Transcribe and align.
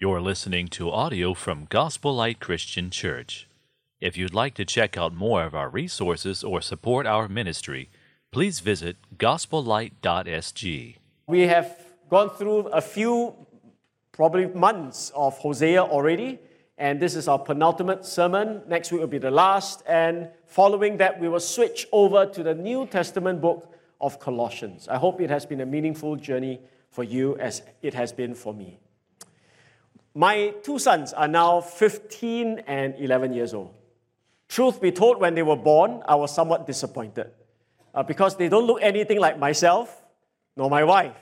You're 0.00 0.20
listening 0.20 0.68
to 0.68 0.92
audio 0.92 1.34
from 1.34 1.66
Gospel 1.68 2.14
Light 2.14 2.38
Christian 2.38 2.88
Church. 2.88 3.48
If 4.00 4.16
you'd 4.16 4.32
like 4.32 4.54
to 4.54 4.64
check 4.64 4.96
out 4.96 5.12
more 5.12 5.42
of 5.42 5.56
our 5.56 5.68
resources 5.68 6.44
or 6.44 6.60
support 6.60 7.04
our 7.04 7.26
ministry, 7.26 7.90
please 8.30 8.60
visit 8.60 8.96
gospellight.sg. 9.16 10.96
We 11.26 11.40
have 11.48 11.76
gone 12.08 12.30
through 12.30 12.68
a 12.68 12.80
few, 12.80 13.34
probably 14.12 14.46
months 14.46 15.10
of 15.16 15.36
Hosea 15.38 15.82
already, 15.82 16.38
and 16.76 17.00
this 17.00 17.16
is 17.16 17.26
our 17.26 17.40
penultimate 17.40 18.04
sermon. 18.04 18.62
Next 18.68 18.92
week 18.92 19.00
will 19.00 19.08
be 19.08 19.18
the 19.18 19.32
last, 19.32 19.82
and 19.88 20.28
following 20.46 20.98
that, 20.98 21.18
we 21.18 21.28
will 21.28 21.40
switch 21.40 21.88
over 21.90 22.24
to 22.24 22.44
the 22.44 22.54
New 22.54 22.86
Testament 22.86 23.40
book 23.40 23.74
of 24.00 24.20
Colossians. 24.20 24.86
I 24.86 24.96
hope 24.96 25.20
it 25.20 25.28
has 25.28 25.44
been 25.44 25.60
a 25.60 25.66
meaningful 25.66 26.14
journey 26.14 26.60
for 26.88 27.02
you 27.02 27.36
as 27.38 27.62
it 27.82 27.94
has 27.94 28.12
been 28.12 28.36
for 28.36 28.54
me. 28.54 28.78
My 30.18 30.52
two 30.64 30.80
sons 30.80 31.12
are 31.12 31.28
now 31.28 31.60
15 31.60 32.64
and 32.66 32.96
11 32.98 33.32
years 33.32 33.54
old. 33.54 33.72
Truth 34.48 34.80
be 34.80 34.90
told, 34.90 35.20
when 35.20 35.36
they 35.36 35.44
were 35.44 35.54
born, 35.54 36.02
I 36.08 36.16
was 36.16 36.34
somewhat 36.34 36.66
disappointed 36.66 37.30
uh, 37.94 38.02
because 38.02 38.34
they 38.34 38.48
don't 38.48 38.66
look 38.66 38.82
anything 38.82 39.20
like 39.20 39.38
myself 39.38 40.04
nor 40.56 40.68
my 40.68 40.82
wife. 40.82 41.14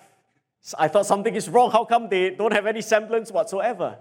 So 0.62 0.77
I 0.80 0.88
thought 0.88 1.04
something 1.04 1.34
is 1.34 1.46
wrong. 1.51 1.70
How 1.73 1.84
come 1.84 2.09
they 2.09 2.30
don't 2.30 2.54
have 2.54 2.64
any 2.64 2.80
semblance 2.80 3.30
whatsoever? 3.30 3.98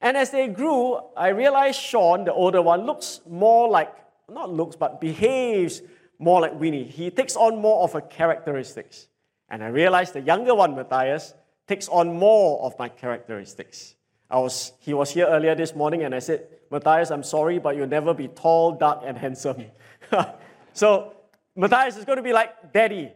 And 0.00 0.16
as 0.16 0.30
they 0.30 0.46
grew, 0.46 1.00
I 1.16 1.30
realized 1.30 1.80
Sean, 1.80 2.24
the 2.24 2.32
older 2.32 2.62
one, 2.62 2.86
looks 2.86 3.22
more 3.28 3.68
like, 3.68 3.92
not 4.30 4.52
looks, 4.52 4.76
but 4.76 5.00
behaves 5.00 5.82
more 6.20 6.40
like 6.42 6.54
Winnie. 6.60 6.84
He 6.84 7.10
takes 7.10 7.34
on 7.34 7.60
more 7.60 7.82
of 7.82 7.94
her 7.94 8.00
characteristics. 8.00 9.08
And 9.48 9.64
I 9.64 9.66
realized 9.66 10.12
the 10.12 10.20
younger 10.20 10.54
one, 10.54 10.76
Matthias, 10.76 11.34
takes 11.66 11.88
on 11.88 12.14
more 12.14 12.62
of 12.62 12.78
my 12.78 12.88
characteristics. 12.88 13.96
I 14.32 14.38
was, 14.38 14.72
he 14.78 14.94
was 14.94 15.10
here 15.10 15.26
earlier 15.26 15.54
this 15.54 15.74
morning 15.74 16.04
and 16.04 16.14
I 16.14 16.18
said, 16.18 16.46
Matthias, 16.70 17.10
I'm 17.10 17.22
sorry, 17.22 17.58
but 17.58 17.76
you'll 17.76 17.86
never 17.86 18.14
be 18.14 18.28
tall, 18.28 18.72
dark, 18.72 19.02
and 19.04 19.18
handsome. 19.18 19.66
so 20.72 21.12
Matthias 21.54 21.98
is 21.98 22.06
going 22.06 22.16
to 22.16 22.22
be 22.22 22.32
like 22.32 22.72
daddy. 22.72 23.12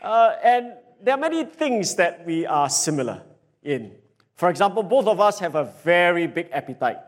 Uh, 0.00 0.36
and 0.42 0.74
there 1.02 1.14
are 1.14 1.20
many 1.20 1.44
things 1.44 1.96
that 1.96 2.24
we 2.24 2.46
are 2.46 2.68
similar 2.68 3.22
in. 3.64 3.90
For 4.36 4.50
example, 4.50 4.84
both 4.84 5.08
of 5.08 5.20
us 5.20 5.40
have 5.40 5.56
a 5.56 5.64
very 5.82 6.28
big 6.28 6.48
appetite. 6.52 6.98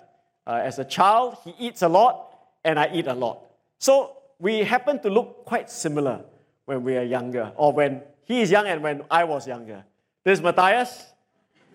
Uh, 0.45 0.61
as 0.63 0.81
a 0.81 0.85
child, 0.85 1.37
he 1.45 1.55
eats 1.61 1.83
a 1.83 1.89
lot, 1.89 2.35
and 2.65 2.77
I 2.77 2.91
eat 2.93 3.07
a 3.07 3.15
lot. 3.15 3.39
So 3.79 4.17
we 4.41 4.65
happen 4.65 5.01
to 5.03 5.11
look 5.11 5.45
quite 5.45 5.71
similar 5.71 6.25
when 6.65 6.83
we 6.83 6.97
are 6.97 7.05
younger, 7.05 7.53
or 7.55 7.73
when 7.73 8.03
he 8.25 8.43
is 8.43 8.51
young 8.51 8.67
and 8.67 8.83
when 8.83 9.03
I 9.13 9.23
was 9.23 9.47
younger. 9.47 9.85
This 10.25 10.41
is 10.41 10.43
Matthias. 10.43 11.14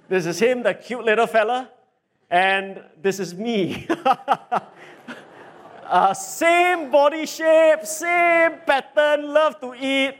This 0.09 0.25
is 0.25 0.39
him, 0.39 0.63
the 0.63 0.73
cute 0.73 1.05
little 1.05 1.27
fella. 1.27 1.69
And 2.31 2.83
this 2.99 3.19
is 3.19 3.35
me. 3.35 3.87
uh, 5.85 6.13
same 6.15 6.89
body 6.89 7.27
shape, 7.27 7.85
same 7.85 8.57
pattern, 8.65 9.31
love 9.31 9.59
to 9.61 9.75
eat. 9.75 10.15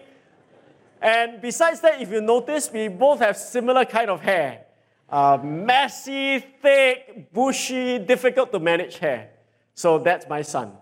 And 1.02 1.42
besides 1.42 1.82
that, 1.82 2.02
if 2.02 2.12
you 2.12 2.22
notice, 2.22 2.70
we 2.72 2.88
both 2.88 3.20
have 3.20 3.36
similar 3.36 3.84
kind 3.86 4.12
of 4.12 4.22
hair. 4.22 4.66
Uh, 5.10 5.40
messy, 5.44 6.40
thick, 6.62 7.34
bushy, 7.34 7.98
difficult 7.98 8.52
to 8.52 8.60
manage 8.60 8.98
hair. 9.00 9.32
So 9.74 9.98
that's 9.98 10.28
my 10.30 10.44
son. 10.44 10.74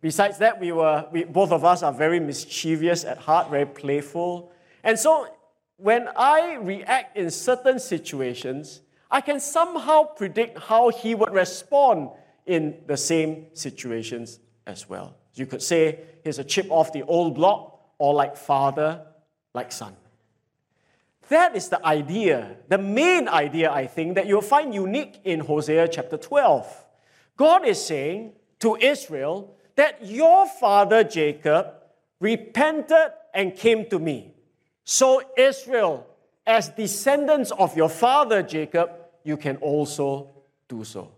Besides 0.00 0.38
that, 0.38 0.58
we 0.58 0.72
were, 0.72 1.06
we, 1.12 1.24
both 1.24 1.52
of 1.52 1.64
us 1.64 1.84
are 1.84 1.92
very 1.92 2.18
mischievous 2.18 3.04
at 3.04 3.18
heart, 3.18 3.50
very 3.50 3.66
playful. 3.66 4.50
And 4.82 4.98
so 4.98 5.28
when 5.82 6.08
I 6.16 6.54
react 6.54 7.16
in 7.16 7.30
certain 7.30 7.78
situations, 7.78 8.80
I 9.10 9.20
can 9.20 9.40
somehow 9.40 10.04
predict 10.04 10.58
how 10.58 10.90
he 10.90 11.14
would 11.14 11.32
respond 11.32 12.10
in 12.46 12.76
the 12.86 12.96
same 12.96 13.46
situations 13.54 14.40
as 14.66 14.88
well. 14.88 15.16
You 15.34 15.46
could 15.46 15.62
say 15.62 16.00
he's 16.22 16.38
a 16.38 16.44
chip 16.44 16.66
off 16.70 16.92
the 16.92 17.02
old 17.02 17.34
block, 17.34 17.80
or 17.98 18.14
like 18.14 18.36
father, 18.36 19.06
like 19.54 19.72
son. 19.72 19.96
That 21.28 21.54
is 21.54 21.68
the 21.68 21.84
idea, 21.84 22.56
the 22.68 22.78
main 22.78 23.28
idea, 23.28 23.70
I 23.70 23.86
think, 23.86 24.16
that 24.16 24.26
you'll 24.26 24.40
find 24.40 24.74
unique 24.74 25.20
in 25.24 25.40
Hosea 25.40 25.88
chapter 25.88 26.16
12. 26.16 26.84
God 27.36 27.66
is 27.66 27.84
saying 27.84 28.32
to 28.60 28.76
Israel 28.76 29.54
that 29.76 30.04
your 30.04 30.46
father 30.46 31.04
Jacob 31.04 31.66
repented 32.18 33.12
and 33.32 33.54
came 33.54 33.88
to 33.90 33.98
me. 33.98 34.34
So, 34.84 35.22
Israel, 35.36 36.06
as 36.46 36.68
descendants 36.70 37.50
of 37.52 37.76
your 37.76 37.88
father 37.88 38.42
Jacob, 38.42 38.90
you 39.24 39.36
can 39.36 39.56
also 39.56 40.30
do 40.68 40.84
so. 40.84 41.12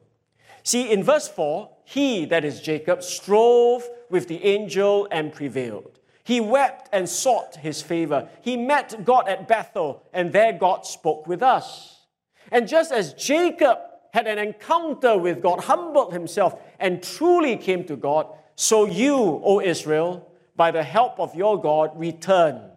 See, 0.62 0.90
in 0.90 1.02
verse 1.02 1.28
4, 1.28 1.70
he, 1.84 2.24
that 2.26 2.44
is 2.44 2.60
Jacob, 2.60 3.02
strove 3.02 3.88
with 4.10 4.28
the 4.28 4.44
angel 4.44 5.08
and 5.10 5.32
prevailed. 5.32 5.98
He 6.24 6.40
wept 6.40 6.88
and 6.92 7.08
sought 7.08 7.56
his 7.56 7.82
favor. 7.82 8.28
He 8.42 8.56
met 8.56 9.04
God 9.04 9.28
at 9.28 9.48
Bethel, 9.48 10.02
and 10.12 10.32
there 10.32 10.52
God 10.52 10.86
spoke 10.86 11.26
with 11.26 11.42
us. 11.42 12.06
And 12.50 12.68
just 12.68 12.92
as 12.92 13.14
Jacob 13.14 13.78
had 14.12 14.26
an 14.26 14.38
encounter 14.38 15.16
with 15.18 15.42
God, 15.42 15.60
humbled 15.60 16.12
himself, 16.12 16.60
and 16.78 17.02
truly 17.02 17.56
came 17.56 17.84
to 17.84 17.96
God, 17.96 18.26
so 18.54 18.84
you, 18.84 19.16
O 19.16 19.60
Israel, 19.60 20.30
by 20.54 20.70
the 20.70 20.82
help 20.82 21.18
of 21.18 21.34
your 21.34 21.60
God, 21.60 21.98
return 21.98 22.71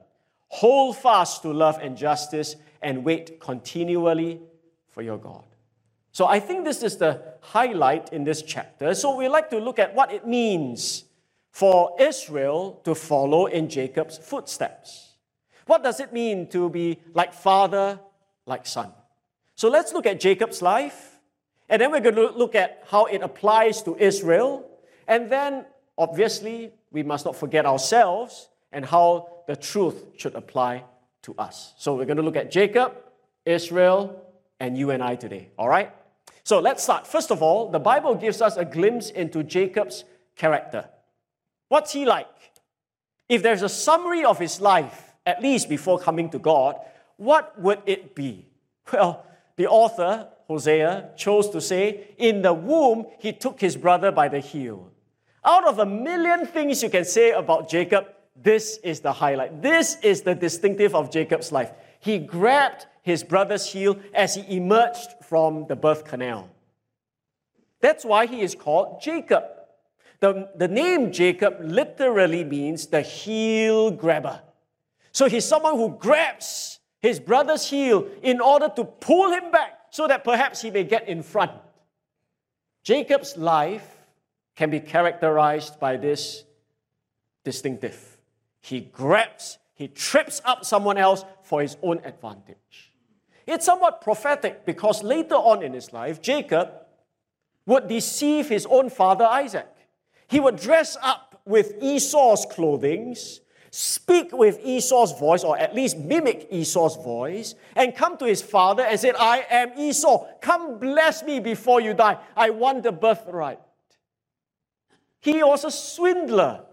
Hold 0.55 0.95
fast 0.95 1.41
to 1.41 1.51
love 1.51 1.79
and 1.81 1.97
justice 1.97 2.55
and 2.81 3.03
wait 3.03 3.41
continually 3.41 4.39
for 4.88 5.01
your 5.01 5.17
God. 5.17 5.43
So 6.13 6.27
I 6.27 6.39
think 6.39 6.63
this 6.63 6.81
is 6.81 6.95
the 6.95 7.21
highlight 7.41 8.13
in 8.13 8.23
this 8.23 8.41
chapter. 8.41 8.93
So 8.95 9.17
we 9.17 9.27
like 9.27 9.49
to 9.49 9.59
look 9.59 9.79
at 9.79 9.93
what 9.93 10.13
it 10.13 10.25
means 10.25 11.03
for 11.51 11.93
Israel 11.99 12.79
to 12.85 12.95
follow 12.95 13.47
in 13.47 13.67
Jacob's 13.67 14.17
footsteps. 14.17 15.16
What 15.66 15.83
does 15.83 15.99
it 15.99 16.13
mean 16.13 16.47
to 16.51 16.69
be 16.69 16.99
like 17.13 17.33
father, 17.33 17.99
like 18.45 18.66
son? 18.66 18.93
So 19.55 19.67
let's 19.67 19.91
look 19.91 20.05
at 20.05 20.22
Jacob's 20.22 20.61
life, 20.61 21.19
and 21.67 21.81
then 21.81 21.91
we're 21.91 21.99
going 21.99 22.16
to 22.16 22.29
look 22.29 22.55
at 22.55 22.81
how 22.87 23.07
it 23.07 23.22
applies 23.22 23.81
to 23.83 23.97
Israel, 23.97 24.66
and 25.05 25.29
then 25.29 25.66
obviously 25.97 26.72
we 26.91 27.03
must 27.03 27.25
not 27.25 27.35
forget 27.35 27.66
ourselves 27.66 28.47
and 28.72 28.85
how 28.85 29.34
the 29.47 29.56
truth 29.56 30.03
should 30.17 30.35
apply 30.35 30.83
to 31.23 31.35
us. 31.38 31.73
So 31.78 31.95
we're 31.95 32.06
going 32.06 32.17
to 32.17 32.23
look 32.23 32.35
at 32.35 32.51
Jacob, 32.51 32.94
Israel, 33.45 34.22
and 34.59 34.78
you 34.78 34.91
and 34.91 35.03
I 35.03 35.16
today. 35.16 35.50
All 35.57 35.67
right? 35.67 35.91
So 36.44 36.59
let's 36.59 36.83
start. 36.83 37.07
First 37.07 37.31
of 37.31 37.41
all, 37.41 37.72
the 37.72 37.79
Bible 37.79 38.16
gives 38.16 38.41
us 38.41 38.57
a 38.57 38.66
glimpse 38.66 39.09
into 39.09 39.44
Jacob's 39.44 40.03
character. 40.35 40.85
What's 41.69 41.91
he 41.91 42.05
like? 42.05 42.28
If 43.28 43.41
there's 43.41 43.63
a 43.63 43.69
summary 43.69 44.23
of 44.23 44.38
his 44.38 44.61
life, 44.61 45.13
at 45.25 45.41
least 45.41 45.67
before 45.67 45.97
coming 45.97 46.29
to 46.29 46.39
God, 46.39 46.75
what 47.17 47.59
would 47.59 47.81
it 47.85 48.16
be? 48.16 48.45
Well, 48.94 49.25
the 49.55 49.67
author, 49.67 50.28
Hosea, 50.47 51.11
chose 51.17 51.50
to 51.50 51.61
say, 51.61 52.09
In 52.17 52.44
the 52.44 52.53
womb, 52.53 53.07
he 53.17 53.34
took 53.34 53.59
his 53.59 53.75
brother 53.75 54.11
by 54.11 54.28
the 54.28 54.39
heel. 54.39 54.91
Out 55.44 55.67
of 55.67 55.79
a 55.79 55.85
million 55.85 56.45
things 56.45 56.84
you 56.84 56.89
can 56.89 57.05
say 57.05 57.31
about 57.31 57.69
Jacob, 57.69 58.05
this 58.35 58.78
is 58.84 59.00
the 59.00 59.13
highlight. 59.13 59.62
This 59.62 59.97
is 60.03 60.22
the 60.22 60.35
distinctive 60.35 60.94
of 60.94 61.12
Jacob's 61.12 61.51
life. 61.51 61.72
He 62.00 62.19
grabbed 62.19 62.85
his 63.01 63.23
brother's 63.23 63.72
heel 63.72 63.97
as 64.13 64.35
he 64.35 64.57
emerged 64.57 65.09
from 65.23 65.68
the 65.68 65.75
birth 65.75 66.06
canal. 66.06 66.50
That's 67.79 68.03
why 68.03 68.25
he 68.25 68.41
is 68.41 68.56
called 68.56 69.01
Jacob. 69.01 69.44
The, 70.19 70.50
the 70.56 70.68
name 70.68 71.12
Jacob 71.12 71.57
literally 71.62 72.44
means 72.44 72.88
the 72.88 73.01
heel 73.01 73.91
grabber. 73.91 74.41
So 75.12 75.29
he's 75.29 75.46
someone 75.46 75.75
who 75.75 75.96
grabs 75.97 76.79
his 77.02 77.19
brother's 77.19 77.69
heel 77.69 78.07
in 78.22 78.41
order 78.41 78.69
to 78.75 78.84
pull 78.84 79.31
him 79.31 79.52
back 79.52 79.79
so 79.91 80.07
that 80.07 80.23
perhaps 80.23 80.62
he 80.62 80.72
may 80.72 80.84
get 80.84 81.07
in 81.07 81.22
front. 81.23 81.52
Jacob's 82.84 83.38
life 83.38 83.88
can 84.55 84.70
be 84.70 84.79
characterized 84.79 85.79
by 85.79 85.97
this 85.97 86.43
distinctive. 87.43 88.15
He 88.66 88.82
grabs, 88.82 89.59
he 89.76 89.88
trips 89.88 90.41
up 90.44 90.66
someone 90.66 90.97
else 90.97 91.23
for 91.44 91.62
his 91.62 91.78
own 91.84 92.02
advantage. 92.03 92.91
It's 93.46 93.64
somewhat 93.64 94.02
prophetic 94.02 94.66
because 94.66 95.03
later 95.03 95.35
on 95.35 95.62
in 95.62 95.72
his 95.72 95.94
life, 95.94 96.20
Jacob 96.20 96.72
would 97.67 97.88
deceive 97.88 98.50
his 98.50 98.66
own 98.66 98.90
father 98.90 99.23
Isaac. 99.23 99.67
He 100.28 100.40
would 100.40 100.56
dress 100.56 100.97
up 101.03 101.40
with 101.46 101.76
Esau's 101.79 102.47
clothing, 102.50 103.16
speak 103.70 104.35
with 104.35 104.59
Esau's 104.64 105.12
voice, 105.12 105.44
or 105.44 105.56
at 105.59 105.76
least 105.76 106.00
mimic 106.00 106.47
Esau's 106.50 106.96
voice, 106.96 107.53
and 107.76 107.96
come 107.96 108.17
to 108.17 108.26
his 108.26 108.41
father 108.41 108.82
and 108.82 109.00
say, 109.00 109.12
I 109.12 109.46
am 109.47 109.78
Esau. 109.78 110.26
Come 110.41 110.79
bless 110.79 111.22
me 111.22 111.40
before 111.40 111.82
you 111.82 111.94
die. 111.94 112.17
I 112.35 112.50
want 112.50 112.82
the 112.82 112.91
birthright. 112.91 113.59
He 115.22 115.44
was 115.44 115.64
a 115.64 115.70
swindler, 115.70 116.64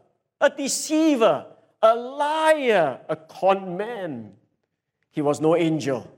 a 0.40 0.48
deceiver, 0.48 1.48
a 1.82 1.94
liar, 1.94 3.00
a 3.08 3.16
con 3.16 3.76
man. 3.76 4.32
He 5.10 5.20
was 5.20 5.40
no 5.40 5.56
angel. 5.56 6.10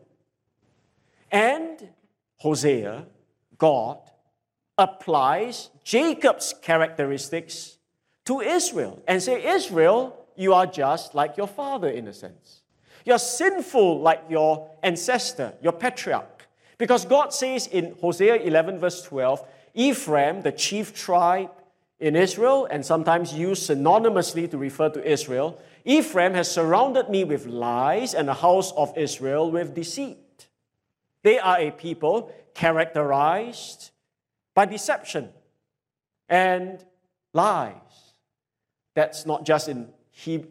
And 1.30 1.88
Hosea, 2.36 3.06
God, 3.56 3.98
applies 4.76 5.70
Jacob's 5.82 6.54
characteristics 6.62 7.78
to 8.26 8.40
Israel 8.40 9.02
and 9.06 9.22
say, 9.22 9.44
Israel, 9.46 10.26
you 10.36 10.52
are 10.52 10.66
just 10.66 11.14
like 11.14 11.36
your 11.36 11.46
father 11.46 11.88
in 11.88 12.08
a 12.08 12.12
sense. 12.12 12.62
You're 13.04 13.18
sinful 13.18 14.00
like 14.00 14.22
your 14.28 14.70
ancestor, 14.82 15.54
your 15.62 15.72
patriarch. 15.72 16.46
Because 16.78 17.04
God 17.04 17.32
says 17.32 17.66
in 17.66 17.94
Hosea 18.00 18.36
11, 18.36 18.78
verse 18.78 19.02
12, 19.02 19.46
Ephraim, 19.74 20.42
the 20.42 20.52
chief 20.52 20.94
tribe 20.94 21.50
in 22.04 22.16
Israel, 22.16 22.68
and 22.70 22.84
sometimes 22.84 23.32
used 23.32 23.70
synonymously 23.70 24.50
to 24.50 24.58
refer 24.58 24.90
to 24.90 25.10
Israel, 25.10 25.58
Ephraim 25.86 26.34
has 26.34 26.50
surrounded 26.50 27.08
me 27.08 27.24
with 27.24 27.46
lies 27.46 28.12
and 28.12 28.28
the 28.28 28.34
house 28.34 28.72
of 28.72 28.92
Israel 28.94 29.50
with 29.50 29.74
deceit. 29.74 30.48
They 31.22 31.38
are 31.38 31.58
a 31.58 31.70
people 31.70 32.30
characterized 32.52 33.90
by 34.54 34.66
deception 34.66 35.30
and 36.28 36.84
lies. 37.32 37.72
That's 38.92 39.24
not 39.24 39.46
just 39.46 39.70
in 39.70 39.88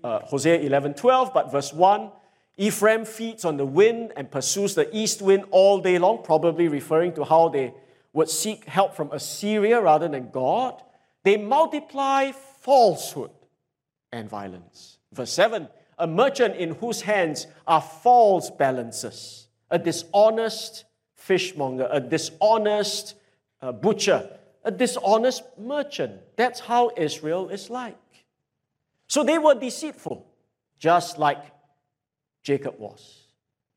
uh, 0.03 0.21
Hosea 0.21 0.59
11 0.59 0.95
12, 0.95 1.35
but 1.35 1.51
verse 1.51 1.71
1 1.71 2.09
Ephraim 2.57 3.05
feeds 3.05 3.45
on 3.45 3.57
the 3.57 3.65
wind 3.65 4.11
and 4.17 4.31
pursues 4.31 4.73
the 4.73 4.89
east 4.91 5.21
wind 5.21 5.45
all 5.51 5.79
day 5.79 5.99
long, 5.99 6.23
probably 6.23 6.67
referring 6.67 7.13
to 7.13 7.23
how 7.23 7.49
they 7.49 7.75
would 8.11 8.29
seek 8.29 8.65
help 8.65 8.95
from 8.95 9.11
Assyria 9.11 9.79
rather 9.79 10.07
than 10.07 10.31
God. 10.31 10.81
They 11.23 11.37
multiply 11.37 12.31
falsehood 12.31 13.31
and 14.11 14.29
violence. 14.29 14.97
Verse 15.11 15.31
7 15.31 15.67
A 15.97 16.07
merchant 16.07 16.55
in 16.55 16.75
whose 16.75 17.01
hands 17.01 17.47
are 17.65 17.81
false 17.81 18.49
balances, 18.49 19.47
a 19.69 19.79
dishonest 19.79 20.85
fishmonger, 21.15 21.87
a 21.91 21.99
dishonest 21.99 23.15
uh, 23.61 23.71
butcher, 23.71 24.29
a 24.63 24.71
dishonest 24.71 25.43
merchant. 25.57 26.19
That's 26.35 26.59
how 26.59 26.91
Israel 26.97 27.49
is 27.49 27.69
like. 27.69 27.97
So 29.07 29.23
they 29.23 29.37
were 29.37 29.55
deceitful, 29.55 30.25
just 30.79 31.17
like 31.17 31.43
Jacob 32.43 32.77
was. 32.77 33.27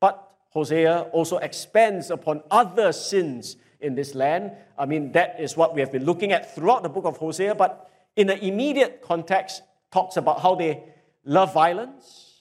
But 0.00 0.22
Hosea 0.50 1.02
also 1.12 1.38
expands 1.38 2.10
upon 2.10 2.42
other 2.50 2.92
sins 2.92 3.56
in 3.86 3.94
this 3.94 4.14
land. 4.14 4.52
I 4.78 4.84
mean, 4.84 5.12
that 5.12 5.40
is 5.40 5.56
what 5.56 5.74
we 5.74 5.80
have 5.80 5.92
been 5.92 6.04
looking 6.04 6.32
at 6.32 6.54
throughout 6.54 6.82
the 6.82 6.88
book 6.88 7.06
of 7.06 7.16
Hosea, 7.16 7.54
but 7.54 7.90
in 8.16 8.26
the 8.26 8.44
immediate 8.44 9.00
context, 9.02 9.62
talks 9.90 10.16
about 10.16 10.40
how 10.40 10.54
they 10.54 10.82
love 11.24 11.54
violence, 11.54 12.40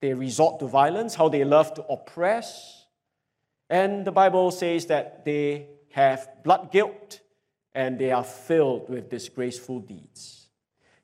they 0.00 0.14
resort 0.14 0.60
to 0.60 0.66
violence, 0.66 1.14
how 1.14 1.28
they 1.28 1.44
love 1.44 1.74
to 1.74 1.84
oppress. 1.86 2.86
And 3.68 4.04
the 4.04 4.12
Bible 4.12 4.50
says 4.50 4.86
that 4.86 5.24
they 5.24 5.66
have 5.92 6.28
blood 6.44 6.70
guilt 6.70 7.20
and 7.74 7.98
they 7.98 8.12
are 8.12 8.24
filled 8.24 8.88
with 8.88 9.10
disgraceful 9.10 9.80
deeds. 9.80 10.48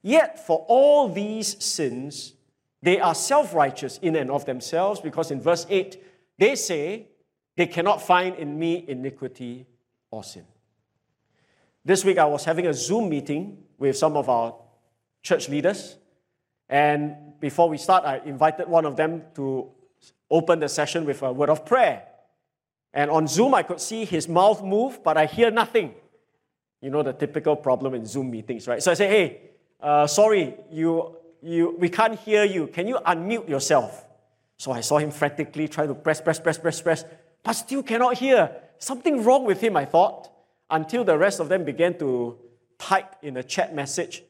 Yet, 0.02 0.46
for 0.46 0.64
all 0.68 1.08
these 1.08 1.62
sins, 1.64 2.34
they 2.82 3.00
are 3.00 3.14
self 3.14 3.54
righteous 3.54 3.98
in 4.02 4.16
and 4.16 4.30
of 4.30 4.44
themselves 4.44 5.00
because 5.00 5.30
in 5.30 5.40
verse 5.40 5.66
8, 5.68 6.02
they 6.38 6.54
say, 6.54 7.08
They 7.56 7.66
cannot 7.66 8.02
find 8.02 8.34
in 8.36 8.58
me 8.58 8.84
iniquity 8.88 9.66
or 10.10 10.24
sin. 10.24 10.44
This 11.84 12.04
week, 12.04 12.18
I 12.18 12.24
was 12.24 12.44
having 12.44 12.66
a 12.66 12.74
Zoom 12.74 13.08
meeting 13.08 13.58
with 13.78 13.96
some 13.96 14.16
of 14.16 14.28
our 14.28 14.54
church 15.22 15.48
leaders. 15.48 15.96
And 16.68 17.38
before 17.40 17.68
we 17.68 17.76
start, 17.76 18.04
I 18.04 18.20
invited 18.24 18.68
one 18.68 18.86
of 18.86 18.96
them 18.96 19.22
to 19.34 19.70
open 20.30 20.60
the 20.60 20.68
session 20.68 21.04
with 21.04 21.22
a 21.22 21.32
word 21.32 21.50
of 21.50 21.66
prayer. 21.66 22.04
And 22.92 23.10
on 23.10 23.26
Zoom, 23.26 23.54
I 23.54 23.62
could 23.62 23.80
see 23.80 24.04
his 24.04 24.28
mouth 24.28 24.62
move, 24.62 25.02
but 25.02 25.16
I 25.16 25.26
hear 25.26 25.50
nothing. 25.50 25.94
You 26.80 26.90
know, 26.90 27.02
the 27.02 27.12
typical 27.12 27.56
problem 27.56 27.94
in 27.94 28.06
Zoom 28.06 28.30
meetings, 28.30 28.66
right? 28.66 28.82
So 28.82 28.90
I 28.90 28.94
say, 28.94 29.08
hey, 29.08 29.40
uh, 29.80 30.06
sorry, 30.06 30.54
you 30.70 31.16
you, 31.44 31.76
we 31.78 31.90
can't 31.90 32.18
hear 32.18 32.44
you. 32.44 32.66
Can 32.68 32.88
you 32.88 32.96
unmute 33.06 33.48
yourself? 33.48 34.06
So 34.56 34.72
I 34.72 34.80
saw 34.80 34.96
him 34.96 35.10
frantically 35.10 35.68
try 35.68 35.86
to 35.86 35.94
press, 35.94 36.20
press, 36.20 36.40
press, 36.40 36.56
press, 36.56 36.80
press, 36.80 37.04
but 37.44 37.52
still 37.52 37.82
cannot 37.82 38.18
hear. 38.18 38.50
Something 38.78 39.22
wrong 39.22 39.44
with 39.44 39.60
him, 39.60 39.76
I 39.76 39.84
thought, 39.84 40.30
until 40.70 41.04
the 41.04 41.16
rest 41.16 41.38
of 41.40 41.48
them 41.48 41.64
began 41.64 41.96
to 41.98 42.38
type 42.78 43.16
in 43.22 43.36
a 43.36 43.42
chat 43.42 43.74
message. 43.74 44.24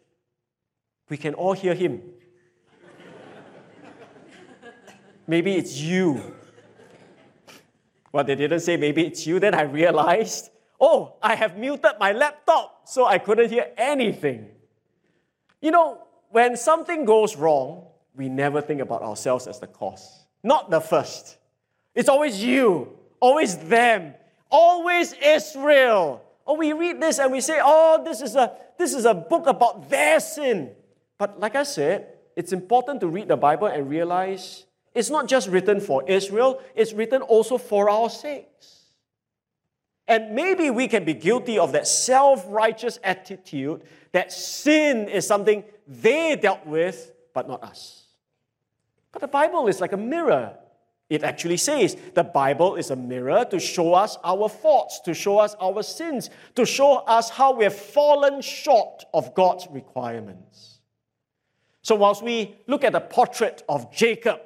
We 1.09 1.17
can 1.17 1.35
all 1.35 1.53
hear 1.53 1.75
him. 1.75 2.03
maybe 5.27 5.55
it's 5.55 5.81
you. 5.81 6.35
Well, 8.13 8.25
they 8.25 8.35
didn't 8.35 8.61
say 8.61 8.77
maybe 8.77 9.07
it's 9.07 9.27
you. 9.27 9.41
Then 9.41 9.55
I 9.55 9.63
realized, 9.63 10.51
oh, 10.81 11.15
I 11.23 11.35
have 11.35 11.57
muted 11.57 11.93
my 11.99 12.13
laptop, 12.13 12.83
so 12.89 13.07
I 13.07 13.19
couldn't 13.19 13.51
hear 13.51 13.69
anything. 13.77 14.49
You 15.61 15.71
know, 15.71 16.07
when 16.31 16.57
something 16.57 17.05
goes 17.05 17.37
wrong, 17.37 17.87
we 18.15 18.29
never 18.29 18.61
think 18.61 18.81
about 18.81 19.03
ourselves 19.03 19.47
as 19.47 19.61
the 19.61 19.67
cause. 19.67 20.27
Not 20.43 20.71
the 20.71 20.81
first. 20.81 21.39
It's 21.95 22.09
always 22.09 22.43
you, 22.43 22.99
always 23.25 23.57
them, 23.57 24.13
always 24.51 25.15
Israel. 25.15 26.23
Or 26.45 26.59
we 26.59 26.75
read 26.75 27.01
this 27.01 27.19
and 27.19 27.33
we 27.33 27.41
say, 27.41 27.59
oh, 27.63 28.03
this 28.05 28.21
is 28.21 28.37
a 28.37 28.53
this 28.77 28.93
is 28.93 29.07
a 29.07 29.15
book 29.15 29.47
about 29.47 29.89
their 29.89 30.21
sin. 30.21 30.73
But 31.17 31.41
like 31.41 31.57
I 31.57 31.63
said, 31.63 32.09
it's 32.37 32.53
important 32.53 33.01
to 33.01 33.09
read 33.09 33.29
the 33.29 33.37
Bible 33.37 33.69
and 33.69 33.89
realize 33.89 34.67
it's 34.93 35.09
not 35.09 35.27
just 35.27 35.49
written 35.49 35.81
for 35.81 36.05
Israel, 36.07 36.61
it's 36.75 36.93
written 36.93 37.23
also 37.23 37.57
for 37.57 37.89
our 37.89 38.11
sakes. 38.11 38.93
And 40.07 40.35
maybe 40.35 40.69
we 40.69 40.87
can 40.87 41.05
be 41.05 41.15
guilty 41.15 41.59
of 41.59 41.73
that 41.73 41.89
self 41.89 42.45
righteous 42.49 42.99
attitude 43.03 43.81
that 44.13 44.33
sin 44.33 45.09
is 45.09 45.27
something 45.27 45.65
they 45.89 46.37
dealt 46.37 46.67
with, 46.67 47.11
but 47.33 47.49
not 47.49 47.65
us. 47.65 48.05
But 49.13 49.23
the 49.23 49.29
Bible 49.29 49.67
is 49.69 49.81
like 49.81 49.93
a 49.93 49.97
mirror. 49.97 50.59
It 51.11 51.23
actually 51.23 51.59
says 51.59 51.97
the 52.15 52.25
Bible 52.25 52.77
is 52.77 52.91
a 52.91 52.97
mirror 52.97 53.45
to 53.51 53.61
show 53.61 53.95
us 53.95 54.17
our 54.25 54.49
faults, 54.49 55.01
to 55.01 55.13
show 55.13 55.39
us 55.39 55.55
our 55.61 55.83
sins, 55.83 56.31
to 56.55 56.65
show 56.65 56.97
us 56.99 57.29
how 57.29 57.53
we 57.53 57.65
have 57.65 57.75
fallen 57.75 58.41
short 58.41 59.05
of 59.13 59.35
God's 59.35 59.67
requirements. 59.71 60.81
So, 61.83 61.95
whilst 61.95 62.23
we 62.23 62.57
look 62.67 62.85
at 62.85 62.93
the 62.93 63.01
portrait 63.01 63.63
of 63.69 63.93
Jacob 63.93 64.41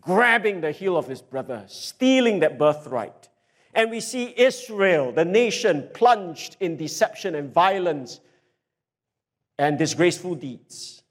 grabbing 0.00 0.60
the 0.60 0.72
heel 0.72 0.96
of 0.96 1.06
his 1.06 1.22
brother, 1.22 1.64
stealing 1.68 2.40
that 2.40 2.58
birthright, 2.58 3.28
and 3.74 3.90
we 3.90 4.00
see 4.00 4.34
Israel, 4.36 5.12
the 5.12 5.24
nation, 5.24 5.88
plunged 5.94 6.56
in 6.60 6.76
deception 6.76 7.34
and 7.34 7.52
violence 7.52 8.20
and 9.58 9.78
disgraceful 9.78 10.34
deeds. 10.34 11.02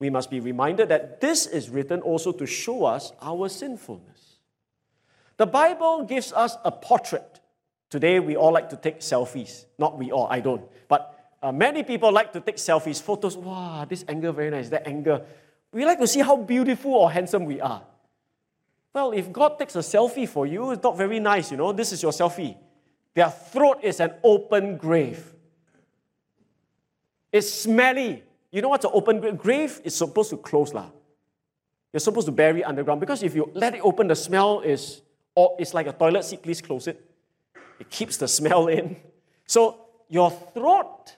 We 0.00 0.10
must 0.10 0.30
be 0.30 0.40
reminded 0.40 0.88
that 0.88 1.20
this 1.20 1.46
is 1.46 1.70
written 1.70 2.00
also 2.00 2.32
to 2.32 2.46
show 2.46 2.84
us 2.84 3.12
our 3.22 3.48
sinfulness. 3.48 4.13
The 5.36 5.46
Bible 5.46 6.04
gives 6.04 6.32
us 6.32 6.56
a 6.64 6.70
portrait. 6.70 7.40
Today, 7.90 8.20
we 8.20 8.36
all 8.36 8.52
like 8.52 8.70
to 8.70 8.76
take 8.76 9.00
selfies. 9.00 9.66
Not 9.78 9.98
we 9.98 10.10
all, 10.12 10.26
I 10.30 10.40
don't. 10.40 10.62
But 10.88 11.14
uh, 11.42 11.52
many 11.52 11.82
people 11.82 12.12
like 12.12 12.32
to 12.32 12.40
take 12.40 12.56
selfies, 12.56 13.02
photos. 13.02 13.36
Wow, 13.36 13.84
this 13.88 14.04
angle 14.08 14.32
very 14.32 14.50
nice, 14.50 14.68
that 14.70 14.86
angle. 14.86 15.24
We 15.72 15.84
like 15.84 15.98
to 15.98 16.06
see 16.06 16.20
how 16.20 16.36
beautiful 16.36 16.92
or 16.92 17.10
handsome 17.10 17.44
we 17.44 17.60
are. 17.60 17.82
Well, 18.94 19.10
if 19.10 19.32
God 19.32 19.58
takes 19.58 19.74
a 19.74 19.80
selfie 19.80 20.28
for 20.28 20.46
you, 20.46 20.70
it's 20.70 20.82
not 20.82 20.96
very 20.96 21.18
nice, 21.18 21.50
you 21.50 21.56
know. 21.56 21.72
This 21.72 21.92
is 21.92 22.02
your 22.02 22.12
selfie. 22.12 22.56
Their 23.14 23.28
throat 23.28 23.80
is 23.82 24.00
an 24.00 24.14
open 24.22 24.76
grave. 24.76 25.34
It's 27.32 27.52
smelly. 27.52 28.22
You 28.52 28.62
know 28.62 28.68
what's 28.68 28.84
an 28.84 28.92
open 28.94 29.20
grave? 29.20 29.38
Grave 29.38 29.80
is 29.82 29.96
supposed 29.96 30.30
to 30.30 30.36
close. 30.36 30.72
Lah. 30.72 30.90
You're 31.92 32.00
supposed 32.00 32.26
to 32.26 32.32
bury 32.32 32.62
underground 32.62 33.00
because 33.00 33.22
if 33.22 33.34
you 33.34 33.50
let 33.54 33.74
it 33.74 33.80
open, 33.82 34.08
the 34.08 34.16
smell 34.16 34.60
is, 34.60 35.02
or 35.34 35.56
it's 35.58 35.74
like 35.74 35.86
a 35.86 35.92
toilet 35.92 36.24
seat, 36.24 36.42
please 36.42 36.60
close 36.60 36.86
it. 36.86 37.04
It 37.78 37.90
keeps 37.90 38.16
the 38.16 38.28
smell 38.28 38.68
in. 38.68 38.96
So 39.46 39.80
your 40.08 40.30
throat, 40.30 41.16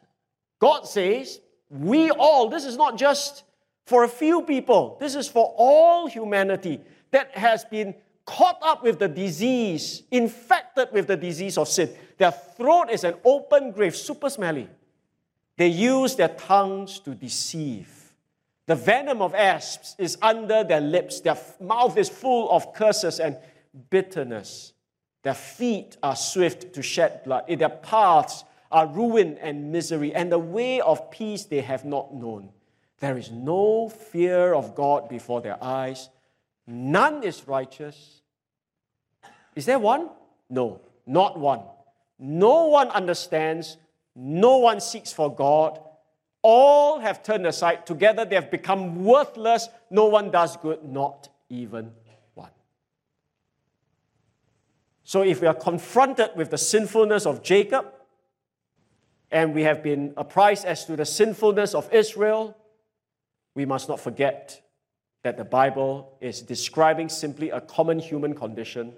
God 0.58 0.86
says, 0.86 1.40
we 1.68 2.10
all, 2.10 2.48
this 2.48 2.64
is 2.64 2.76
not 2.76 2.96
just 2.96 3.44
for 3.84 4.04
a 4.04 4.08
few 4.08 4.42
people, 4.42 4.96
this 5.00 5.14
is 5.14 5.28
for 5.28 5.54
all 5.56 6.06
humanity 6.08 6.80
that 7.10 7.36
has 7.36 7.64
been 7.64 7.94
caught 8.24 8.58
up 8.62 8.82
with 8.82 8.98
the 8.98 9.08
disease, 9.08 10.02
infected 10.10 10.88
with 10.92 11.06
the 11.06 11.16
disease 11.16 11.56
of 11.56 11.68
sin. 11.68 11.90
Their 12.18 12.32
throat 12.32 12.90
is 12.90 13.04
an 13.04 13.14
open 13.24 13.70
grave, 13.70 13.94
super 13.94 14.28
smelly. 14.28 14.68
They 15.56 15.68
use 15.68 16.16
their 16.16 16.28
tongues 16.28 16.98
to 17.00 17.14
deceive. 17.14 17.88
The 18.66 18.74
venom 18.74 19.22
of 19.22 19.34
asps 19.34 19.94
is 19.98 20.18
under 20.20 20.64
their 20.64 20.80
lips. 20.80 21.20
Their 21.20 21.38
mouth 21.60 21.96
is 21.96 22.08
full 22.08 22.50
of 22.50 22.74
curses 22.74 23.20
and 23.20 23.36
bitterness. 23.90 24.72
Their 25.22 25.34
feet 25.34 25.96
are 26.02 26.16
swift 26.16 26.72
to 26.74 26.82
shed 26.82 27.24
blood. 27.24 27.44
Eh, 27.48 27.56
their 27.56 27.68
paths 27.68 28.44
are 28.70 28.86
ruin 28.86 29.38
and 29.38 29.72
misery, 29.72 30.14
and 30.14 30.30
the 30.30 30.38
way 30.38 30.80
of 30.80 31.10
peace 31.10 31.44
they 31.44 31.60
have 31.60 31.84
not 31.84 32.14
known. 32.14 32.50
There 32.98 33.18
is 33.18 33.30
no 33.30 33.88
fear 33.88 34.54
of 34.54 34.74
God 34.74 35.08
before 35.08 35.40
their 35.40 35.62
eyes. 35.62 36.08
None 36.66 37.22
is 37.22 37.46
righteous. 37.46 38.22
Is 39.54 39.66
there 39.66 39.78
one? 39.78 40.10
No, 40.48 40.80
not 41.06 41.38
one. 41.38 41.62
No 42.18 42.66
one 42.66 42.88
understands, 42.88 43.76
no 44.14 44.58
one 44.58 44.80
seeks 44.80 45.12
for 45.12 45.34
God. 45.34 45.80
All 46.42 47.00
have 47.00 47.22
turned 47.22 47.46
aside. 47.46 47.86
Together 47.86 48.24
they 48.24 48.36
have 48.36 48.50
become 48.50 49.04
worthless. 49.04 49.68
No 49.90 50.06
one 50.06 50.30
does 50.30 50.56
good, 50.56 50.84
not 50.84 51.28
even 51.48 51.90
one. 52.34 52.50
So 55.06 55.22
if 55.22 55.40
we 55.40 55.46
are 55.46 55.54
confronted 55.54 56.30
with 56.34 56.50
the 56.50 56.58
sinfulness 56.58 57.26
of 57.26 57.40
Jacob, 57.40 57.86
and 59.30 59.54
we 59.54 59.62
have 59.62 59.80
been 59.80 60.12
apprised 60.16 60.64
as 60.64 60.84
to 60.86 60.96
the 60.96 61.04
sinfulness 61.04 61.76
of 61.76 61.88
Israel, 61.94 62.56
we 63.54 63.64
must 63.64 63.88
not 63.88 64.00
forget 64.00 64.60
that 65.22 65.36
the 65.36 65.44
Bible 65.44 66.18
is 66.20 66.42
describing 66.42 67.08
simply 67.08 67.50
a 67.50 67.60
common 67.60 68.00
human 68.00 68.34
condition 68.34 68.92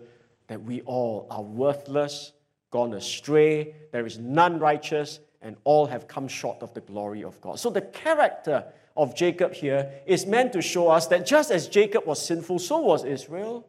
that 0.46 0.62
we 0.62 0.80
all 0.82 1.26
are 1.30 1.42
worthless, 1.42 2.32
gone 2.70 2.94
astray, 2.94 3.74
there 3.92 4.06
is 4.06 4.18
none 4.18 4.58
righteous, 4.58 5.20
and 5.42 5.56
all 5.64 5.84
have 5.84 6.08
come 6.08 6.26
short 6.26 6.62
of 6.62 6.72
the 6.72 6.80
glory 6.80 7.22
of 7.22 7.38
God. 7.42 7.58
So 7.58 7.68
the 7.68 7.82
character 7.82 8.64
of 8.96 9.14
Jacob 9.14 9.52
here 9.52 9.92
is 10.06 10.24
meant 10.24 10.54
to 10.54 10.62
show 10.62 10.88
us 10.88 11.06
that 11.08 11.26
just 11.26 11.50
as 11.50 11.68
Jacob 11.68 12.06
was 12.06 12.24
sinful, 12.24 12.60
so 12.60 12.78
was 12.78 13.04
Israel, 13.04 13.68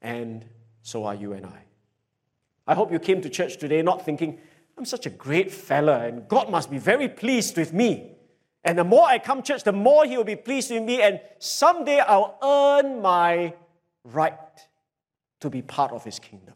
and 0.00 0.46
so 0.88 1.04
are 1.04 1.14
you 1.14 1.34
and 1.34 1.44
I. 1.44 1.64
I 2.66 2.74
hope 2.74 2.90
you 2.90 2.98
came 2.98 3.20
to 3.20 3.28
church 3.28 3.58
today 3.58 3.82
not 3.82 4.06
thinking, 4.06 4.38
I'm 4.78 4.86
such 4.86 5.04
a 5.04 5.10
great 5.10 5.52
fella, 5.52 6.06
and 6.06 6.26
God 6.28 6.50
must 6.50 6.70
be 6.70 6.78
very 6.78 7.08
pleased 7.08 7.58
with 7.58 7.74
me. 7.74 8.12
And 8.64 8.78
the 8.78 8.84
more 8.84 9.04
I 9.06 9.18
come 9.18 9.42
church, 9.42 9.64
the 9.64 9.72
more 9.72 10.06
He 10.06 10.16
will 10.16 10.24
be 10.24 10.36
pleased 10.36 10.70
with 10.70 10.82
me, 10.82 11.02
and 11.02 11.20
someday 11.38 12.00
I'll 12.00 12.38
earn 12.42 13.02
my 13.02 13.52
right 14.02 14.32
to 15.40 15.50
be 15.50 15.60
part 15.60 15.92
of 15.92 16.04
His 16.04 16.18
kingdom. 16.18 16.54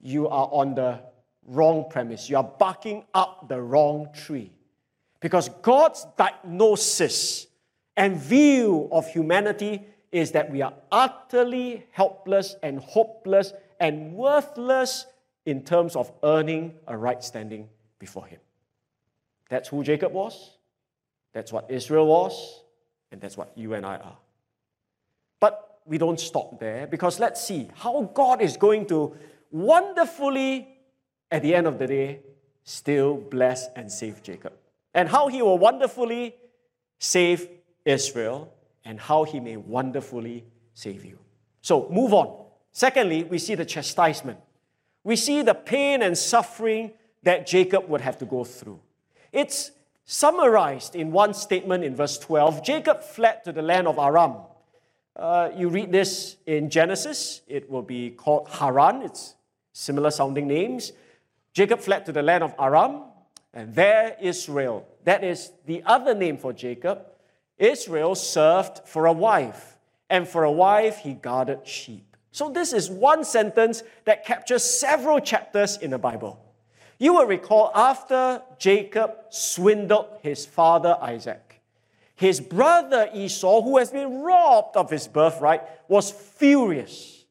You 0.00 0.28
are 0.28 0.48
on 0.52 0.76
the 0.76 1.00
wrong 1.46 1.86
premise. 1.90 2.30
You 2.30 2.36
are 2.36 2.44
barking 2.44 3.06
up 3.12 3.48
the 3.48 3.60
wrong 3.60 4.08
tree. 4.14 4.52
Because 5.18 5.48
God's 5.62 6.06
diagnosis 6.16 7.48
and 7.96 8.16
view 8.16 8.88
of 8.92 9.08
humanity 9.08 9.88
is 10.14 10.30
that 10.30 10.48
we 10.48 10.62
are 10.62 10.72
utterly 10.92 11.84
helpless 11.90 12.54
and 12.62 12.78
hopeless 12.78 13.52
and 13.80 14.12
worthless 14.12 15.06
in 15.44 15.64
terms 15.64 15.96
of 15.96 16.12
earning 16.22 16.72
a 16.86 16.96
right 16.96 17.22
standing 17.22 17.68
before 17.98 18.24
Him. 18.24 18.38
That's 19.48 19.68
who 19.68 19.82
Jacob 19.82 20.12
was, 20.12 20.52
that's 21.32 21.52
what 21.52 21.68
Israel 21.68 22.06
was, 22.06 22.62
and 23.10 23.20
that's 23.20 23.36
what 23.36 23.58
you 23.58 23.74
and 23.74 23.84
I 23.84 23.96
are. 23.96 24.16
But 25.40 25.80
we 25.84 25.98
don't 25.98 26.20
stop 26.20 26.60
there 26.60 26.86
because 26.86 27.18
let's 27.18 27.44
see 27.44 27.68
how 27.74 28.08
God 28.14 28.40
is 28.40 28.56
going 28.56 28.86
to 28.86 29.16
wonderfully, 29.50 30.68
at 31.28 31.42
the 31.42 31.56
end 31.56 31.66
of 31.66 31.80
the 31.80 31.88
day, 31.88 32.20
still 32.62 33.16
bless 33.16 33.66
and 33.74 33.90
save 33.90 34.22
Jacob. 34.22 34.52
And 34.94 35.08
how 35.08 35.26
he 35.26 35.42
will 35.42 35.58
wonderfully 35.58 36.36
save 37.00 37.48
Israel 37.84 38.53
and 38.84 39.00
how 39.00 39.24
he 39.24 39.40
may 39.40 39.56
wonderfully 39.56 40.44
save 40.74 41.04
you. 41.04 41.18
So, 41.62 41.88
move 41.90 42.12
on. 42.12 42.44
Secondly, 42.72 43.24
we 43.24 43.38
see 43.38 43.54
the 43.54 43.64
chastisement 43.64 44.38
we 45.04 45.16
see 45.16 45.42
the 45.42 45.54
pain 45.54 46.02
and 46.02 46.16
suffering 46.16 46.92
that 47.22 47.46
Jacob 47.46 47.88
would 47.88 48.00
have 48.00 48.18
to 48.18 48.24
go 48.24 48.42
through. 48.42 48.80
It's 49.32 49.70
summarized 50.06 50.96
in 50.96 51.12
one 51.12 51.34
statement 51.34 51.84
in 51.84 51.94
verse 51.94 52.18
12 52.18 52.64
Jacob 52.64 53.00
fled 53.00 53.44
to 53.44 53.52
the 53.52 53.62
land 53.62 53.86
of 53.86 53.98
Aram. 53.98 54.36
Uh, 55.14 55.50
you 55.54 55.68
read 55.68 55.92
this 55.92 56.36
in 56.46 56.68
Genesis, 56.68 57.42
it 57.46 57.70
will 57.70 57.82
be 57.82 58.10
called 58.10 58.48
Haran, 58.48 59.02
it's 59.02 59.36
similar 59.72 60.10
sounding 60.10 60.48
names. 60.48 60.92
Jacob 61.52 61.80
fled 61.80 62.04
to 62.06 62.12
the 62.12 62.22
land 62.22 62.42
of 62.42 62.52
Aram, 62.58 63.02
and 63.52 63.72
there 63.74 64.16
Israel, 64.20 64.88
that 65.04 65.22
is 65.22 65.52
the 65.66 65.84
other 65.86 66.14
name 66.14 66.36
for 66.36 66.52
Jacob, 66.52 67.06
Israel 67.58 68.14
served 68.14 68.80
for 68.86 69.06
a 69.06 69.12
wife, 69.12 69.78
and 70.10 70.28
for 70.28 70.44
a 70.44 70.52
wife 70.52 70.98
he 70.98 71.14
guarded 71.14 71.66
sheep. 71.66 72.16
So, 72.32 72.50
this 72.50 72.72
is 72.72 72.90
one 72.90 73.24
sentence 73.24 73.84
that 74.04 74.24
captures 74.24 74.64
several 74.64 75.20
chapters 75.20 75.76
in 75.78 75.90
the 75.90 75.98
Bible. 75.98 76.44
You 76.98 77.14
will 77.14 77.26
recall 77.26 77.70
after 77.74 78.42
Jacob 78.58 79.12
swindled 79.30 80.18
his 80.22 80.44
father 80.44 80.96
Isaac, 81.00 81.60
his 82.16 82.40
brother 82.40 83.08
Esau, 83.14 83.62
who 83.62 83.78
has 83.78 83.90
been 83.90 84.22
robbed 84.22 84.76
of 84.76 84.90
his 84.90 85.06
birthright, 85.06 85.62
was 85.88 86.10
furious. 86.10 87.24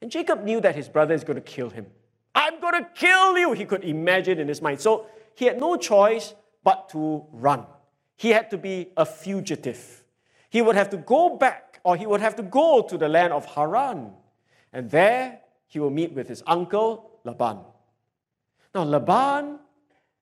And 0.00 0.10
Jacob 0.10 0.44
knew 0.44 0.60
that 0.60 0.76
his 0.76 0.88
brother 0.88 1.14
is 1.14 1.24
going 1.24 1.36
to 1.36 1.40
kill 1.40 1.70
him. 1.70 1.86
I'm 2.34 2.60
going 2.60 2.84
to 2.84 2.88
kill 2.94 3.36
you, 3.36 3.52
he 3.52 3.64
could 3.64 3.82
imagine 3.82 4.38
in 4.38 4.46
his 4.46 4.62
mind. 4.62 4.80
So, 4.80 5.06
he 5.34 5.46
had 5.46 5.58
no 5.58 5.76
choice 5.76 6.34
but 6.62 6.88
to 6.90 7.24
run. 7.32 7.66
He 8.18 8.30
had 8.30 8.50
to 8.50 8.58
be 8.58 8.90
a 8.96 9.06
fugitive. 9.06 10.02
He 10.50 10.60
would 10.60 10.74
have 10.74 10.90
to 10.90 10.96
go 10.96 11.36
back, 11.36 11.78
or 11.84 11.96
he 11.96 12.04
would 12.04 12.20
have 12.20 12.34
to 12.34 12.42
go 12.42 12.82
to 12.82 12.98
the 12.98 13.08
land 13.08 13.32
of 13.32 13.46
Haran. 13.46 14.12
And 14.72 14.90
there 14.90 15.38
he 15.68 15.78
will 15.78 15.90
meet 15.90 16.12
with 16.12 16.26
his 16.26 16.42
uncle 16.44 17.20
Laban. 17.22 17.58
Now, 18.74 18.82
Laban 18.82 19.60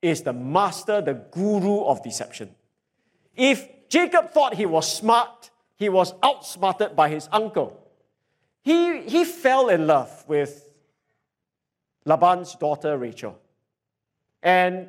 is 0.03 0.21
the 0.21 0.35
master, 0.35 1.01
the 1.01 1.15
guru 1.15 1.85
of 1.85 2.03
deception. 2.03 2.55
If 3.35 3.89
Jacob 3.89 4.31
thought 4.31 4.55
he 4.55 4.67
was 4.67 4.95
smart, 4.95 5.51
he 5.77 5.89
was 5.89 6.13
outsmarted 6.23 6.95
by 6.95 7.09
his 7.09 7.31
uncle. 7.33 7.81
He, 8.61 9.01
he 9.09 9.25
fell 9.25 9.71
in 9.71 9.87
love 9.87 10.23
with 10.29 10.69
Laban's 12.05 12.55
daughter 12.57 12.99
Rachel. 12.99 13.39
And 14.43 14.89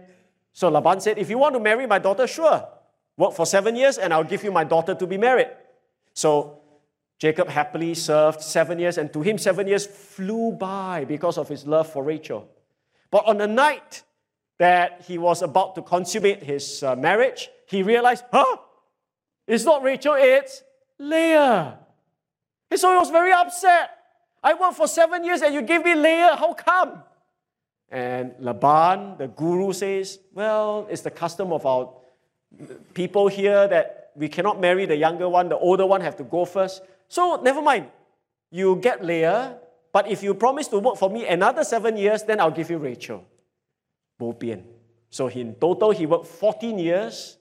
so 0.51 0.67
Laban 0.67 0.99
said, 0.99 1.17
If 1.17 1.29
you 1.29 1.37
want 1.37 1.55
to 1.55 1.61
marry 1.61 1.87
my 1.87 1.99
daughter, 1.99 2.27
sure. 2.27 2.67
Work 3.17 3.33
for 3.33 3.45
seven 3.45 3.75
years 3.75 3.97
and 3.97 4.13
I'll 4.13 4.23
give 4.23 4.43
you 4.43 4.51
my 4.51 4.63
daughter 4.63 4.95
to 4.95 5.07
be 5.07 5.17
married. 5.17 5.49
So 6.13 6.61
Jacob 7.19 7.49
happily 7.49 7.95
served 7.95 8.41
seven 8.41 8.77
years, 8.77 8.97
and 8.99 9.11
to 9.13 9.21
him, 9.21 9.37
seven 9.39 9.67
years 9.67 9.87
flew 9.87 10.51
by 10.51 11.03
because 11.05 11.37
of 11.37 11.49
his 11.49 11.65
love 11.65 11.91
for 11.91 12.03
Rachel. 12.03 12.47
But 13.09 13.25
on 13.25 13.37
the 13.37 13.47
night 13.47 14.03
that 14.59 15.03
he 15.07 15.17
was 15.17 15.41
about 15.41 15.75
to 15.75 15.81
consummate 15.81 16.43
his 16.43 16.83
uh, 16.83 16.95
marriage, 16.95 17.49
he 17.65 17.81
realized, 17.81 18.23
huh? 18.31 18.57
It's 19.47 19.63
not 19.63 19.81
Rachel, 19.81 20.15
it's 20.17 20.61
Leah. 20.99 21.79
And 22.69 22.79
so 22.79 22.91
he 22.91 22.97
was 22.97 23.09
very 23.09 23.31
upset. 23.31 23.91
I 24.43 24.53
worked 24.53 24.75
for 24.75 24.87
seven 24.87 25.23
years 25.23 25.41
and 25.41 25.53
you 25.53 25.61
gave 25.61 25.83
me 25.83 25.95
Leah. 25.95 26.35
How 26.37 26.53
come? 26.53 27.03
And 27.89 28.33
Laban, 28.39 29.17
the 29.17 29.27
guru, 29.27 29.71
says, 29.73 30.19
Well, 30.33 30.87
it's 30.89 31.01
the 31.01 31.11
custom 31.11 31.53
of 31.53 31.65
our 31.65 31.93
people 32.93 33.27
here 33.27 33.67
that 33.67 34.11
we 34.15 34.27
cannot 34.27 34.59
marry 34.59 34.85
the 34.85 34.95
younger 34.95 35.29
one, 35.29 35.49
the 35.49 35.57
older 35.57 35.85
one 35.85 36.01
have 36.01 36.15
to 36.17 36.23
go 36.23 36.45
first. 36.45 36.81
So 37.07 37.39
never 37.41 37.61
mind. 37.61 37.87
You 38.49 38.77
get 38.77 39.03
Leah, 39.03 39.57
but 39.91 40.09
if 40.09 40.23
you 40.23 40.33
promise 40.33 40.67
to 40.69 40.79
work 40.79 40.97
for 40.97 41.09
me 41.09 41.27
another 41.27 41.63
seven 41.63 41.97
years, 41.97 42.23
then 42.23 42.39
I'll 42.39 42.51
give 42.51 42.69
you 42.69 42.77
Rachel. 42.77 43.25
Bo. 44.17 44.35
So 45.09 45.27
in 45.27 45.55
total, 45.55 45.91
he 45.91 46.05
worked 46.05 46.27
14 46.27 46.79
years 46.79 47.37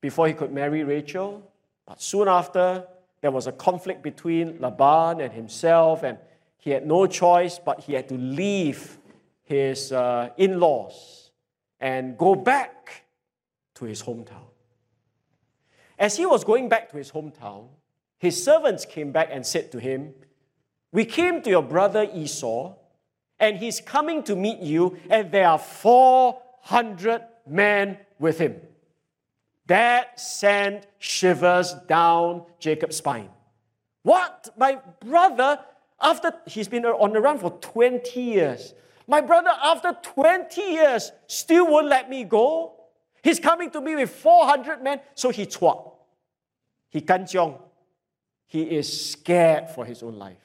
before 0.00 0.26
he 0.26 0.34
could 0.34 0.52
marry 0.52 0.84
Rachel. 0.84 1.50
But 1.86 2.00
soon 2.02 2.28
after, 2.28 2.86
there 3.20 3.30
was 3.30 3.46
a 3.46 3.52
conflict 3.52 4.02
between 4.02 4.60
Laban 4.60 5.20
and 5.20 5.32
himself, 5.32 6.02
and 6.02 6.18
he 6.58 6.70
had 6.70 6.86
no 6.86 7.06
choice, 7.06 7.58
but 7.58 7.80
he 7.80 7.94
had 7.94 8.08
to 8.08 8.16
leave 8.16 8.98
his 9.42 9.92
uh, 9.92 10.30
in 10.36 10.60
laws 10.60 11.30
and 11.80 12.16
go 12.16 12.34
back 12.34 13.03
to 13.74 13.84
his 13.84 14.02
hometown. 14.02 14.48
As 15.98 16.16
he 16.16 16.26
was 16.26 16.44
going 16.44 16.68
back 16.68 16.90
to 16.90 16.96
his 16.96 17.10
hometown, 17.10 17.68
his 18.18 18.42
servants 18.42 18.84
came 18.84 19.12
back 19.12 19.28
and 19.30 19.44
said 19.44 19.70
to 19.72 19.78
him, 19.78 20.14
We 20.92 21.04
came 21.04 21.42
to 21.42 21.50
your 21.50 21.62
brother 21.62 22.08
Esau, 22.12 22.74
and 23.38 23.58
he's 23.58 23.80
coming 23.80 24.22
to 24.24 24.36
meet 24.36 24.60
you, 24.60 24.96
and 25.10 25.30
there 25.30 25.48
are 25.48 25.58
400 25.58 27.22
men 27.46 27.98
with 28.18 28.38
him. 28.38 28.60
That 29.66 30.20
sent 30.20 30.86
shivers 30.98 31.74
down 31.88 32.44
Jacob's 32.58 32.96
spine. 32.96 33.30
What? 34.02 34.50
My 34.56 34.78
brother, 35.00 35.58
after 36.00 36.32
he's 36.46 36.68
been 36.68 36.84
on 36.84 37.12
the 37.12 37.20
run 37.20 37.38
for 37.38 37.50
20 37.50 38.20
years, 38.20 38.74
my 39.06 39.20
brother, 39.20 39.50
after 39.62 39.96
20 40.02 40.60
years, 40.60 41.12
still 41.26 41.66
won't 41.66 41.88
let 41.88 42.08
me 42.08 42.24
go. 42.24 42.72
He's 43.24 43.40
coming 43.40 43.70
to 43.70 43.80
me 43.80 43.96
with 43.96 44.10
400 44.10 44.82
men, 44.82 45.00
so 45.14 45.30
he 45.30 45.46
chua. 45.46 45.92
He 46.90 47.00
kanchiong. 47.00 47.58
He 48.46 48.62
is 48.62 49.10
scared 49.12 49.70
for 49.70 49.86
his 49.86 50.02
own 50.02 50.18
life. 50.18 50.36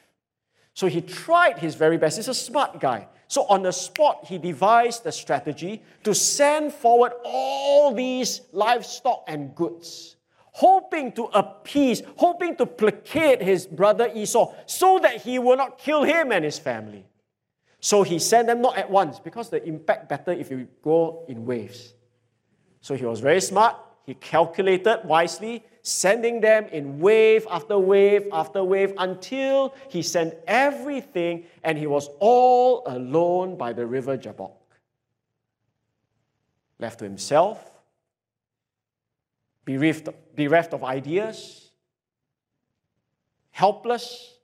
So 0.73 0.87
he 0.87 1.01
tried 1.01 1.59
his 1.59 1.75
very 1.75 1.97
best. 1.97 2.15
He's 2.15 2.29
a 2.29 2.33
smart 2.33 2.79
guy. 2.79 3.09
So 3.27 3.43
on 3.47 3.63
the 3.63 3.73
spot, 3.73 4.23
he 4.23 4.37
devised 4.37 5.05
a 5.05 5.11
strategy 5.11 5.83
to 6.05 6.15
send 6.15 6.71
forward 6.71 7.11
all 7.25 7.93
these 7.93 8.41
livestock 8.53 9.25
and 9.27 9.53
goods, 9.53 10.15
hoping 10.53 11.11
to 11.11 11.25
appease, 11.25 12.01
hoping 12.15 12.55
to 12.55 12.65
placate 12.65 13.41
his 13.41 13.67
brother 13.67 14.09
Esau 14.15 14.53
so 14.65 14.99
that 14.99 15.21
he 15.21 15.37
will 15.37 15.57
not 15.57 15.79
kill 15.79 16.03
him 16.03 16.31
and 16.31 16.45
his 16.45 16.57
family. 16.57 17.05
So 17.81 18.03
he 18.03 18.19
sent 18.19 18.47
them 18.47 18.61
not 18.61 18.77
at 18.77 18.89
once 18.89 19.19
because 19.19 19.49
the 19.49 19.61
impact 19.65 20.07
better 20.07 20.31
if 20.31 20.49
you 20.49 20.69
go 20.81 21.25
in 21.27 21.45
waves. 21.45 21.93
So 22.81 22.95
he 22.95 23.05
was 23.05 23.19
very 23.19 23.41
smart. 23.41 23.75
He 24.05 24.13
calculated 24.15 25.01
wisely, 25.03 25.63
sending 25.81 26.41
them 26.41 26.65
in 26.65 26.99
wave 26.99 27.45
after 27.49 27.77
wave 27.77 28.27
after 28.31 28.63
wave 28.63 28.93
until 28.97 29.73
he 29.89 30.01
sent 30.01 30.33
everything 30.47 31.45
and 31.63 31.77
he 31.77 31.87
was 31.87 32.09
all 32.19 32.83
alone 32.87 33.57
by 33.57 33.73
the 33.73 33.85
river 33.85 34.17
Jabbok. 34.17 34.53
Left 36.79 36.99
to 36.99 37.05
himself, 37.05 37.59
bereft, 39.65 40.09
bereft 40.35 40.73
of 40.73 40.83
ideas, 40.83 41.71
helpless, 43.51 44.35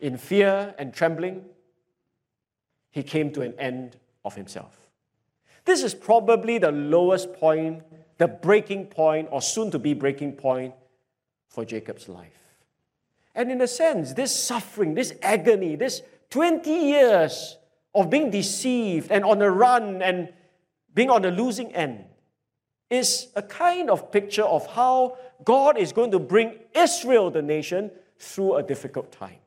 in 0.00 0.18
fear 0.18 0.74
and 0.78 0.92
trembling, 0.92 1.44
he 2.90 3.02
came 3.02 3.32
to 3.32 3.42
an 3.42 3.54
end 3.58 3.96
of 4.24 4.34
himself. 4.34 4.85
This 5.66 5.82
is 5.82 5.94
probably 5.94 6.58
the 6.58 6.70
lowest 6.70 7.34
point, 7.34 7.82
the 8.18 8.28
breaking 8.28 8.86
point, 8.86 9.28
or 9.30 9.42
soon 9.42 9.70
to 9.72 9.78
be 9.78 9.92
breaking 9.92 10.32
point 10.32 10.72
for 11.48 11.64
Jacob's 11.64 12.08
life. 12.08 12.38
And 13.34 13.50
in 13.50 13.60
a 13.60 13.66
sense, 13.66 14.14
this 14.14 14.34
suffering, 14.34 14.94
this 14.94 15.12
agony, 15.20 15.76
this 15.76 16.02
20 16.30 16.70
years 16.70 17.58
of 17.94 18.08
being 18.08 18.30
deceived 18.30 19.10
and 19.10 19.24
on 19.24 19.40
the 19.40 19.50
run 19.50 20.00
and 20.02 20.32
being 20.94 21.10
on 21.10 21.22
the 21.22 21.30
losing 21.30 21.74
end 21.74 22.04
is 22.88 23.28
a 23.34 23.42
kind 23.42 23.90
of 23.90 24.12
picture 24.12 24.44
of 24.44 24.66
how 24.68 25.18
God 25.44 25.76
is 25.76 25.92
going 25.92 26.12
to 26.12 26.18
bring 26.20 26.60
Israel, 26.74 27.30
the 27.30 27.42
nation, 27.42 27.90
through 28.18 28.54
a 28.54 28.62
difficult 28.62 29.10
time. 29.10 29.38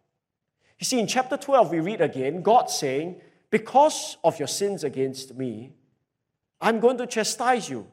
You 0.77 0.85
see, 0.85 0.99
in 0.99 1.07
chapter 1.07 1.37
12, 1.37 1.71
we 1.71 1.79
read 1.79 2.01
again 2.01 2.41
God 2.41 2.69
saying, 2.69 3.21
Because 3.49 4.17
of 4.23 4.37
your 4.37 4.47
sins 4.47 4.83
against 4.83 5.35
me, 5.35 5.71
I'm 6.61 6.79
going 6.79 6.97
to 6.97 7.07
chastise 7.07 7.69
you. 7.69 7.87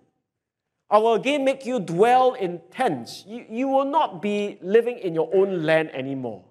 I 0.89 0.99
will 0.99 1.15
again 1.15 1.45
make 1.45 1.67
you 1.67 1.81
dwell 1.81 2.35
in 2.35 2.61
tents. 2.71 3.25
You, 3.27 3.45
you 3.49 3.69
will 3.69 3.85
not 3.85 4.23
be 4.23 4.59
living 4.63 4.99
in 4.99 5.15
your 5.15 5.29
own 5.35 5.65
land 5.65 5.91
anymore. 5.93 6.45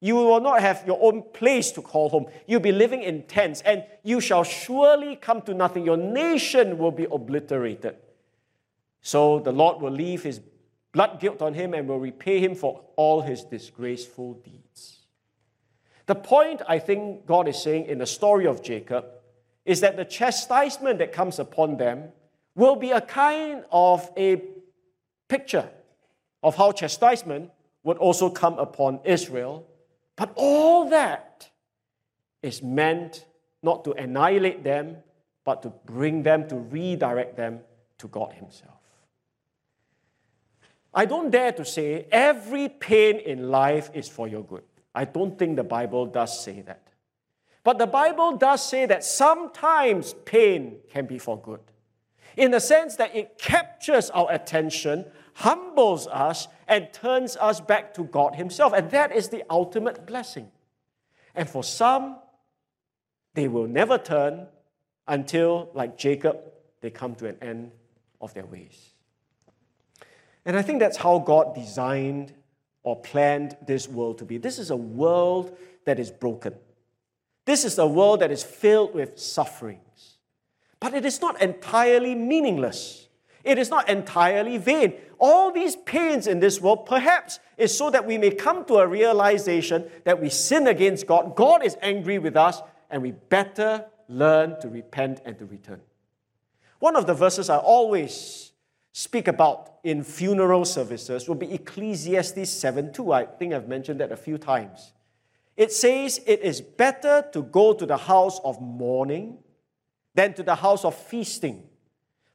You 0.00 0.16
will 0.16 0.40
not 0.40 0.60
have 0.60 0.82
your 0.86 0.98
own 1.00 1.22
place 1.32 1.70
to 1.72 1.80
call 1.80 2.08
home. 2.08 2.26
You'll 2.46 2.60
be 2.60 2.72
living 2.72 3.02
in 3.02 3.22
tents, 3.22 3.62
and 3.62 3.84
you 4.02 4.20
shall 4.20 4.42
surely 4.42 5.16
come 5.16 5.42
to 5.42 5.54
nothing. 5.54 5.84
Your 5.86 5.96
nation 5.96 6.76
will 6.76 6.90
be 6.90 7.06
obliterated. 7.10 7.96
So 9.00 9.38
the 9.38 9.52
Lord 9.52 9.80
will 9.80 9.92
leave 9.92 10.22
his 10.22 10.40
blood 10.92 11.20
guilt 11.20 11.40
on 11.40 11.54
him 11.54 11.72
and 11.72 11.88
will 11.88 12.00
repay 12.00 12.40
him 12.40 12.54
for 12.54 12.82
all 12.96 13.22
his 13.22 13.44
disgraceful 13.44 14.34
deeds. 14.34 15.06
The 16.06 16.14
point 16.16 16.62
I 16.68 16.78
think 16.78 17.24
God 17.24 17.48
is 17.48 17.62
saying 17.62 17.86
in 17.86 17.98
the 17.98 18.06
story 18.06 18.46
of 18.46 18.62
Jacob 18.62 19.06
is 19.64 19.80
that 19.80 19.96
the 19.96 20.04
chastisement 20.04 20.98
that 20.98 21.12
comes 21.12 21.38
upon 21.38 21.76
them 21.76 22.08
will 22.54 22.76
be 22.76 22.90
a 22.90 23.00
kind 23.00 23.64
of 23.70 24.10
a 24.16 24.42
picture 25.28 25.68
of 26.42 26.56
how 26.56 26.72
chastisement 26.72 27.50
would 27.84 27.96
also 27.98 28.28
come 28.28 28.58
upon 28.58 29.00
Israel. 29.04 29.66
But 30.16 30.32
all 30.36 30.90
that 30.90 31.50
is 32.42 32.62
meant 32.62 33.24
not 33.62 33.84
to 33.84 33.92
annihilate 33.92 34.64
them, 34.64 34.96
but 35.44 35.62
to 35.62 35.72
bring 35.86 36.22
them, 36.22 36.48
to 36.48 36.56
redirect 36.56 37.36
them 37.36 37.60
to 37.98 38.08
God 38.08 38.32
Himself. 38.34 38.74
I 40.94 41.06
don't 41.06 41.30
dare 41.30 41.52
to 41.52 41.64
say 41.64 42.06
every 42.10 42.68
pain 42.68 43.16
in 43.18 43.50
life 43.50 43.90
is 43.94 44.08
for 44.08 44.28
your 44.28 44.44
good. 44.44 44.64
I 44.94 45.06
don't 45.06 45.38
think 45.38 45.56
the 45.56 45.64
Bible 45.64 46.06
does 46.06 46.44
say 46.44 46.60
that. 46.62 46.91
But 47.64 47.78
the 47.78 47.86
Bible 47.86 48.36
does 48.36 48.66
say 48.66 48.86
that 48.86 49.04
sometimes 49.04 50.14
pain 50.24 50.78
can 50.90 51.06
be 51.06 51.18
for 51.18 51.40
good, 51.40 51.60
in 52.36 52.50
the 52.50 52.60
sense 52.60 52.96
that 52.96 53.14
it 53.14 53.38
captures 53.38 54.10
our 54.10 54.32
attention, 54.32 55.04
humbles 55.34 56.06
us, 56.08 56.48
and 56.66 56.92
turns 56.92 57.36
us 57.36 57.60
back 57.60 57.94
to 57.94 58.04
God 58.04 58.34
Himself. 58.34 58.72
And 58.72 58.90
that 58.90 59.12
is 59.14 59.28
the 59.28 59.44
ultimate 59.48 60.06
blessing. 60.06 60.50
And 61.34 61.48
for 61.48 61.62
some, 61.62 62.16
they 63.34 63.48
will 63.48 63.66
never 63.66 63.96
turn 63.96 64.48
until, 65.06 65.70
like 65.74 65.96
Jacob, 65.96 66.38
they 66.80 66.90
come 66.90 67.14
to 67.16 67.26
an 67.26 67.36
end 67.40 67.70
of 68.20 68.34
their 68.34 68.46
ways. 68.46 68.94
And 70.44 70.56
I 70.56 70.62
think 70.62 70.80
that's 70.80 70.96
how 70.96 71.20
God 71.20 71.54
designed 71.54 72.34
or 72.82 73.00
planned 73.00 73.56
this 73.66 73.88
world 73.88 74.18
to 74.18 74.24
be. 74.24 74.38
This 74.38 74.58
is 74.58 74.70
a 74.70 74.76
world 74.76 75.56
that 75.84 76.00
is 76.00 76.10
broken. 76.10 76.54
This 77.44 77.64
is 77.64 77.78
a 77.78 77.86
world 77.86 78.20
that 78.20 78.30
is 78.30 78.42
filled 78.42 78.94
with 78.94 79.18
sufferings. 79.18 80.18
But 80.80 80.94
it 80.94 81.04
is 81.04 81.20
not 81.20 81.40
entirely 81.40 82.14
meaningless. 82.14 83.08
It 83.44 83.58
is 83.58 83.70
not 83.70 83.88
entirely 83.88 84.58
vain. 84.58 84.94
All 85.18 85.50
these 85.50 85.76
pains 85.76 86.26
in 86.26 86.40
this 86.40 86.60
world, 86.60 86.86
perhaps, 86.86 87.40
is 87.56 87.76
so 87.76 87.90
that 87.90 88.06
we 88.06 88.18
may 88.18 88.30
come 88.30 88.64
to 88.66 88.76
a 88.76 88.86
realization 88.86 89.90
that 90.04 90.20
we 90.20 90.28
sin 90.28 90.66
against 90.66 91.06
God, 91.06 91.36
God 91.36 91.64
is 91.64 91.76
angry 91.82 92.18
with 92.18 92.36
us, 92.36 92.60
and 92.90 93.02
we 93.02 93.12
better 93.12 93.84
learn 94.08 94.60
to 94.60 94.68
repent 94.68 95.20
and 95.24 95.38
to 95.38 95.46
return. 95.46 95.80
One 96.78 96.96
of 96.96 97.06
the 97.06 97.14
verses 97.14 97.48
I 97.48 97.58
always 97.58 98.52
speak 98.92 99.28
about 99.28 99.74
in 99.84 100.04
funeral 100.04 100.64
services 100.64 101.28
will 101.28 101.36
be 101.36 101.52
Ecclesiastes 101.52 102.50
7 102.50 102.92
2. 102.92 103.12
I 103.12 103.26
think 103.26 103.54
I've 103.54 103.68
mentioned 103.68 104.00
that 104.00 104.12
a 104.12 104.16
few 104.16 104.38
times. 104.38 104.92
It 105.56 105.72
says, 105.72 106.20
It 106.26 106.40
is 106.40 106.60
better 106.60 107.24
to 107.32 107.42
go 107.42 107.74
to 107.74 107.86
the 107.86 107.96
house 107.96 108.40
of 108.44 108.60
mourning 108.60 109.38
than 110.14 110.34
to 110.34 110.42
the 110.42 110.54
house 110.54 110.84
of 110.84 110.94
feasting. 110.94 111.64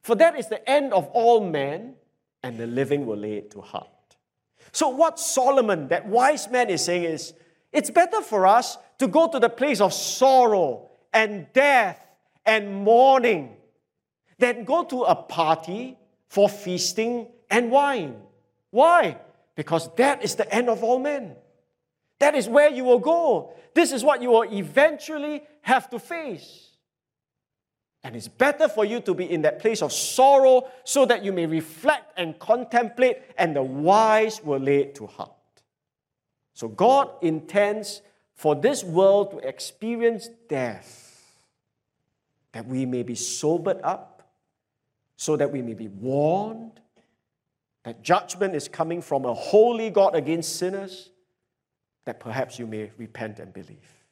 For 0.02 0.14
that 0.16 0.38
is 0.38 0.48
the 0.48 0.68
end 0.68 0.92
of 0.92 1.06
all 1.08 1.40
men, 1.40 1.94
and 2.42 2.58
the 2.58 2.66
living 2.66 3.06
will 3.06 3.16
lay 3.16 3.34
it 3.34 3.50
to 3.52 3.60
heart. 3.60 3.88
So, 4.72 4.88
what 4.88 5.18
Solomon, 5.18 5.88
that 5.88 6.06
wise 6.06 6.48
man, 6.48 6.70
is 6.70 6.84
saying 6.84 7.04
is, 7.04 7.34
it's 7.72 7.90
better 7.90 8.22
for 8.22 8.46
us 8.46 8.78
to 8.98 9.08
go 9.08 9.28
to 9.28 9.38
the 9.38 9.48
place 9.48 9.80
of 9.80 9.92
sorrow 9.92 10.90
and 11.12 11.46
death 11.52 12.00
and 12.46 12.84
mourning 12.84 13.56
than 14.38 14.64
go 14.64 14.84
to 14.84 15.02
a 15.02 15.14
party 15.14 15.98
for 16.28 16.48
feasting 16.48 17.26
and 17.50 17.70
wine. 17.70 18.16
Why? 18.70 19.18
Because 19.54 19.94
that 19.96 20.22
is 20.22 20.36
the 20.36 20.52
end 20.54 20.68
of 20.68 20.84
all 20.84 20.98
men. 20.98 21.34
That 22.18 22.34
is 22.34 22.48
where 22.48 22.70
you 22.70 22.84
will 22.84 22.98
go. 22.98 23.54
This 23.74 23.92
is 23.92 24.02
what 24.02 24.22
you 24.22 24.30
will 24.30 24.52
eventually 24.52 25.42
have 25.62 25.88
to 25.90 25.98
face. 25.98 26.68
And 28.02 28.16
it's 28.16 28.28
better 28.28 28.68
for 28.68 28.84
you 28.84 29.00
to 29.00 29.14
be 29.14 29.30
in 29.30 29.42
that 29.42 29.58
place 29.60 29.82
of 29.82 29.92
sorrow 29.92 30.68
so 30.84 31.04
that 31.06 31.24
you 31.24 31.32
may 31.32 31.46
reflect 31.46 32.12
and 32.16 32.38
contemplate, 32.38 33.18
and 33.36 33.54
the 33.54 33.62
wise 33.62 34.42
will 34.42 34.60
lay 34.60 34.78
it 34.78 34.94
to 34.96 35.06
heart. 35.06 35.32
So, 36.54 36.68
God 36.68 37.10
intends 37.22 38.02
for 38.34 38.54
this 38.54 38.82
world 38.84 39.32
to 39.32 39.38
experience 39.38 40.28
death, 40.48 41.22
that 42.52 42.66
we 42.66 42.86
may 42.86 43.02
be 43.02 43.14
sobered 43.14 43.80
up, 43.82 44.30
so 45.16 45.36
that 45.36 45.52
we 45.52 45.60
may 45.60 45.74
be 45.74 45.88
warned 45.88 46.80
that 47.84 48.02
judgment 48.02 48.54
is 48.54 48.68
coming 48.68 49.02
from 49.02 49.24
a 49.24 49.34
holy 49.34 49.90
God 49.90 50.14
against 50.14 50.56
sinners 50.56 51.10
that 52.08 52.20
perhaps 52.20 52.58
you 52.58 52.66
may 52.66 52.90
repent 52.96 53.38
and 53.38 53.52
believe. 53.52 54.02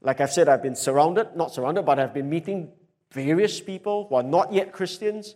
Like 0.00 0.22
I've 0.22 0.32
said, 0.32 0.48
I've 0.48 0.62
been 0.62 0.74
surrounded, 0.74 1.36
not 1.36 1.52
surrounded, 1.52 1.84
but 1.84 1.98
I've 1.98 2.14
been 2.14 2.30
meeting 2.30 2.72
various 3.12 3.60
people 3.60 4.06
who 4.08 4.14
are 4.14 4.22
not 4.22 4.50
yet 4.50 4.72
Christians. 4.72 5.34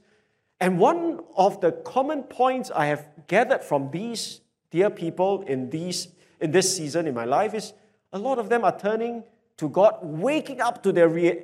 And 0.59 0.79
one 0.79 1.21
of 1.37 1.61
the 1.61 1.73
common 1.73 2.23
points 2.23 2.71
I 2.75 2.87
have 2.87 3.07
gathered 3.27 3.63
from 3.63 3.91
these 3.91 4.41
dear 4.71 4.89
people 4.89 5.43
in, 5.43 5.69
these, 5.69 6.09
in 6.41 6.51
this 6.51 6.75
season 6.75 7.07
in 7.07 7.13
my 7.13 7.27
life 7.27 7.53
is 7.53 7.75
a 8.15 8.19
lot 8.19 8.39
of 8.39 8.49
them 8.49 8.65
are 8.65 8.79
turning 8.79 9.23
to 9.59 9.69
God, 9.69 9.99
waking 10.01 10.63
up 10.63 10.83
to 10.83 10.93
their 10.93 11.11
real, 11.11 11.37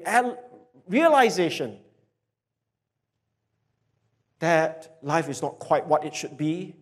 realization 0.89 1.77
that 4.39 4.97
life 5.03 5.29
is 5.29 5.43
not 5.43 5.59
quite 5.59 5.87
what 5.87 6.07
it 6.07 6.15
should 6.15 6.39
be 6.39 6.75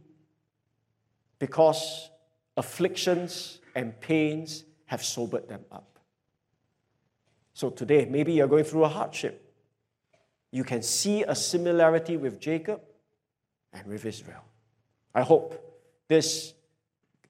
because 1.40 2.10
afflictions 2.56 3.60
and 3.74 3.98
pains 4.00 4.64
have 4.86 5.04
sobered 5.04 5.48
them 5.48 5.64
up. 5.70 5.98
So 7.54 7.70
today, 7.70 8.06
maybe 8.06 8.32
you're 8.32 8.48
going 8.48 8.64
through 8.64 8.84
a 8.84 8.88
hardship. 8.88 9.54
You 10.50 10.64
can 10.64 10.82
see 10.82 11.22
a 11.22 11.34
similarity 11.34 12.16
with 12.16 12.40
Jacob 12.40 12.80
and 13.72 13.86
with 13.86 14.04
Israel. 14.04 14.44
I 15.14 15.22
hope 15.22 15.80
this 16.08 16.54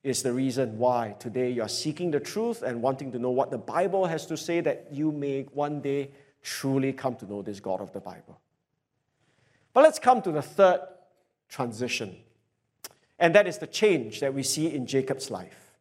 is 0.02 0.22
the 0.22 0.32
reason 0.32 0.78
why 0.78 1.16
today 1.18 1.50
you 1.50 1.62
are 1.62 1.68
seeking 1.68 2.10
the 2.10 2.20
truth 2.20 2.62
and 2.62 2.80
wanting 2.82 3.10
to 3.12 3.18
know 3.18 3.30
what 3.30 3.50
the 3.50 3.58
Bible 3.58 4.06
has 4.06 4.26
to 4.26 4.36
say 4.36 4.60
that 4.60 4.88
you 4.92 5.10
may 5.10 5.42
one 5.52 5.80
day 5.80 6.10
truly 6.42 6.92
come 6.92 7.16
to 7.16 7.26
know 7.26 7.42
this 7.42 7.58
God 7.58 7.80
of 7.80 7.92
the 7.92 8.00
Bible. 8.00 8.40
But 9.72 9.82
let's 9.82 9.98
come 9.98 10.22
to 10.22 10.30
the 10.30 10.42
third 10.42 10.80
transition 11.48 12.16
and 13.18 13.34
that 13.34 13.46
is 13.46 13.58
the 13.58 13.66
change 13.66 14.20
that 14.20 14.34
we 14.34 14.42
see 14.42 14.72
in 14.72 14.86
Jacob's 14.86 15.30
life. 15.30 15.72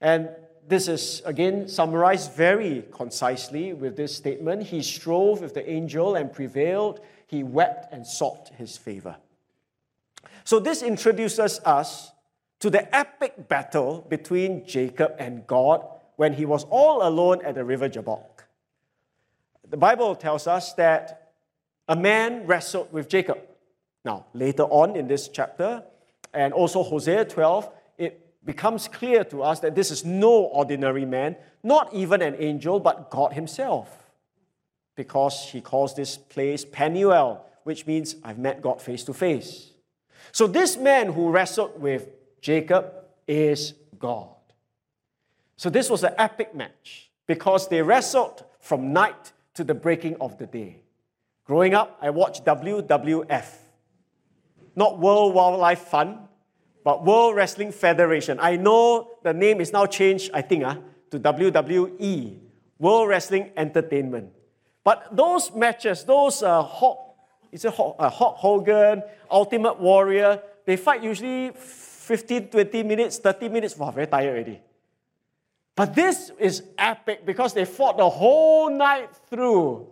And 0.00 0.30
this 0.66 0.88
is 0.88 1.22
again 1.24 1.68
summarized 1.68 2.32
very 2.32 2.84
concisely 2.92 3.72
with 3.72 3.96
this 3.96 4.14
statement 4.14 4.64
He 4.64 4.82
strove 4.82 5.40
with 5.40 5.54
the 5.54 5.68
angel 5.68 6.14
and 6.14 6.32
prevailed, 6.32 7.00
he 7.26 7.42
wept 7.42 7.92
and 7.92 8.06
sought 8.06 8.50
his 8.56 8.76
favor. 8.76 9.16
So, 10.44 10.58
this 10.58 10.82
introduces 10.82 11.60
us 11.64 12.12
to 12.60 12.70
the 12.70 12.94
epic 12.94 13.48
battle 13.48 14.06
between 14.08 14.66
Jacob 14.66 15.14
and 15.18 15.46
God 15.46 15.84
when 16.16 16.34
he 16.34 16.44
was 16.44 16.64
all 16.64 17.06
alone 17.06 17.44
at 17.44 17.54
the 17.54 17.64
river 17.64 17.88
Jabbok. 17.88 18.44
The 19.68 19.76
Bible 19.76 20.14
tells 20.14 20.46
us 20.46 20.74
that 20.74 21.32
a 21.88 21.96
man 21.96 22.46
wrestled 22.46 22.92
with 22.92 23.08
Jacob. 23.08 23.38
Now, 24.04 24.26
later 24.32 24.64
on 24.64 24.96
in 24.96 25.08
this 25.08 25.28
chapter, 25.28 25.82
and 26.32 26.52
also 26.52 26.82
Hosea 26.82 27.26
12, 27.26 27.70
it 27.98 28.44
becomes 28.44 28.88
clear 28.88 29.24
to 29.24 29.42
us 29.42 29.60
that 29.60 29.74
this 29.74 29.90
is 29.90 30.04
no 30.04 30.30
ordinary 30.30 31.04
man, 31.04 31.36
not 31.62 31.92
even 31.92 32.22
an 32.22 32.36
angel, 32.38 32.80
but 32.80 33.10
God 33.10 33.32
Himself. 33.32 34.10
Because 34.94 35.48
He 35.50 35.60
calls 35.60 35.94
this 35.94 36.16
place 36.16 36.64
Peniel, 36.64 37.44
which 37.64 37.86
means 37.86 38.16
I've 38.24 38.38
met 38.38 38.62
God 38.62 38.80
face 38.80 39.04
to 39.04 39.14
face. 39.14 39.70
So, 40.32 40.46
this 40.46 40.76
man 40.76 41.12
who 41.12 41.30
wrestled 41.30 41.80
with 41.80 42.08
Jacob 42.40 42.92
is 43.26 43.74
God. 43.98 44.28
So, 45.56 45.70
this 45.70 45.90
was 45.90 46.04
an 46.04 46.14
epic 46.18 46.54
match 46.54 47.10
because 47.26 47.68
they 47.68 47.82
wrestled 47.82 48.44
from 48.60 48.92
night 48.92 49.32
to 49.54 49.64
the 49.64 49.74
breaking 49.74 50.16
of 50.20 50.38
the 50.38 50.46
day. 50.46 50.82
Growing 51.44 51.74
up, 51.74 51.98
I 52.00 52.10
watched 52.10 52.44
WWF, 52.44 53.44
not 54.74 54.98
World 54.98 55.34
Wildlife 55.34 55.80
Fund, 55.80 56.18
but 56.84 57.04
World 57.04 57.36
Wrestling 57.36 57.72
Federation. 57.72 58.38
I 58.40 58.56
know 58.56 59.12
the 59.22 59.32
name 59.32 59.60
is 59.60 59.72
now 59.72 59.86
changed, 59.86 60.30
I 60.34 60.42
think, 60.42 60.64
uh, 60.64 60.76
to 61.10 61.20
WWE, 61.20 62.38
World 62.78 63.08
Wrestling 63.08 63.50
Entertainment. 63.56 64.30
But 64.84 65.14
those 65.14 65.54
matches, 65.54 66.04
those 66.04 66.42
uh, 66.42 66.62
Hulk, 66.62 67.16
is 67.52 67.64
it 67.64 67.72
Hulk, 67.74 67.96
uh, 67.98 68.10
Hogan, 68.10 69.02
Ultimate 69.30 69.78
Warrior, 69.78 70.42
they 70.64 70.76
fight 70.76 71.02
usually 71.02 71.50
15, 71.52 72.48
20 72.48 72.82
minutes, 72.82 73.18
30 73.18 73.48
minutes. 73.48 73.76
Wow, 73.76 73.90
very 73.90 74.06
tired 74.06 74.30
already. 74.30 74.60
But 75.74 75.94
this 75.94 76.30
is 76.38 76.62
epic 76.76 77.24
because 77.24 77.54
they 77.54 77.64
fought 77.64 77.96
the 77.96 78.08
whole 78.08 78.70
night 78.70 79.10
through. 79.30 79.88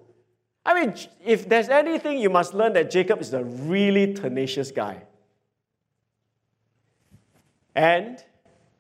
I 0.65 0.75
mean, 0.75 0.95
if 1.25 1.49
there's 1.49 1.69
anything 1.69 2.19
you 2.19 2.31
must 2.31 2.55
learn 2.55 2.75
that 2.75 2.91
Jacob 2.91 3.21
is 3.21 3.33
a 3.33 3.45
really 3.45 4.13
tenacious 4.13 4.71
guy. 4.71 5.03
And 7.75 8.23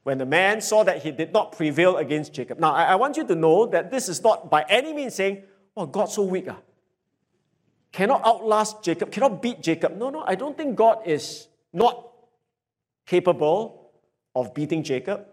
when 0.03 0.19
the 0.19 0.27
man 0.27 0.61
saw 0.61 0.83
that 0.85 1.03
he 1.03 1.11
did 1.11 1.33
not 1.33 1.53
prevail 1.53 1.97
against 1.97 2.33
Jacob. 2.33 2.59
Now, 2.59 2.73
I, 2.73 2.95
want 2.97 3.16
you 3.16 3.27
to 3.27 3.35
know 3.35 3.66
that 3.66 3.90
this 3.90 4.09
is 4.09 4.23
not 4.23 4.51
by 4.51 4.64
any 4.69 4.93
means 4.93 5.14
saying, 5.14 5.43
oh, 5.77 5.87
God's 5.87 6.14
so 6.14 6.23
weak. 6.23 6.47
Ah. 6.49 6.57
Cannot 7.93 8.25
outlast 8.25 8.83
Jacob, 8.83 9.11
cannot 9.11 9.43
beat 9.43 9.62
Jacob. 9.62 9.97
No, 9.97 10.11
no, 10.11 10.25
I 10.27 10.35
don't 10.37 10.57
think 10.57 10.77
God 10.77 11.07
is 11.07 11.49
not 11.73 12.11
capable 13.07 13.90
of 14.35 14.55
beating 14.55 14.83
Jacob. 14.83 15.27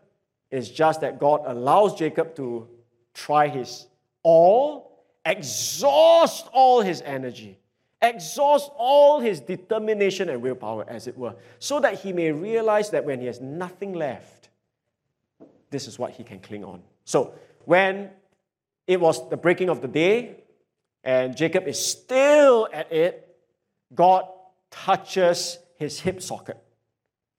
It's 0.49 0.69
just 0.69 1.01
that 1.01 1.19
God 1.19 1.41
allows 1.45 1.95
Jacob 1.95 2.35
to 2.35 2.67
try 3.13 3.47
his 3.47 3.87
all, 4.23 4.86
exhaust 5.27 6.47
all 6.53 6.81
his 6.81 7.01
energy, 7.01 7.59
exhaust 8.01 8.71
all 8.77 9.19
his 9.19 9.41
determination 9.41 10.29
and 10.29 10.41
willpower, 10.41 10.85
as 10.87 11.05
it 11.05 11.17
were, 11.17 11.35
so 11.59 11.79
that 11.81 11.99
he 11.99 12.13
may 12.13 12.31
realize 12.31 12.89
that 12.91 13.03
when 13.03 13.19
he 13.19 13.27
has 13.27 13.41
nothing 13.41 13.93
left, 13.93 14.49
this 15.69 15.87
is 15.87 15.99
what 15.99 16.11
he 16.11 16.23
can 16.23 16.39
cling 16.39 16.63
on. 16.63 16.81
So, 17.03 17.33
when 17.65 18.09
it 18.87 19.01
was 19.01 19.29
the 19.29 19.35
breaking 19.35 19.69
of 19.69 19.81
the 19.81 19.87
day 19.87 20.43
and 21.03 21.35
Jacob 21.35 21.67
is 21.67 21.83
still 21.83 22.69
at 22.71 22.91
it, 22.91 23.37
God 23.93 24.25
touches 24.71 25.59
his 25.77 25.99
hip 25.99 26.21
socket. 26.21 26.57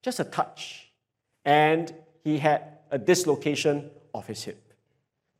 Just 0.02 0.20
a 0.20 0.24
touch. 0.24 0.92
And 1.44 1.94
he 2.22 2.38
had 2.38 2.62
a 2.90 2.98
dislocation 2.98 3.90
of 4.14 4.26
his 4.26 4.44
hip. 4.44 4.72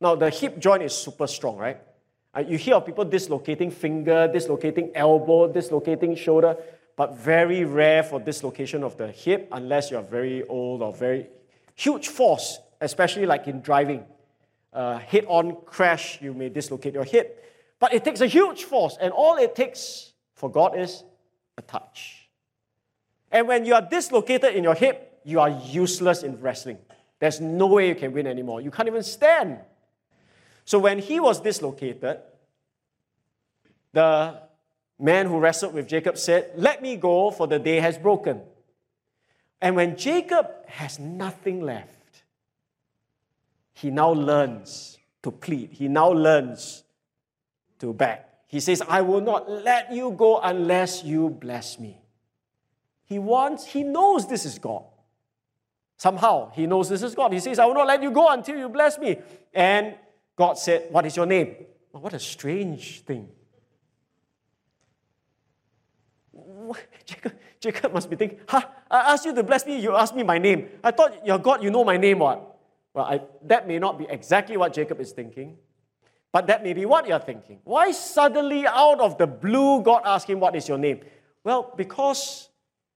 Now, 0.01 0.15
the 0.15 0.31
hip 0.31 0.57
joint 0.59 0.81
is 0.81 0.95
super 0.95 1.27
strong, 1.27 1.57
right? 1.57 1.79
Uh, 2.35 2.41
you 2.41 2.57
hear 2.57 2.75
of 2.75 2.85
people 2.85 3.05
dislocating 3.05 3.71
finger, 3.71 4.29
dislocating 4.31 4.91
elbow, 4.93 5.51
dislocating 5.51 6.15
shoulder, 6.15 6.55
but 6.95 7.15
very 7.15 7.63
rare 7.63 8.03
for 8.03 8.19
dislocation 8.19 8.83
of 8.83 8.97
the 8.97 9.07
hip 9.07 9.47
unless 9.51 9.89
you're 9.89 10.01
very 10.01 10.43
old 10.43 10.81
or 10.81 10.93
very 10.93 11.27
huge 11.75 12.09
force, 12.09 12.59
especially 12.81 13.25
like 13.25 13.47
in 13.47 13.61
driving. 13.61 14.03
Uh, 14.71 14.99
head 14.99 15.25
on 15.27 15.57
crash, 15.65 16.21
you 16.21 16.33
may 16.33 16.49
dislocate 16.49 16.93
your 16.93 17.03
hip. 17.03 17.43
But 17.79 17.93
it 17.93 18.03
takes 18.03 18.21
a 18.21 18.27
huge 18.27 18.65
force, 18.65 18.97
and 18.99 19.11
all 19.13 19.37
it 19.37 19.55
takes 19.55 20.11
for 20.35 20.51
God 20.51 20.77
is 20.77 21.03
a 21.57 21.61
touch. 21.61 22.29
And 23.31 23.47
when 23.47 23.65
you 23.65 23.73
are 23.73 23.81
dislocated 23.81 24.55
in 24.55 24.63
your 24.63 24.75
hip, 24.75 25.21
you 25.23 25.39
are 25.39 25.49
useless 25.49 26.23
in 26.23 26.39
wrestling. 26.41 26.77
There's 27.19 27.39
no 27.39 27.67
way 27.67 27.87
you 27.87 27.95
can 27.95 28.11
win 28.11 28.27
anymore. 28.27 28.61
You 28.61 28.71
can't 28.71 28.87
even 28.87 29.03
stand. 29.03 29.59
So 30.69 30.77
when 30.77 30.99
he 30.99 31.19
was 31.19 31.41
dislocated, 31.41 32.19
the 33.91 34.39
man 34.99 35.25
who 35.25 35.39
wrestled 35.39 35.73
with 35.73 35.87
Jacob 35.87 36.15
said, 36.15 36.51
Let 36.55 36.79
me 36.83 36.95
go, 36.95 37.31
for 37.31 37.47
the 37.47 37.57
day 37.57 37.77
has 37.77 37.97
broken. 37.97 38.41
And 39.59 39.75
when 39.75 39.97
Jacob 39.97 40.45
has 40.67 40.99
nothing 40.99 41.61
left, 41.61 42.21
he 43.73 43.89
now 43.89 44.11
learns 44.11 44.99
to 45.23 45.31
plead. 45.31 45.71
He 45.71 45.87
now 45.87 46.11
learns 46.11 46.83
to 47.79 47.91
beg. 47.91 48.19
He 48.45 48.59
says, 48.59 48.83
I 48.87 49.01
will 49.01 49.21
not 49.21 49.49
let 49.49 49.91
you 49.91 50.11
go 50.11 50.39
unless 50.39 51.03
you 51.03 51.31
bless 51.31 51.79
me. 51.79 51.97
He 53.05 53.17
wants, 53.17 53.65
he 53.65 53.81
knows 53.81 54.27
this 54.27 54.45
is 54.45 54.59
God. 54.59 54.83
Somehow 55.97 56.51
he 56.51 56.67
knows 56.67 56.89
this 56.89 57.01
is 57.01 57.15
God. 57.15 57.33
He 57.33 57.39
says, 57.39 57.57
I 57.57 57.65
will 57.65 57.73
not 57.73 57.87
let 57.87 58.03
you 58.03 58.11
go 58.11 58.29
until 58.29 58.55
you 58.55 58.69
bless 58.69 58.99
me. 58.99 59.17
And 59.51 59.95
God 60.39 60.57
said, 60.57 60.87
What 60.89 61.05
is 61.05 61.17
your 61.17 61.25
name? 61.25 61.53
what 61.91 62.13
a 62.13 62.19
strange 62.19 63.01
thing. 63.01 63.27
Jacob, 67.05 67.33
Jacob 67.59 67.93
must 67.93 68.09
be 68.09 68.15
thinking, 68.15 68.39
huh? 68.47 68.61
I 68.89 69.11
asked 69.11 69.25
you 69.25 69.35
to 69.35 69.43
bless 69.43 69.65
me, 69.65 69.81
you 69.81 69.93
asked 69.93 70.15
me 70.15 70.23
my 70.23 70.37
name. 70.37 70.69
I 70.81 70.91
thought 70.91 71.25
God, 71.43 71.61
you 71.61 71.69
know 71.69 71.83
my 71.83 71.97
name, 71.97 72.19
what? 72.19 72.57
Well, 72.93 73.05
I, 73.05 73.21
that 73.47 73.67
may 73.67 73.79
not 73.79 73.99
be 73.99 74.05
exactly 74.07 74.55
what 74.55 74.71
Jacob 74.71 75.01
is 75.01 75.11
thinking, 75.11 75.57
but 76.31 76.47
that 76.47 76.63
may 76.63 76.71
be 76.71 76.85
what 76.85 77.05
you're 77.05 77.19
thinking. 77.19 77.59
Why 77.65 77.91
suddenly, 77.91 78.65
out 78.65 79.01
of 79.01 79.17
the 79.17 79.27
blue, 79.27 79.81
God 79.81 80.03
asked 80.05 80.29
him, 80.29 80.39
What 80.39 80.55
is 80.55 80.69
your 80.69 80.77
name? 80.77 81.01
Well, 81.43 81.73
because 81.75 82.47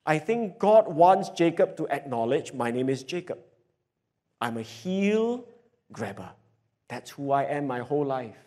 I 0.05 0.17
think 0.17 0.59
God 0.59 0.87
wants 0.87 1.29
Jacob 1.31 1.75
to 1.75 1.87
acknowledge, 1.89 2.53
My 2.53 2.71
name 2.71 2.87
is 2.87 3.03
Jacob. 3.03 3.39
I'm 4.39 4.57
a 4.57 4.61
heel 4.61 5.43
grabber. 5.91 6.29
That's 6.87 7.11
who 7.11 7.31
I 7.31 7.43
am 7.43 7.67
my 7.67 7.79
whole 7.79 8.05
life. 8.05 8.37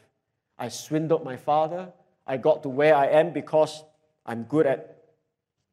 I 0.58 0.68
swindled 0.68 1.24
my 1.24 1.36
father. 1.36 1.92
I 2.26 2.36
got 2.36 2.62
to 2.62 2.68
where 2.68 2.94
I 2.94 3.06
am 3.06 3.32
because 3.32 3.84
I'm 4.24 4.44
good 4.44 4.66
at 4.66 5.04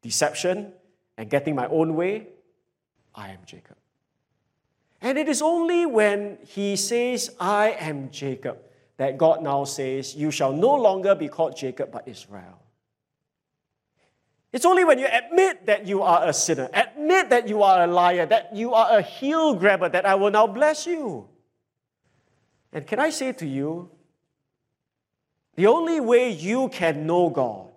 deception 0.02 0.72
and 1.16 1.30
getting 1.30 1.54
my 1.54 1.66
own 1.66 1.94
way. 1.94 2.28
I 3.14 3.30
am 3.30 3.38
Jacob. 3.46 3.76
And 5.00 5.18
it 5.18 5.28
is 5.28 5.42
only 5.42 5.86
when 5.86 6.38
he 6.46 6.76
says, 6.76 7.30
I 7.38 7.76
am 7.78 8.10
Jacob, 8.10 8.58
that 8.96 9.18
God 9.18 9.42
now 9.42 9.64
says, 9.64 10.14
You 10.14 10.30
shall 10.30 10.52
no 10.52 10.74
longer 10.74 11.14
be 11.14 11.28
called 11.28 11.56
Jacob, 11.56 11.90
but 11.92 12.08
Israel. 12.08 12.60
It's 14.52 14.64
only 14.64 14.84
when 14.84 15.00
you 15.00 15.06
admit 15.10 15.66
that 15.66 15.84
you 15.84 16.02
are 16.02 16.28
a 16.28 16.32
sinner, 16.32 16.70
admit 16.72 17.28
that 17.30 17.48
you 17.48 17.62
are 17.62 17.84
a 17.84 17.86
liar, 17.88 18.24
that 18.26 18.54
you 18.54 18.72
are 18.72 18.98
a 18.98 19.02
heel 19.02 19.54
grabber, 19.54 19.88
that 19.88 20.06
I 20.06 20.14
will 20.14 20.30
now 20.30 20.46
bless 20.46 20.86
you. 20.86 21.28
And 22.74 22.86
can 22.86 22.98
I 22.98 23.10
say 23.10 23.32
to 23.32 23.46
you, 23.46 23.88
the 25.54 25.68
only 25.68 26.00
way 26.00 26.30
you 26.30 26.68
can 26.68 27.06
know 27.06 27.30
God, 27.30 27.70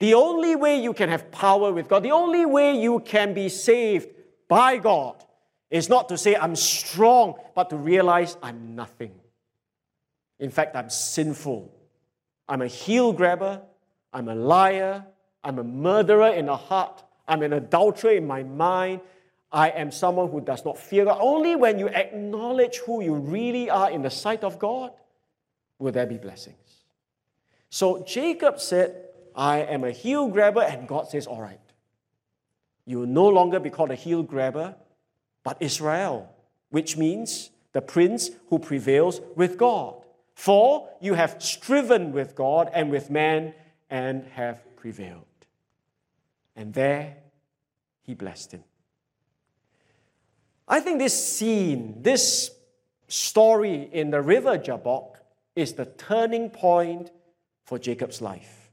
the 0.00 0.14
only 0.14 0.56
way 0.56 0.80
you 0.80 0.94
can 0.94 1.10
have 1.10 1.30
power 1.30 1.70
with 1.72 1.88
God, 1.88 2.02
the 2.02 2.12
only 2.12 2.46
way 2.46 2.80
you 2.80 3.00
can 3.00 3.34
be 3.34 3.50
saved 3.50 4.08
by 4.48 4.78
God 4.78 5.22
is 5.70 5.90
not 5.90 6.08
to 6.08 6.16
say 6.16 6.34
I'm 6.34 6.56
strong, 6.56 7.34
but 7.54 7.68
to 7.70 7.76
realize 7.76 8.38
I'm 8.42 8.74
nothing. 8.74 9.12
In 10.38 10.50
fact, 10.50 10.74
I'm 10.74 10.88
sinful. 10.88 11.70
I'm 12.48 12.62
a 12.62 12.66
heel 12.66 13.12
grabber. 13.12 13.60
I'm 14.12 14.28
a 14.28 14.34
liar. 14.34 15.04
I'm 15.44 15.58
a 15.58 15.64
murderer 15.64 16.30
in 16.30 16.46
the 16.46 16.56
heart. 16.56 17.02
I'm 17.26 17.42
an 17.42 17.52
adulterer 17.52 18.12
in 18.12 18.26
my 18.26 18.42
mind. 18.42 19.00
I 19.50 19.70
am 19.70 19.90
someone 19.90 20.30
who 20.30 20.40
does 20.40 20.64
not 20.64 20.78
fear 20.78 21.06
God. 21.06 21.18
Only 21.20 21.56
when 21.56 21.78
you 21.78 21.88
acknowledge 21.88 22.78
who 22.78 23.02
you 23.02 23.14
really 23.14 23.70
are 23.70 23.90
in 23.90 24.02
the 24.02 24.10
sight 24.10 24.44
of 24.44 24.58
God 24.58 24.92
will 25.78 25.92
there 25.92 26.06
be 26.06 26.18
blessings. 26.18 26.56
So 27.70 28.02
Jacob 28.04 28.60
said, 28.60 29.04
I 29.34 29.58
am 29.58 29.84
a 29.84 29.90
heel 29.90 30.28
grabber, 30.28 30.62
and 30.62 30.88
God 30.88 31.08
says, 31.08 31.26
All 31.26 31.40
right. 31.40 31.60
You 32.84 33.00
will 33.00 33.06
no 33.06 33.28
longer 33.28 33.60
be 33.60 33.68
called 33.68 33.90
a 33.90 33.94
heel 33.94 34.22
grabber, 34.22 34.74
but 35.44 35.58
Israel, 35.60 36.34
which 36.70 36.96
means 36.96 37.50
the 37.72 37.82
prince 37.82 38.30
who 38.48 38.58
prevails 38.58 39.20
with 39.36 39.58
God. 39.58 39.94
For 40.34 40.88
you 41.00 41.14
have 41.14 41.42
striven 41.42 42.12
with 42.12 42.34
God 42.34 42.70
and 42.72 42.90
with 42.90 43.10
man 43.10 43.52
and 43.90 44.24
have 44.28 44.60
prevailed. 44.76 45.26
And 46.56 46.72
there 46.72 47.16
he 48.02 48.14
blessed 48.14 48.52
him. 48.52 48.64
I 50.68 50.80
think 50.80 50.98
this 50.98 51.36
scene, 51.36 52.02
this 52.02 52.50
story 53.08 53.88
in 53.90 54.10
the 54.10 54.20
river 54.20 54.58
Jabbok, 54.58 55.16
is 55.56 55.72
the 55.72 55.86
turning 55.86 56.50
point 56.50 57.10
for 57.64 57.78
Jacob's 57.78 58.20
life. 58.20 58.70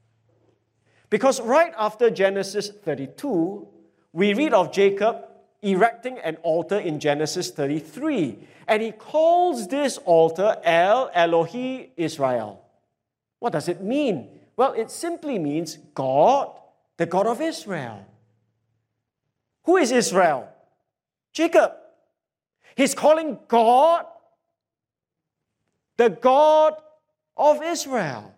Because 1.10 1.40
right 1.42 1.74
after 1.78 2.10
Genesis 2.10 2.70
32, 2.70 3.68
we 4.12 4.34
read 4.34 4.54
of 4.54 4.74
Jacob 4.74 5.26
erecting 5.62 6.20
an 6.20 6.36
altar 6.38 6.78
in 6.78 7.00
Genesis 7.00 7.52
33. 7.52 8.38
And 8.68 8.82
he 8.82 8.92
calls 8.92 9.68
this 9.68 9.98
altar 9.98 10.58
El 10.64 11.10
Elohi 11.12 11.90
Israel. 11.96 12.62
What 13.40 13.54
does 13.54 13.68
it 13.70 13.82
mean? 13.82 14.30
Well, 14.58 14.74
it 14.74 14.92
simply 14.92 15.40
means 15.40 15.78
God, 15.94 16.52
the 16.98 17.06
God 17.06 17.28
of 17.28 17.42
Israel. 17.42 18.06
Who 19.64 19.78
is 19.78 19.92
Israel? 19.92 20.50
Jacob. 21.34 21.72
He's 22.76 22.94
calling 22.94 23.40
God 23.48 24.06
the 25.98 26.10
God 26.10 26.74
of 27.38 27.64
Israel. 27.64 28.34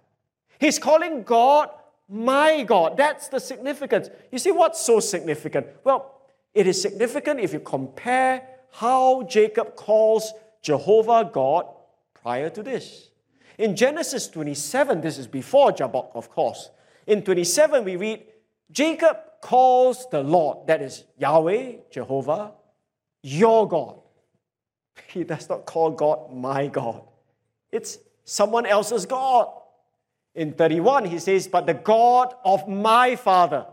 He's 0.59 0.79
calling 0.79 1.23
God 1.23 1.69
my 2.09 2.63
God. 2.63 2.97
That's 2.97 3.27
the 3.27 3.39
significance. 3.39 4.09
You 4.31 4.39
see 4.39 4.51
what's 4.51 4.81
so 4.81 4.99
significant? 4.99 5.67
Well, 5.83 6.21
it 6.53 6.67
is 6.67 6.81
significant 6.81 7.39
if 7.39 7.53
you 7.53 7.59
compare 7.59 8.47
how 8.71 9.23
Jacob 9.23 9.75
calls 9.75 10.33
Jehovah 10.61 11.29
God 11.31 11.65
prior 12.13 12.49
to 12.51 12.63
this. 12.63 13.09
In 13.57 13.75
Genesis 13.75 14.27
27, 14.27 15.01
this 15.01 15.17
is 15.17 15.27
before 15.27 15.71
Jabbok, 15.71 16.11
of 16.13 16.29
course. 16.29 16.69
In 17.07 17.23
27, 17.23 17.83
we 17.83 17.95
read, 17.95 18.23
Jacob 18.71 19.17
calls 19.41 20.07
the 20.09 20.21
Lord, 20.21 20.67
that 20.67 20.81
is 20.81 21.03
Yahweh, 21.17 21.73
Jehovah, 21.91 22.51
your 23.23 23.67
God. 23.67 23.99
He 25.07 25.23
does 25.23 25.49
not 25.49 25.65
call 25.65 25.91
God 25.91 26.33
my 26.33 26.67
God. 26.67 27.01
It's 27.71 27.99
someone 28.23 28.65
else's 28.65 29.05
God. 29.05 29.49
In 30.35 30.53
31, 30.53 31.05
he 31.05 31.17
says, 31.17 31.47
But 31.47 31.65
the 31.65 31.73
God 31.73 32.35
of 32.45 32.67
my 32.67 33.15
father, 33.15 33.65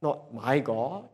not 0.00 0.32
my 0.32 0.60
God. 0.60 1.08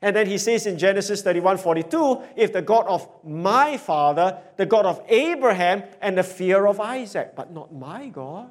And 0.00 0.16
then 0.16 0.26
he 0.26 0.38
says 0.38 0.66
in 0.66 0.78
Genesis 0.78 1.22
31 1.22 1.58
42, 1.58 2.22
if 2.34 2.52
the 2.52 2.62
God 2.62 2.86
of 2.86 3.08
my 3.22 3.76
father, 3.76 4.38
the 4.56 4.66
God 4.66 4.84
of 4.84 5.00
Abraham, 5.08 5.84
and 6.00 6.18
the 6.18 6.24
fear 6.24 6.66
of 6.66 6.80
Isaac, 6.80 7.34
but 7.36 7.52
not 7.52 7.72
my 7.72 8.08
God. 8.08 8.50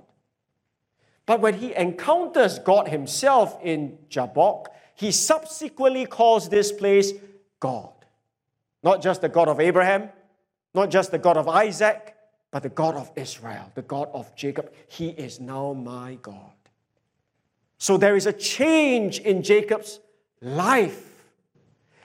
But 1.26 1.42
when 1.42 1.56
he 1.56 1.76
encounters 1.76 2.60
God 2.60 2.88
himself 2.88 3.58
in 3.62 3.98
Jabbok, 4.10 4.68
he 4.96 5.12
subsequently 5.12 6.06
calls 6.06 6.50
this 6.50 6.72
place 6.72 7.14
God. 7.60 8.01
Not 8.84 9.02
just 9.02 9.22
the 9.22 9.30
God 9.30 9.48
of 9.48 9.60
Abraham, 9.60 10.10
not 10.74 10.90
just 10.90 11.12
the 11.12 11.20
God 11.20 11.38
of 11.38 11.48
Isaac, 11.48 12.16
but 12.52 12.64
the 12.64 12.70
God 12.70 12.96
of 12.96 13.12
Israel, 13.16 13.72
the 13.76 13.82
God 13.82 14.10
of 14.14 14.36
Jacob. 14.36 14.74
He 14.88 15.10
is 15.10 15.40
now 15.40 15.74
my 15.74 16.18
God. 16.22 16.52
So 17.78 17.98
there 17.98 18.16
is 18.16 18.26
a 18.26 18.34
change 18.34 19.20
in 19.20 19.42
Jacob's 19.42 20.00
life. 20.42 21.08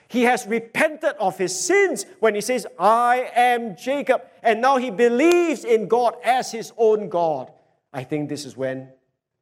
He 0.07 0.23
has 0.23 0.47
repented 0.47 1.15
of 1.19 1.37
his 1.37 1.57
sins 1.59 2.05
when 2.19 2.33
he 2.33 2.41
says, 2.41 2.65
I 2.79 3.29
am 3.35 3.75
Jacob. 3.75 4.23
And 4.41 4.61
now 4.61 4.77
he 4.77 4.89
believes 4.89 5.65
in 5.65 5.87
God 5.87 6.15
as 6.23 6.51
his 6.51 6.71
own 6.77 7.09
God. 7.09 7.51
I 7.91 8.03
think 8.03 8.29
this 8.29 8.45
is 8.45 8.55
when, 8.55 8.89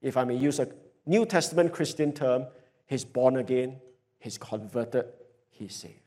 if 0.02 0.18
I 0.18 0.24
may 0.24 0.36
use 0.36 0.60
a 0.60 0.68
New 1.06 1.26
Testament 1.26 1.72
Christian 1.72 2.12
term, 2.14 2.48
he's 2.88 3.06
born 3.06 3.38
again, 3.38 3.80
he's 4.20 4.40
converted, 4.40 5.06
he's 5.52 5.76
saved. 5.76 6.05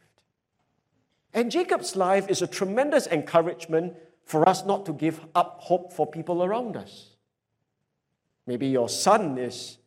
And 1.39 1.53
Jacob's 1.53 1.95
life 1.95 2.29
is 2.29 2.43
a 2.43 2.49
tremendous 2.49 3.07
encouragement 3.07 3.95
for 4.25 4.49
us 4.49 4.65
not 4.65 4.85
to 4.87 4.93
give 4.93 5.25
up 5.37 5.59
hope 5.61 5.93
for 5.93 6.05
people 6.05 6.43
around 6.43 6.77
us. 6.77 7.15
Maybe 8.45 8.67
your 8.67 8.89
son 8.89 9.39
is 9.39 9.79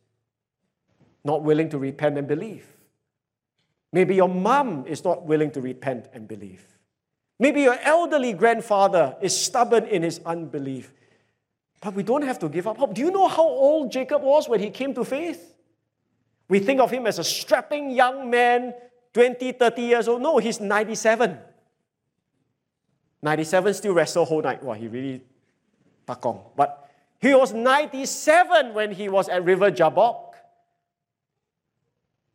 not 1.22 1.42
willing 1.42 1.68
to 1.68 1.76
repent 1.76 2.16
and 2.16 2.26
believe. 2.26 2.64
Maybe 3.92 4.14
your 4.14 4.30
mom 4.30 4.86
is 4.86 5.04
not 5.04 5.26
willing 5.26 5.50
to 5.50 5.60
repent 5.60 6.08
and 6.14 6.26
believe. 6.26 6.64
Maybe 7.38 7.60
your 7.60 7.78
elderly 7.82 8.32
grandfather 8.32 9.14
is 9.20 9.36
stubborn 9.38 9.84
in 9.84 10.04
his 10.04 10.22
unbelief. 10.24 10.90
But 11.82 11.92
we 11.92 12.02
don't 12.02 12.22
have 12.22 12.38
to 12.38 12.48
give 12.48 12.66
up 12.66 12.78
hope. 12.78 12.94
Do 12.94 13.02
you 13.02 13.10
know 13.10 13.28
how 13.28 13.46
old 13.46 13.92
Jacob 13.92 14.22
was 14.22 14.48
when 14.48 14.60
he 14.60 14.70
came 14.70 14.94
to 14.94 15.04
faith? 15.04 15.54
We 16.48 16.60
think 16.60 16.80
of 16.80 16.90
him 16.90 17.06
as 17.06 17.18
a 17.18 17.24
strapping 17.24 17.90
young 17.90 18.30
man, 18.30 18.72
20, 19.14 19.52
30 19.52 19.82
years 19.82 20.08
old. 20.08 20.22
No, 20.22 20.38
he's 20.38 20.60
97. 20.60 21.38
97 23.22 23.74
still 23.74 23.94
wrestle 23.94 24.24
whole 24.24 24.42
night. 24.42 24.62
Wow, 24.62 24.74
he 24.74 24.88
really 24.88 25.22
takong. 26.06 26.40
But 26.56 26.90
he 27.20 27.34
was 27.34 27.52
97 27.52 28.74
when 28.74 28.92
he 28.92 29.08
was 29.08 29.28
at 29.28 29.44
River 29.44 29.70
Jabbok. 29.70 30.36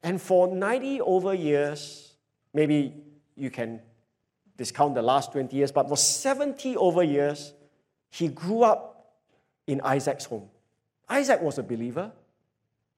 And 0.01 0.21
for 0.21 0.47
90 0.47 1.01
over 1.01 1.33
years, 1.33 2.13
maybe 2.53 2.93
you 3.35 3.49
can 3.49 3.81
discount 4.55 4.95
the 4.95 5.01
last 5.01 5.31
20 5.31 5.55
years, 5.55 5.71
but 5.71 5.87
for 5.87 5.97
70 5.97 6.77
over 6.77 7.03
years, 7.03 7.53
he 8.09 8.27
grew 8.27 8.63
up 8.63 9.15
in 9.67 9.81
Isaac's 9.81 10.25
home. 10.25 10.49
Isaac 11.09 11.41
was 11.41 11.57
a 11.57 11.63
believer. 11.63 12.11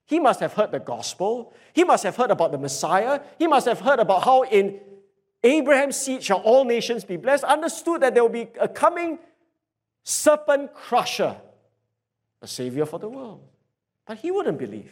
He 0.10 0.20
must 0.20 0.40
have 0.40 0.54
heard 0.54 0.72
the 0.72 0.80
gospel. 0.80 1.54
He 1.72 1.84
must 1.84 2.04
have 2.04 2.16
heard 2.16 2.32
about 2.32 2.52
the 2.52 2.58
Messiah. 2.58 3.22
He 3.38 3.46
must 3.46 3.68
have 3.68 3.80
heard 3.80 4.00
about 4.00 4.24
how 4.24 4.42
in 4.42 4.80
Abraham's 5.44 5.98
seed 5.98 6.24
shall 6.24 6.40
all 6.40 6.66
nations 6.66 7.04
be 7.04 7.16
blessed, 7.16 7.44
understood 7.44 8.02
that 8.02 8.16
there 8.16 8.24
will 8.24 8.32
be 8.32 8.48
a 8.60 8.68
coming 8.68 9.20
serpent 10.04 10.74
crusher, 10.74 11.38
a 12.42 12.48
savior 12.48 12.88
for 12.88 12.98
the 12.98 13.08
world. 13.08 13.48
But 14.08 14.18
he 14.18 14.32
wouldn't 14.32 14.58
believe. 14.58 14.92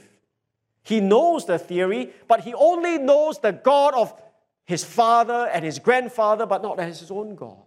He 0.84 1.00
knows 1.00 1.48
the 1.48 1.58
theory, 1.58 2.12
but 2.28 2.42
he 2.42 2.54
only 2.54 3.00
knows 3.00 3.40
the 3.40 3.54
God 3.54 3.96
of 3.96 4.14
his 4.66 4.84
father 4.84 5.50
and 5.52 5.66
his 5.66 5.80
grandfather, 5.80 6.46
but 6.46 6.62
not 6.62 6.80
as 6.80 7.00
his 7.00 7.10
own 7.10 7.34
God. 7.34 7.58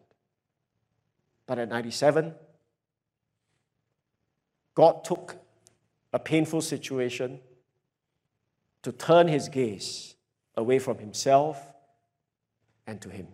But 1.46 1.58
at 1.58 1.68
97, 1.68 2.32
God 4.76 5.02
took 5.02 5.39
a 6.12 6.18
painful 6.18 6.60
situation 6.60 7.40
to 8.82 8.92
turn 8.92 9.28
his 9.28 9.48
gaze 9.48 10.14
away 10.56 10.78
from 10.78 10.98
himself 10.98 11.70
and 12.90 13.00
to 13.00 13.08
Him, 13.08 13.28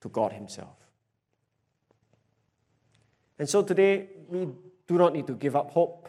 to 0.00 0.08
God 0.08 0.32
Himself. 0.32 0.76
And 3.38 3.48
so 3.48 3.62
today, 3.62 4.08
we 4.28 4.48
do 4.86 4.98
not 4.98 5.14
need 5.14 5.28
to 5.28 5.34
give 5.34 5.54
up 5.54 5.70
hope. 5.70 6.08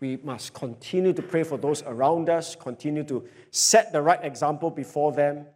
We 0.00 0.18
must 0.22 0.54
continue 0.54 1.12
to 1.12 1.22
pray 1.22 1.42
for 1.42 1.58
those 1.58 1.82
around 1.82 2.30
us, 2.30 2.54
continue 2.54 3.02
to 3.04 3.28
set 3.50 3.92
the 3.92 4.00
right 4.00 4.20
example 4.22 4.70
before 4.70 5.12
them. 5.12 5.46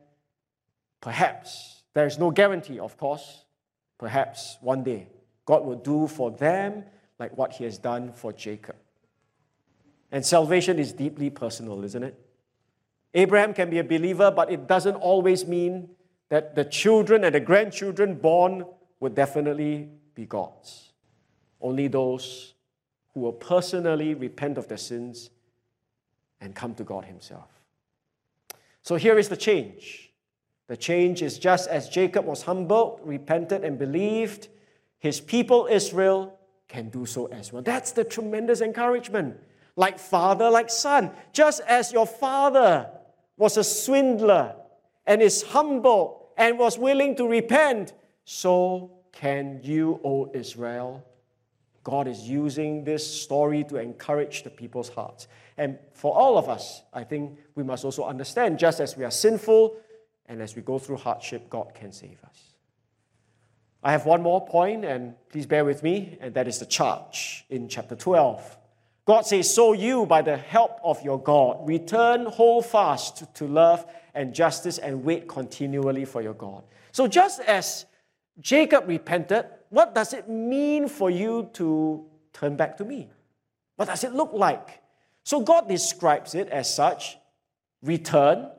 Perhaps, 1.01 1.85
there 1.95 2.07
is 2.07 2.19
no 2.19 2.33
guarantee, 2.33 2.81
of 2.81 2.97
course, 2.97 3.45
perhaps 3.99 4.59
one 4.61 4.83
day 4.83 5.09
God 5.47 5.65
will 5.65 5.77
do 5.77 6.09
for 6.09 6.33
them 6.33 6.85
like 7.21 7.37
what 7.39 7.53
He 7.53 7.65
has 7.65 7.79
done 7.79 8.13
for 8.13 8.33
Jacob. 8.33 8.77
And 10.11 10.25
salvation 10.25 10.79
is 10.79 10.93
deeply 10.93 11.31
personal, 11.31 11.85
isn't 11.85 12.03
it? 12.03 12.19
Abraham 13.15 13.55
can 13.55 13.71
be 13.71 13.79
a 13.79 13.85
believer, 13.85 14.31
but 14.31 14.51
it 14.51 14.67
doesn't 14.67 14.97
always 14.97 15.47
mean 15.47 15.91
that 16.29 16.55
the 16.55 16.65
children 16.65 17.25
and 17.25 17.35
the 17.35 17.41
grandchildren 17.41 18.15
born 18.15 18.65
would 19.01 19.15
definitely 19.15 19.89
be 20.15 20.27
God's. 20.27 20.93
Only 21.61 21.89
those 21.89 22.55
who 23.13 23.21
will 23.21 23.33
personally 23.33 24.15
repent 24.15 24.59
of 24.59 24.69
their 24.69 24.79
sins 24.79 25.31
and 26.41 26.55
come 26.55 26.75
to 26.75 26.85
God 26.85 27.05
Himself. 27.05 27.51
So 28.83 28.97
here 28.97 29.19
is 29.19 29.29
the 29.29 29.37
change. 29.37 30.13
The 30.69 30.77
change 30.77 31.23
is 31.23 31.39
just 31.39 31.69
as 31.69 31.89
Jacob 31.89 32.27
was 32.27 32.43
humbled, 32.43 33.01
repented, 33.03 33.65
and 33.65 33.79
believed, 33.79 34.49
his 34.99 35.21
people 35.21 35.67
Israel 35.71 36.39
can 36.69 36.91
do 36.91 37.07
so 37.07 37.27
as 37.27 37.53
well. 37.53 37.63
That's 37.63 37.93
the 37.93 38.05
tremendous 38.05 38.61
encouragement. 38.61 39.39
Like 39.79 40.01
father, 40.01 40.51
like 40.51 40.71
son. 40.71 41.13
Just 41.33 41.61
as 41.61 41.93
your 41.93 42.05
father 42.05 42.91
was 43.37 43.57
a 43.57 43.63
swindler 43.63 44.57
and 45.07 45.23
is 45.23 45.45
humble 45.45 46.33
and 46.37 46.59
was 46.59 46.77
willing 46.77 47.15
to 47.15 47.29
repent, 47.29 47.93
so 48.25 48.91
can 49.13 49.61
you, 49.63 50.01
O 50.03 50.33
Israel. 50.35 51.07
God 51.85 52.09
is 52.09 52.29
using 52.29 52.83
this 52.83 53.07
story 53.23 53.63
to 53.65 53.77
encourage 53.77 54.43
the 54.43 54.51
people's 54.51 54.89
hearts. 54.89 55.29
And 55.57 55.79
for 55.93 56.13
all 56.13 56.37
of 56.37 56.49
us, 56.49 56.83
I 56.93 57.05
think 57.05 57.39
we 57.55 57.63
must 57.63 57.85
also 57.85 58.03
understand 58.03 58.59
just 58.59 58.81
as 58.81 58.97
we 58.97 59.05
are 59.05 59.13
sinful 59.13 59.77
and 60.27 60.43
as 60.43 60.57
we 60.57 60.63
go 60.63 60.81
through 60.81 60.97
hardship, 60.97 61.49
God 61.49 61.73
can 61.73 61.93
save 61.93 62.19
us. 62.25 62.53
I 63.85 63.93
have 63.93 64.07
one 64.07 64.23
more 64.23 64.45
point, 64.45 64.85
and 64.85 65.15
please 65.29 65.47
bear 65.47 65.65
with 65.65 65.85
me, 65.85 66.19
and 66.21 66.35
that 66.35 66.49
is 66.49 66.59
the 66.59 66.67
charge 66.67 67.45
in 67.49 67.69
chapter 67.69 67.95
12. 67.95 68.58
God 69.09 69.25
says, 69.25 69.55
So 69.55 69.73
you, 69.73 70.05
by 70.05 70.21
the 70.21 70.37
help 70.37 70.81
of 70.85 71.03
your 71.03 71.19
God, 71.19 71.67
return 71.67 72.27
hold 72.27 72.67
fast 72.67 73.17
to, 73.17 73.27
to 73.37 73.47
love 73.47 73.87
and 74.13 74.35
justice 74.35 74.77
and 74.77 75.03
wait 75.03 75.27
continually 75.27 76.05
for 76.05 76.21
your 76.21 76.35
God. 76.35 76.63
So 76.93 77.07
just 77.07 77.41
as 77.41 77.87
Jacob 78.39 78.87
repented, 78.87 79.47
what 79.71 79.95
does 79.95 80.13
it 80.13 80.29
mean 80.29 80.91
for 80.91 81.09
you 81.09 81.49
to 81.55 82.05
turn 82.35 82.57
back 82.57 82.77
to 82.77 82.85
me? 82.85 83.09
What 83.77 83.89
does 83.89 84.05
it 84.05 84.13
look 84.13 84.35
like? 84.35 84.83
So 85.25 85.41
God 85.41 85.71
describes 85.71 86.35
it 86.35 86.51
as 86.51 86.75
such 86.75 87.17
return, 87.83 88.51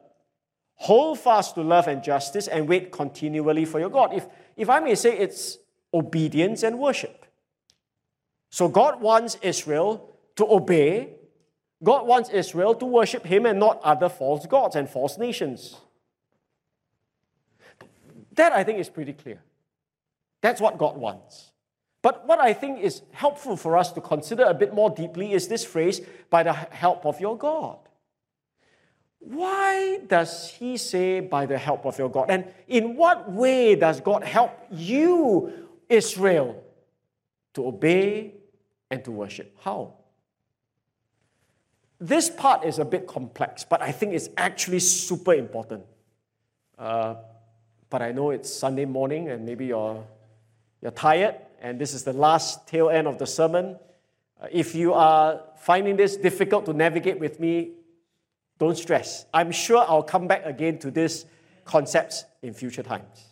hold 0.74 1.20
fast 1.20 1.54
to 1.56 1.62
love 1.62 1.88
and 1.88 2.02
justice, 2.02 2.48
and 2.48 2.68
wait 2.68 2.92
continually 2.92 3.66
for 3.66 3.80
your 3.80 3.92
God. 3.92 4.16
If, 4.16 4.26
if 4.58 4.68
I 4.68 4.80
may 4.80 4.96
say, 4.96 5.16
it's 5.16 5.60
obedience 5.94 6.64
and 6.64 6.80
worship. 6.80 7.28
So 8.50 8.68
God 8.68 9.00
wants 9.00 9.38
Israel 9.44 10.10
to 10.40 10.50
obey. 10.50 11.10
God 11.84 12.08
wants 12.08 12.30
Israel 12.30 12.74
to 12.76 12.86
worship 12.86 13.26
Him 13.26 13.46
and 13.46 13.60
not 13.60 13.80
other 13.84 14.10
false 14.10 14.46
gods 14.46 14.76
and 14.76 14.90
false 14.90 15.18
nations. 15.18 15.76
That 18.34 18.54
I 18.54 18.64
think 18.64 18.80
is 18.80 18.90
pretty 18.90 19.14
clear. 19.14 19.42
That's 20.42 20.62
what 20.62 20.78
God 20.78 20.98
wants. 20.98 21.52
But 22.02 22.26
what 22.26 22.40
I 22.40 22.54
think 22.54 22.80
is 22.80 23.02
helpful 23.12 23.58
for 23.58 23.78
us 23.78 23.92
to 23.92 24.02
consider 24.02 24.46
a 24.46 24.54
bit 24.54 24.74
more 24.74 24.90
deeply 24.90 25.34
is 25.34 25.50
this 25.50 25.66
phrase, 25.66 26.00
by 26.30 26.44
the 26.44 26.54
help 26.54 27.06
of 27.06 27.20
your 27.20 27.38
God. 27.38 27.78
Why 29.20 30.00
does 30.08 30.50
he 30.52 30.78
say, 30.78 31.20
by 31.20 31.46
the 31.46 31.58
help 31.58 31.86
of 31.86 31.98
your 32.00 32.10
God? 32.10 32.28
And 32.30 32.46
in 32.70 32.96
what 32.96 33.30
way 33.30 33.76
does 33.76 34.00
God 34.00 34.24
help 34.24 34.58
you, 34.72 35.52
Israel, 35.90 36.64
to 37.56 37.68
obey 37.68 38.36
and 38.90 39.04
to 39.04 39.12
worship? 39.12 39.58
How? 39.60 39.99
This 42.00 42.30
part 42.30 42.64
is 42.64 42.80
a 42.80 42.86
bit 42.86 43.08
complex, 43.08 43.66
but 43.66 43.82
I 43.82 43.92
think 43.92 44.14
it's 44.14 44.30
actually 44.38 44.80
super 44.80 45.34
important. 45.34 45.84
Uh, 46.78 47.16
but 47.90 48.02
I 48.02 48.14
know 48.14 48.30
it's 48.30 48.52
Sunday 48.54 48.86
morning 48.86 49.30
and 49.30 49.46
maybe 49.46 49.66
you're, 49.66 50.06
you're 50.82 50.92
tired, 50.92 51.36
and 51.62 51.80
this 51.80 51.94
is 51.94 52.04
the 52.04 52.14
last 52.14 52.68
tail 52.68 52.90
end 52.90 53.08
of 53.08 53.18
the 53.18 53.28
sermon. 53.28 53.78
Uh, 54.42 54.48
if 54.50 54.76
you 54.76 54.94
are 54.94 55.42
finding 55.58 55.98
this 55.98 56.16
difficult 56.16 56.66
to 56.68 56.74
navigate 56.74 57.20
with 57.20 57.40
me, 57.40 57.72
don't 58.60 58.78
stress. 58.78 59.26
I'm 59.34 59.52
sure 59.52 59.84
I'll 59.86 60.04
come 60.04 60.28
back 60.28 60.46
again 60.46 60.80
to 60.80 60.92
these 60.92 61.26
concepts 61.66 62.24
in 62.42 62.54
future 62.54 62.84
times. 62.84 63.26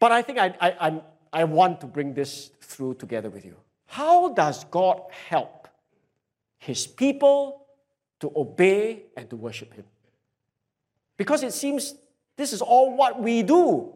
But 0.00 0.10
I 0.10 0.22
think 0.22 0.38
I, 0.38 0.54
I, 0.60 0.70
I, 0.88 1.02
I 1.32 1.44
want 1.44 1.80
to 1.82 1.86
bring 1.86 2.14
this 2.14 2.50
through 2.60 2.94
together 2.94 3.30
with 3.30 3.44
you. 3.44 3.56
How 3.86 4.30
does 4.30 4.64
God 4.64 5.02
help 5.28 5.63
his 6.64 6.86
people 6.86 7.66
to 8.20 8.32
obey 8.34 9.02
and 9.16 9.28
to 9.30 9.36
worship 9.36 9.74
him? 9.74 9.84
Because 11.16 11.42
it 11.42 11.52
seems 11.52 11.94
this 12.36 12.52
is 12.52 12.62
all 12.62 12.96
what 12.96 13.20
we 13.20 13.42
do. 13.42 13.92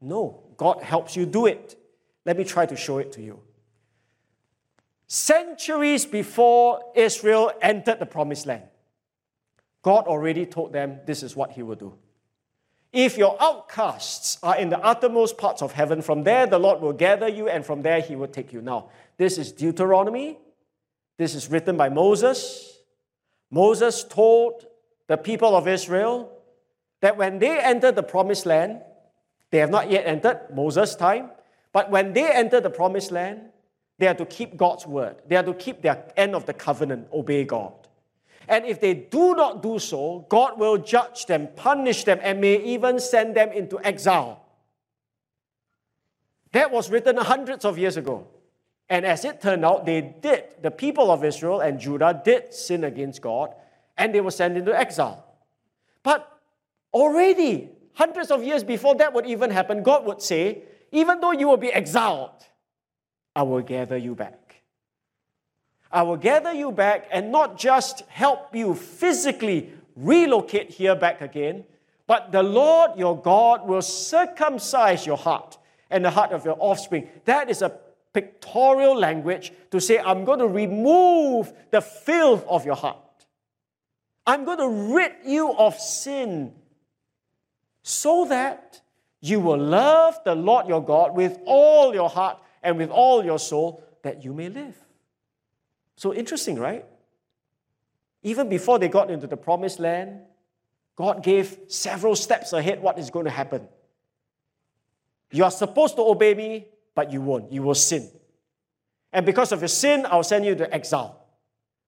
No, 0.00 0.42
God 0.56 0.82
helps 0.82 1.16
you 1.16 1.26
do 1.26 1.46
it. 1.46 1.76
Let 2.24 2.36
me 2.36 2.44
try 2.44 2.66
to 2.66 2.76
show 2.76 2.98
it 2.98 3.12
to 3.12 3.22
you. 3.22 3.40
Centuries 5.06 6.04
before 6.06 6.80
Israel 6.94 7.52
entered 7.62 7.98
the 7.98 8.06
promised 8.06 8.46
land, 8.46 8.64
God 9.82 10.06
already 10.06 10.44
told 10.44 10.72
them 10.72 11.00
this 11.06 11.22
is 11.22 11.36
what 11.36 11.52
He 11.52 11.62
will 11.62 11.76
do. 11.76 11.94
If 12.92 13.18
your 13.18 13.36
outcasts 13.40 14.38
are 14.42 14.56
in 14.56 14.70
the 14.70 14.78
uttermost 14.80 15.36
parts 15.36 15.62
of 15.62 15.72
heaven, 15.72 16.02
from 16.02 16.24
there 16.24 16.46
the 16.46 16.58
Lord 16.58 16.80
will 16.80 16.92
gather 16.92 17.28
you, 17.28 17.48
and 17.48 17.64
from 17.64 17.82
there 17.82 18.00
He 18.00 18.16
will 18.16 18.28
take 18.28 18.52
you. 18.52 18.60
Now, 18.62 18.90
this 19.18 19.38
is 19.38 19.52
Deuteronomy. 19.52 20.38
This 21.18 21.34
is 21.34 21.50
written 21.50 21.76
by 21.76 21.88
Moses. 21.88 22.78
Moses 23.50 24.04
told 24.04 24.66
the 25.08 25.16
people 25.16 25.56
of 25.56 25.68
Israel 25.68 26.32
that 27.00 27.16
when 27.16 27.38
they 27.38 27.58
enter 27.58 27.92
the 27.92 28.02
promised 28.02 28.46
land, 28.46 28.80
they 29.50 29.58
have 29.58 29.70
not 29.70 29.90
yet 29.90 30.06
entered 30.06 30.40
Moses' 30.54 30.94
time, 30.94 31.30
but 31.72 31.90
when 31.90 32.12
they 32.12 32.30
enter 32.30 32.60
the 32.60 32.70
promised 32.70 33.10
land, 33.10 33.50
they 33.98 34.06
are 34.06 34.14
to 34.14 34.26
keep 34.26 34.56
God's 34.56 34.86
word. 34.86 35.16
They 35.26 35.36
are 35.36 35.42
to 35.42 35.54
keep 35.54 35.82
their 35.82 36.04
end 36.16 36.34
of 36.34 36.46
the 36.46 36.54
covenant, 36.54 37.08
obey 37.12 37.44
God. 37.44 37.72
And 38.46 38.64
if 38.64 38.80
they 38.80 38.94
do 38.94 39.34
not 39.34 39.62
do 39.62 39.78
so, 39.78 40.24
God 40.28 40.58
will 40.58 40.78
judge 40.78 41.26
them, 41.26 41.48
punish 41.56 42.04
them, 42.04 42.18
and 42.22 42.40
may 42.40 42.62
even 42.62 43.00
send 43.00 43.34
them 43.34 43.50
into 43.52 43.78
exile. 43.84 44.44
That 46.52 46.70
was 46.70 46.90
written 46.90 47.16
hundreds 47.16 47.64
of 47.64 47.76
years 47.76 47.96
ago. 47.96 48.26
And 48.90 49.04
as 49.04 49.24
it 49.24 49.40
turned 49.40 49.64
out, 49.64 49.84
they 49.84 50.00
did. 50.00 50.44
The 50.62 50.70
people 50.70 51.10
of 51.10 51.24
Israel 51.24 51.60
and 51.60 51.78
Judah 51.78 52.20
did 52.24 52.54
sin 52.54 52.84
against 52.84 53.20
God, 53.20 53.54
and 53.96 54.14
they 54.14 54.20
were 54.20 54.30
sent 54.30 54.56
into 54.56 54.76
exile. 54.76 55.24
But 56.02 56.40
already, 56.94 57.70
hundreds 57.94 58.30
of 58.30 58.42
years 58.42 58.64
before 58.64 58.94
that 58.96 59.12
would 59.12 59.26
even 59.26 59.50
happen, 59.50 59.82
God 59.82 60.06
would 60.06 60.22
say, 60.22 60.62
Even 60.90 61.20
though 61.20 61.32
you 61.32 61.48
will 61.48 61.58
be 61.58 61.72
exiled, 61.72 62.30
I 63.36 63.42
will 63.42 63.60
gather 63.60 63.96
you 63.96 64.14
back. 64.14 64.62
I 65.90 66.02
will 66.02 66.16
gather 66.16 66.52
you 66.52 66.72
back 66.72 67.08
and 67.10 67.30
not 67.32 67.58
just 67.58 68.02
help 68.08 68.54
you 68.54 68.74
physically 68.74 69.72
relocate 69.96 70.70
here 70.70 70.94
back 70.94 71.20
again, 71.20 71.64
but 72.06 72.32
the 72.32 72.42
Lord 72.42 72.92
your 72.96 73.20
God 73.20 73.66
will 73.66 73.82
circumcise 73.82 75.06
your 75.06 75.16
heart 75.16 75.58
and 75.90 76.04
the 76.04 76.10
heart 76.10 76.32
of 76.32 76.44
your 76.44 76.56
offspring. 76.58 77.08
That 77.24 77.50
is 77.50 77.62
a 77.62 77.78
pictorial 78.12 78.96
language 78.96 79.52
to 79.70 79.80
say, 79.80 79.98
I'm 79.98 80.24
going 80.24 80.38
to 80.38 80.48
remove 80.48 81.52
the 81.70 81.80
filth 81.80 82.44
of 82.48 82.64
your 82.64 82.76
heart. 82.76 82.98
I'm 84.26 84.44
going 84.44 84.58
to 84.58 84.94
rid 84.94 85.12
you 85.24 85.52
of 85.52 85.78
sin 85.78 86.52
so 87.82 88.26
that 88.26 88.80
you 89.20 89.40
will 89.40 89.58
love 89.58 90.18
the 90.24 90.34
Lord 90.34 90.68
your 90.68 90.84
God 90.84 91.14
with 91.14 91.38
all 91.44 91.94
your 91.94 92.08
heart 92.08 92.40
and 92.62 92.78
with 92.78 92.90
all 92.90 93.24
your 93.24 93.38
soul 93.38 93.82
that 94.02 94.24
you 94.24 94.32
may 94.32 94.48
live. 94.48 94.76
So 95.96 96.14
interesting, 96.14 96.58
right? 96.58 96.84
Even 98.22 98.48
before 98.48 98.78
they 98.78 98.88
got 98.88 99.10
into 99.10 99.26
the 99.26 99.36
promised 99.36 99.80
land, 99.80 100.20
God 100.96 101.22
gave 101.22 101.56
several 101.68 102.14
steps 102.16 102.52
ahead 102.52 102.82
what 102.82 102.98
is 102.98 103.10
going 103.10 103.24
to 103.24 103.30
happen. 103.30 103.68
You 105.30 105.44
are 105.44 105.50
supposed 105.50 105.96
to 105.96 106.02
obey 106.02 106.34
me, 106.34 106.66
but 106.98 107.12
you 107.12 107.20
won't. 107.20 107.52
You 107.52 107.62
will 107.62 107.76
sin. 107.76 108.10
And 109.12 109.24
because 109.24 109.52
of 109.52 109.60
your 109.60 109.68
sin, 109.68 110.04
I'll 110.10 110.24
send 110.24 110.44
you 110.44 110.56
to 110.56 110.74
exile. 110.74 111.28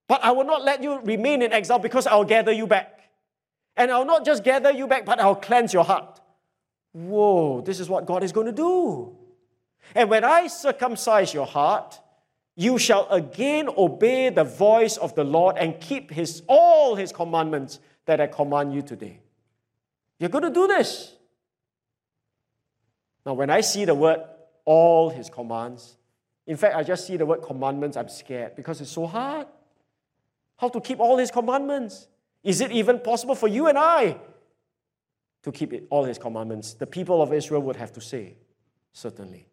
But 0.07 0.23
I 0.23 0.31
will 0.31 0.45
not 0.45 0.63
let 0.63 0.85
you 0.85 1.01
remain 1.01 1.43
in 1.43 1.53
exile 1.53 1.81
because 1.81 2.07
I'll 2.07 2.23
gather 2.23 2.53
you 2.53 2.69
back. 2.69 3.01
And 3.77 3.91
I'll 3.91 4.05
not 4.05 4.25
just 4.25 4.45
gather 4.45 4.71
you 4.71 4.87
back, 4.87 5.05
but 5.05 5.19
I'll 5.19 5.35
cleanse 5.35 5.73
your 5.73 5.83
heart. 5.83 6.21
Whoa, 6.93 7.61
this 7.61 7.81
is 7.81 7.89
what 7.89 8.07
God 8.07 8.23
is 8.23 8.31
going 8.31 8.47
to 8.47 8.53
do. 8.53 9.17
And 9.97 10.09
when 10.09 10.23
I 10.23 10.47
circumcise 10.47 11.35
your 11.35 11.47
heart, 11.47 11.99
you 12.55 12.79
shall 12.79 13.09
again 13.09 13.69
obey 13.77 14.29
the 14.31 14.45
voice 14.45 14.97
of 14.97 15.17
the 15.17 15.25
Lord 15.25 15.57
and 15.59 15.81
keep 15.81 16.13
his, 16.13 16.45
all 16.47 16.95
his 16.95 17.11
commandments 17.11 17.81
that 18.07 18.21
I 18.21 18.29
command 18.29 18.73
you 18.73 18.83
today. 18.83 19.19
You're 20.21 20.31
going 20.31 20.45
to 20.45 20.51
do 20.51 20.69
this. 20.69 21.17
Now, 23.27 23.35
when 23.35 23.51
I 23.51 23.61
see 23.61 23.85
the 23.85 23.97
word 23.97 24.21
all 24.65 25.11
his 25.11 25.31
commands, 25.31 25.97
in 26.47 26.57
fact, 26.57 26.75
I 26.75 26.83
just 26.83 27.07
see 27.07 27.17
the 27.17 27.27
word 27.27 27.43
commandments, 27.43 27.97
I'm 27.97 28.09
scared 28.09 28.57
because 28.57 28.81
it's 28.81 28.91
so 28.91 29.07
hard. 29.07 29.47
How 30.57 30.69
to 30.69 30.81
keep 30.81 30.99
all 30.99 31.17
his 31.17 31.31
commandments? 31.31 32.09
Is 32.43 32.61
it 32.61 32.73
even 32.73 32.99
possible 32.99 33.35
for 33.35 33.49
you 33.49 33.69
and 33.69 33.79
I 33.79 34.17
to 35.43 35.53
keep 35.53 35.73
it, 35.73 35.87
all 35.91 36.05
his 36.05 36.19
commandments? 36.19 36.75
The 36.75 36.87
people 36.87 37.23
of 37.23 37.33
Israel 37.33 37.63
would 37.63 37.77
have 37.77 37.93
to 37.93 38.01
say, 38.01 38.35
certainly. 38.93 39.47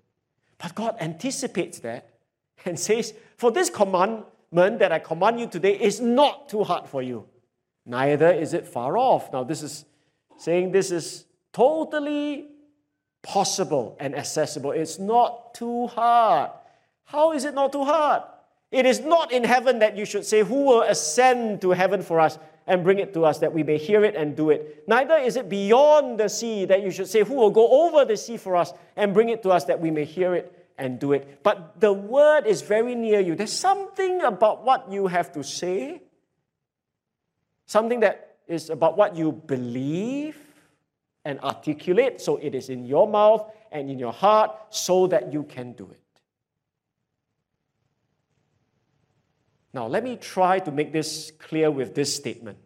But 0.58 0.74
God 0.74 0.98
anticipates 1.00 1.80
that 1.80 2.10
and 2.66 2.80
says, 2.80 3.14
For 3.38 3.52
this 3.52 3.70
commandment 3.70 4.80
that 4.80 4.92
I 4.92 5.00
command 5.00 5.40
you 5.40 5.48
today 5.48 5.80
is 5.80 6.02
not 6.02 6.50
too 6.50 6.64
hard 6.64 6.88
for 6.88 7.02
you, 7.02 7.28
neither 7.86 8.32
is 8.32 8.54
it 8.54 8.66
far 8.66 8.98
off. 8.98 9.32
Now, 9.32 9.44
this 9.44 9.62
is 9.62 9.86
saying 10.38 10.72
this 10.72 10.92
is 10.92 11.26
totally 11.54 12.48
possible 13.28 13.98
and 14.00 14.16
accessible. 14.16 14.72
It's 14.72 15.00
not 15.00 15.54
too 15.54 15.88
hard. 15.88 16.50
How 17.04 17.34
is 17.34 17.44
it 17.44 17.54
not 17.54 17.74
too 17.74 17.84
hard? 17.84 18.24
It 18.72 18.86
is 18.86 19.02
not 19.02 19.32
in 19.34 19.44
heaven 19.44 19.80
that 19.80 19.98
you 19.98 20.06
should 20.06 20.26
say, 20.26 20.44
Who 20.44 20.64
will 20.64 20.82
ascend 20.82 21.62
to 21.62 21.72
heaven 21.72 22.02
for 22.02 22.22
us 22.22 22.40
and 22.66 22.84
bring 22.84 23.00
it 23.00 23.14
to 23.14 23.26
us 23.26 23.40
that 23.40 23.54
we 23.54 23.64
may 23.64 23.78
hear 23.78 24.04
it 24.06 24.16
and 24.16 24.36
do 24.36 24.50
it? 24.50 24.84
Neither 24.88 25.18
is 25.18 25.36
it 25.36 25.50
beyond 25.50 26.20
the 26.20 26.30
sea 26.30 26.66
that 26.66 26.82
you 26.82 26.90
should 26.90 27.08
say, 27.08 27.24
Who 27.24 27.36
will 27.36 27.52
go 27.52 27.68
over 27.86 28.06
the 28.06 28.16
sea 28.16 28.38
for 28.38 28.56
us 28.56 28.72
and 28.96 29.14
bring 29.14 29.28
it 29.28 29.44
to 29.44 29.52
us 29.52 29.66
that 29.66 29.80
we 29.80 29.92
may 29.92 30.06
hear 30.06 30.34
it 30.34 30.54
and 30.78 31.00
do 31.00 31.12
it. 31.12 31.44
But 31.44 31.80
the 31.80 31.92
word 31.92 32.46
is 32.46 32.62
very 32.62 32.96
near 32.96 33.20
you. 33.20 33.36
There's 33.36 33.52
something 33.52 34.22
about 34.22 34.64
what 34.64 34.92
you 34.92 35.08
have 35.08 35.34
to 35.34 35.44
say, 35.44 36.02
something 37.66 38.00
that 38.02 38.38
is 38.48 38.70
about 38.70 38.96
what 38.96 39.16
you 39.16 39.32
believe 39.32 40.47
and 41.28 41.42
articulate, 41.42 42.22
so 42.22 42.38
it 42.38 42.56
is 42.56 42.70
in 42.70 42.86
your 42.86 43.06
mouth 43.06 43.52
and 43.70 43.92
in 43.92 44.00
your 44.00 44.14
heart 44.14 44.50
so 44.70 45.08
that 45.08 45.34
you 45.34 45.44
can 45.44 45.74
do 45.74 45.90
it. 45.92 46.00
Now, 49.74 49.88
let 49.88 50.06
me 50.06 50.16
try 50.16 50.60
to 50.60 50.72
make 50.72 50.94
this 50.94 51.34
clear 51.38 51.70
with 51.70 51.94
this 51.94 52.16
statement. 52.16 52.58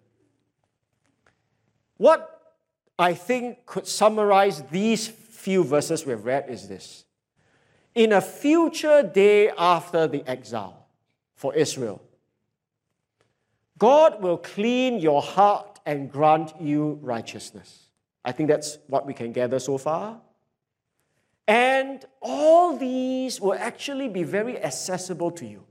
What 1.97 2.53
I 2.99 3.15
think 3.15 3.65
could 3.65 3.87
summarize 3.87 4.61
these 4.69 5.07
few 5.07 5.63
verses 5.63 6.05
we've 6.05 6.23
read 6.23 6.47
is 6.47 6.67
this 6.67 7.05
In 7.95 8.13
a 8.13 8.21
future 8.21 9.01
day 9.01 9.49
after 9.49 10.07
the 10.07 10.23
exile 10.29 10.85
for 11.33 11.55
Israel, 11.55 11.99
God 13.79 14.21
will 14.21 14.37
clean 14.37 14.99
your 14.99 15.23
heart 15.23 15.79
and 15.83 16.11
grant 16.11 16.53
you 16.61 16.99
righteousness. 17.01 17.87
I 18.23 18.31
think 18.31 18.49
that's 18.49 18.77
what 18.87 19.05
we 19.05 19.13
can 19.13 19.31
gather 19.31 19.59
so 19.59 19.77
far. 19.77 20.21
And 21.47 22.05
all 22.21 22.77
these 22.77 23.41
will 23.41 23.53
actually 23.53 24.09
be 24.09 24.23
very 24.23 24.61
accessible 24.61 25.31
to 25.31 25.45
you. 25.45 25.63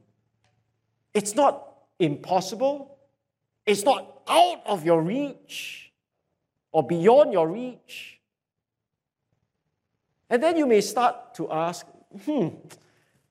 It's 1.15 1.35
not 1.35 1.67
impossible, 1.99 2.99
it's 3.67 3.85
not 3.85 4.23
out 4.29 4.63
of 4.67 4.85
your 4.85 5.03
reach 5.03 5.93
or 6.73 6.87
beyond 6.87 7.33
your 7.33 7.49
reach. 7.49 8.21
And 10.29 10.43
then 10.43 10.57
you 10.57 10.67
may 10.67 10.81
start 10.81 11.35
to 11.35 11.51
ask, 11.51 11.87
hmm, 12.25 12.49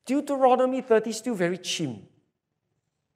Deuteronomy 0.05 0.81
30 0.81 1.09
is 1.09 1.17
still 1.17 1.35
very 1.35 1.57
chim. 1.57 2.01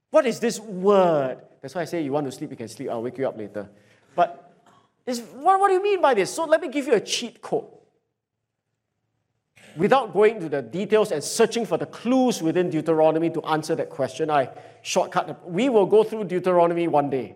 What 0.09 0.25
is 0.25 0.39
this 0.39 0.59
word? 0.59 1.41
That's 1.61 1.75
why 1.75 1.81
I 1.81 1.85
say 1.85 2.01
you 2.01 2.11
want 2.11 2.25
to 2.27 2.31
sleep, 2.31 2.51
you 2.51 2.57
can 2.57 2.67
sleep. 2.67 2.89
I'll 2.89 3.01
wake 3.01 3.17
you 3.17 3.27
up 3.27 3.37
later. 3.37 3.69
But 4.15 4.42
what, 5.05 5.59
what 5.59 5.67
do 5.67 5.73
you 5.73 5.83
mean 5.83 6.01
by 6.01 6.13
this? 6.13 6.33
So 6.33 6.45
let 6.45 6.61
me 6.61 6.69
give 6.69 6.87
you 6.87 6.93
a 6.93 7.01
cheat 7.01 7.41
code. 7.41 7.65
Without 9.75 10.13
going 10.13 10.35
into 10.35 10.49
the 10.49 10.61
details 10.61 11.11
and 11.11 11.23
searching 11.23 11.65
for 11.65 11.77
the 11.77 11.87
clues 11.87 12.41
within 12.41 12.69
Deuteronomy 12.69 13.29
to 13.31 13.41
answer 13.43 13.75
that 13.75 13.89
question, 13.89 14.29
I 14.29 14.49
shortcut. 14.83 15.49
We 15.49 15.69
will 15.69 15.87
go 15.87 16.03
through 16.03 16.25
Deuteronomy 16.25 16.87
one 16.87 17.09
day 17.09 17.35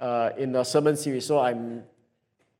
uh, 0.00 0.30
in 0.38 0.52
the 0.52 0.64
sermon 0.64 0.96
series, 0.96 1.26
so 1.26 1.38
I'm 1.38 1.84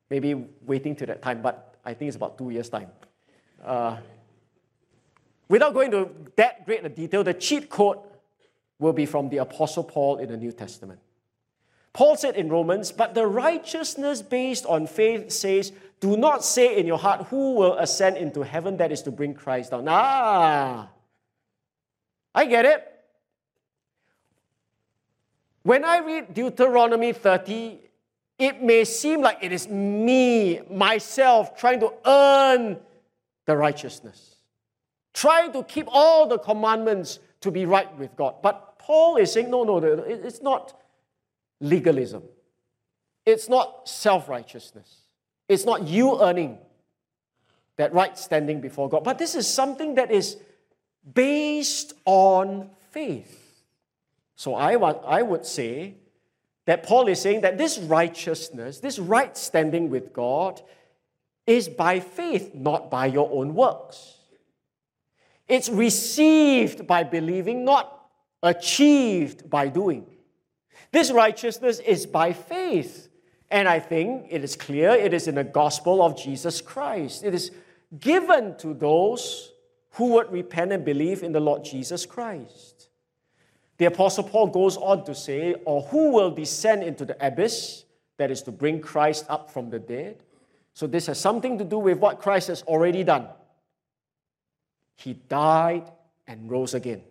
maybe 0.09 0.35
waiting 0.65 0.95
to 0.97 1.05
that 1.07 1.21
time, 1.21 1.41
but 1.41 1.75
I 1.83 1.93
think 1.93 2.09
it's 2.09 2.17
about 2.17 2.37
two 2.37 2.51
years' 2.51 2.69
time. 2.69 2.89
Uh, 3.63 3.97
without 5.47 5.73
going 5.73 5.89
to 5.91 6.09
that 6.35 6.65
great 6.65 6.85
a 6.85 6.89
detail, 6.89 7.23
the 7.23 7.33
cheat 7.33 7.69
code 7.69 7.97
will 8.77 8.93
be 8.93 9.05
from 9.05 9.29
the 9.29 9.37
Apostle 9.37 9.83
Paul 9.83 10.17
in 10.17 10.29
the 10.29 10.37
New 10.37 10.51
Testament. 10.51 10.99
Paul 11.99 12.15
said 12.15 12.37
in 12.37 12.47
Romans, 12.47 12.93
but 12.93 13.13
the 13.13 13.27
righteousness 13.27 14.21
based 14.21 14.65
on 14.65 14.87
faith 14.87 15.33
says, 15.33 15.73
do 15.99 16.15
not 16.15 16.45
say 16.45 16.79
in 16.79 16.87
your 16.87 16.97
heart, 16.97 17.27
who 17.27 17.55
will 17.55 17.77
ascend 17.77 18.15
into 18.15 18.41
heaven? 18.41 18.77
That 18.77 18.93
is 18.93 19.01
to 19.01 19.11
bring 19.11 19.33
Christ 19.33 19.71
down. 19.71 19.85
Ah, 19.89 20.87
I 22.33 22.45
get 22.45 22.63
it. 22.63 22.87
When 25.63 25.83
I 25.83 25.97
read 25.97 26.33
Deuteronomy 26.33 27.11
30, 27.11 27.81
it 28.37 28.63
may 28.63 28.85
seem 28.85 29.19
like 29.19 29.39
it 29.41 29.51
is 29.51 29.67
me, 29.67 30.61
myself, 30.71 31.57
trying 31.57 31.81
to 31.81 31.91
earn 32.05 32.79
the 33.45 33.57
righteousness, 33.57 34.35
trying 35.13 35.51
to 35.51 35.65
keep 35.65 35.87
all 35.89 36.29
the 36.29 36.39
commandments 36.39 37.19
to 37.41 37.51
be 37.51 37.65
right 37.65 37.93
with 37.97 38.15
God. 38.15 38.35
But 38.41 38.79
Paul 38.79 39.17
is 39.17 39.33
saying, 39.33 39.51
no, 39.51 39.65
no, 39.65 39.79
it's 39.79 40.41
not 40.41 40.78
legalism, 41.59 42.23
it's 43.25 43.49
not 43.49 43.87
self 43.87 44.29
righteousness, 44.29 45.03
it's 45.47 45.65
not 45.65 45.87
you 45.87 46.21
earning 46.21 46.57
that 47.77 47.93
right 47.93 48.17
standing 48.17 48.59
before 48.59 48.89
God. 48.89 49.03
But 49.05 49.17
this 49.17 49.35
is 49.35 49.47
something 49.47 49.95
that 49.95 50.11
is 50.11 50.37
based 51.13 51.93
on 52.05 52.69
faith. 52.91 53.63
So 54.35 54.55
I, 54.55 54.73
I 54.73 55.21
would 55.21 55.45
say 55.45 55.95
that 56.65 56.83
Paul 56.83 57.07
is 57.07 57.21
saying 57.21 57.41
that 57.41 57.57
this 57.57 57.79
righteousness, 57.79 58.79
this 58.79 58.99
right 58.99 59.35
standing 59.35 59.89
with 59.89 60.13
God, 60.13 60.61
is 61.47 61.67
by 61.67 61.99
faith, 61.99 62.53
not 62.53 62.91
by 62.91 63.07
your 63.07 63.29
own 63.31 63.55
works. 63.55 64.15
It's 65.47 65.67
received 65.67 66.85
by 66.85 67.03
believing, 67.03 67.65
not 67.65 68.07
achieved 68.43 69.49
by 69.49 69.67
doing. 69.69 70.05
This 70.91 71.11
righteousness 71.11 71.79
is 71.79 72.05
by 72.05 72.33
faith. 72.33 73.09
And 73.51 73.67
I 73.67 73.79
think 73.79 74.27
it 74.29 74.43
is 74.43 74.55
clear 74.55 74.91
it 74.91 75.13
is 75.13 75.27
in 75.27 75.35
the 75.35 75.43
gospel 75.43 76.03
of 76.03 76.17
Jesus 76.17 76.61
Christ. 76.61 77.23
It 77.23 77.33
is 77.33 77.51
given 77.99 78.55
to 78.57 78.73
those 78.73 79.51
who 79.91 80.13
would 80.13 80.31
repent 80.31 80.71
and 80.71 80.85
believe 80.85 81.23
in 81.23 81.31
the 81.31 81.39
Lord 81.39 81.63
Jesus 81.63 82.05
Christ. 82.05 82.89
The 83.77 83.85
Apostle 83.85 84.25
Paul 84.25 84.47
goes 84.47 84.77
on 84.77 85.05
to 85.05 85.15
say, 85.15 85.55
Or 85.65 85.81
who 85.83 86.11
will 86.11 86.31
descend 86.31 86.83
into 86.83 87.05
the 87.05 87.25
abyss? 87.25 87.85
That 88.17 88.29
is 88.29 88.41
to 88.43 88.51
bring 88.51 88.81
Christ 88.81 89.25
up 89.29 89.49
from 89.49 89.69
the 89.69 89.79
dead. 89.79 90.23
So 90.73 90.87
this 90.87 91.07
has 91.07 91.19
something 91.19 91.57
to 91.57 91.63
do 91.63 91.79
with 91.79 91.97
what 91.97 92.19
Christ 92.19 92.49
has 92.49 92.61
already 92.63 93.03
done. 93.03 93.27
He 94.97 95.13
died 95.13 95.89
and 96.27 96.51
rose 96.51 96.73
again. 96.73 97.01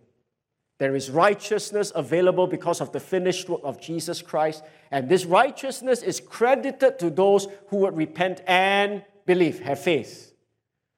There 0.79 0.95
is 0.95 1.11
righteousness 1.11 1.91
available 1.93 2.47
because 2.47 2.79
of 2.79 2.93
the 2.93 3.01
finished 3.01 3.49
work 3.49 3.59
of 3.63 3.81
Jesus 3.81 4.21
Christ, 4.21 4.63
and 4.91 5.09
this 5.09 5.25
righteousness 5.25 6.01
is 6.01 6.21
credited 6.21 6.97
to 6.99 7.09
those 7.09 7.47
who 7.67 7.77
would 7.77 7.97
repent 7.97 8.41
and 8.47 9.03
believe, 9.25 9.59
have 9.59 9.79
faith. 9.79 10.33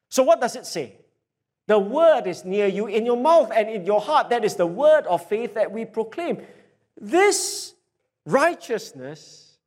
So, 0.08 0.22
what 0.22 0.40
does 0.40 0.56
it 0.56 0.68
say? 0.68 0.98
The 1.66 1.80
word 1.80 2.28
is 2.28 2.46
near 2.46 2.68
you 2.68 2.88
in 2.88 3.06
your 3.06 3.18
mouth 3.18 3.52
and 3.56 3.70
in 3.70 3.86
your 3.86 4.02
heart. 4.02 4.30
That 4.30 4.46
is 4.46 4.56
the 4.56 4.68
word 4.68 5.08
of 5.08 5.26
faith 5.26 5.56
that 5.56 5.72
we 5.72 5.86
proclaim. 5.86 6.42
This 7.00 7.74
righteousness 8.26 9.58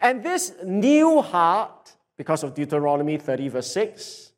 and 0.00 0.22
this 0.22 0.52
new 0.64 1.22
heart, 1.22 1.96
because 2.16 2.44
of 2.44 2.54
Deuteronomy 2.54 3.16
30, 3.16 3.48
verse 3.48 3.72
6, 3.72 4.32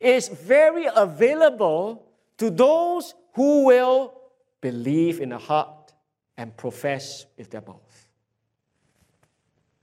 is 0.00 0.28
very 0.28 0.86
available 0.94 2.06
to 2.38 2.50
those 2.50 3.14
who 3.34 3.66
will 3.66 4.23
believe 4.64 5.20
in 5.20 5.28
the 5.28 5.36
heart 5.36 5.92
and 6.38 6.56
profess 6.56 7.26
with 7.36 7.50
their 7.50 7.60
mouth. 7.60 8.08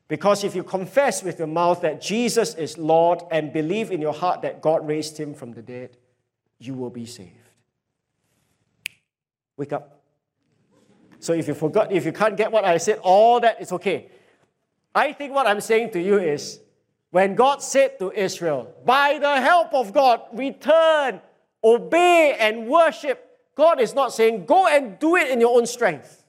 Because 0.08 0.44
if 0.44 0.56
you 0.56 0.64
confess 0.64 1.22
with 1.22 1.38
your 1.38 1.48
mouth 1.48 1.82
that 1.82 2.02
Jesus 2.02 2.56
is 2.56 2.80
Lord 2.80 3.22
and 3.30 3.54
believe 3.54 3.92
in 3.92 4.02
your 4.02 4.12
heart 4.12 4.42
that 4.42 4.60
God 4.60 4.88
raised 4.88 5.20
him 5.20 5.36
from 5.36 5.52
the 5.52 5.62
dead, 5.62 5.98
you 6.58 6.74
will 6.74 6.90
be 6.90 7.06
saved. 7.06 7.48
Wake 9.56 9.72
up. 9.72 10.02
So 11.20 11.34
if 11.34 11.48
you 11.48 11.54
forgot, 11.54 11.92
if 11.92 12.04
you 12.04 12.12
can't 12.12 12.36
get 12.36 12.52
what 12.52 12.66
I 12.66 12.78
said, 12.78 12.98
all 13.04 13.40
that 13.42 13.62
is 13.62 13.72
okay. 13.72 14.10
I 14.96 15.14
think 15.14 15.32
what 15.32 15.46
I'm 15.46 15.62
saying 15.62 15.92
to 15.92 16.02
you 16.02 16.18
is 16.18 16.60
when 17.12 17.36
God 17.36 17.62
said 17.62 18.00
to 18.00 18.12
Israel, 18.12 18.74
by 18.84 19.20
the 19.20 19.40
help 19.40 19.76
of 19.76 19.94
God, 19.94 20.22
return, 20.34 21.22
obey, 21.64 22.36
and 22.40 22.68
worship, 22.68 23.31
God 23.62 23.80
is 23.80 23.94
not 23.94 24.12
saying, 24.12 24.46
go 24.48 24.66
and 24.66 24.98
do 24.98 25.16
it 25.16 25.30
in 25.30 25.40
your 25.40 25.56
own 25.56 25.68
strength. 25.68 26.24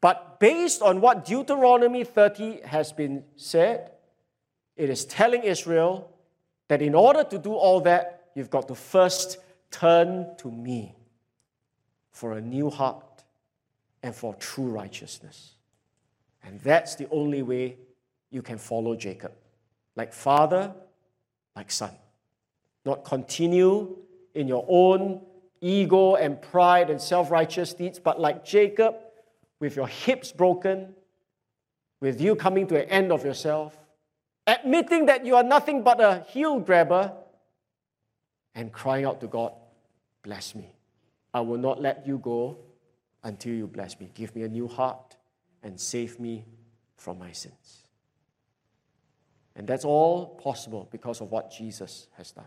But 0.00 0.40
based 0.40 0.82
on 0.82 1.00
what 1.00 1.24
Deuteronomy 1.24 2.02
30 2.02 2.62
has 2.62 2.92
been 2.92 3.22
said, 3.36 3.92
it 4.74 4.90
is 4.90 5.04
telling 5.04 5.44
Israel 5.44 6.10
that 6.66 6.82
in 6.82 6.96
order 6.96 7.22
to 7.22 7.38
do 7.38 7.54
all 7.54 7.80
that, 7.82 8.24
you've 8.34 8.50
got 8.50 8.66
to 8.66 8.74
first 8.74 9.38
turn 9.70 10.26
to 10.38 10.50
me 10.50 10.96
for 12.10 12.32
a 12.32 12.40
new 12.40 12.70
heart 12.70 13.22
and 14.02 14.12
for 14.12 14.34
true 14.34 14.70
righteousness. 14.70 15.52
And 16.42 16.58
that's 16.58 16.96
the 16.96 17.08
only 17.10 17.42
way 17.42 17.76
you 18.32 18.42
can 18.42 18.58
follow 18.58 18.96
Jacob. 18.96 19.30
Like 19.94 20.12
father, 20.12 20.74
like 21.54 21.70
son. 21.70 21.92
Not 22.84 23.04
continue 23.04 23.96
in 24.34 24.48
your 24.48 24.66
own 24.68 25.20
ego 25.60 26.14
and 26.16 26.40
pride 26.40 26.90
and 26.90 27.00
self 27.00 27.30
righteous 27.30 27.74
deeds, 27.74 27.98
but 27.98 28.20
like 28.20 28.44
Jacob, 28.44 28.96
with 29.60 29.76
your 29.76 29.88
hips 29.88 30.32
broken, 30.32 30.94
with 32.00 32.20
you 32.20 32.36
coming 32.36 32.66
to 32.68 32.82
an 32.82 32.88
end 32.88 33.12
of 33.12 33.24
yourself, 33.24 33.76
admitting 34.46 35.06
that 35.06 35.26
you 35.26 35.36
are 35.36 35.42
nothing 35.42 35.82
but 35.82 36.00
a 36.00 36.24
heel 36.28 36.58
grabber 36.60 37.12
and 38.54 38.72
crying 38.72 39.04
out 39.04 39.20
to 39.20 39.26
God, 39.26 39.52
Bless 40.22 40.54
me. 40.54 40.74
I 41.32 41.40
will 41.40 41.56
not 41.56 41.80
let 41.80 42.06
you 42.06 42.18
go 42.18 42.58
until 43.22 43.54
you 43.54 43.66
bless 43.66 43.98
me. 43.98 44.10
Give 44.14 44.34
me 44.36 44.42
a 44.42 44.48
new 44.48 44.68
heart 44.68 45.16
and 45.62 45.80
save 45.80 46.20
me 46.20 46.44
from 46.96 47.18
my 47.18 47.32
sins. 47.32 47.84
And 49.56 49.66
that's 49.66 49.86
all 49.86 50.26
possible 50.26 50.88
because 50.92 51.20
of 51.20 51.30
what 51.30 51.50
Jesus 51.50 52.08
has 52.16 52.32
done. 52.32 52.44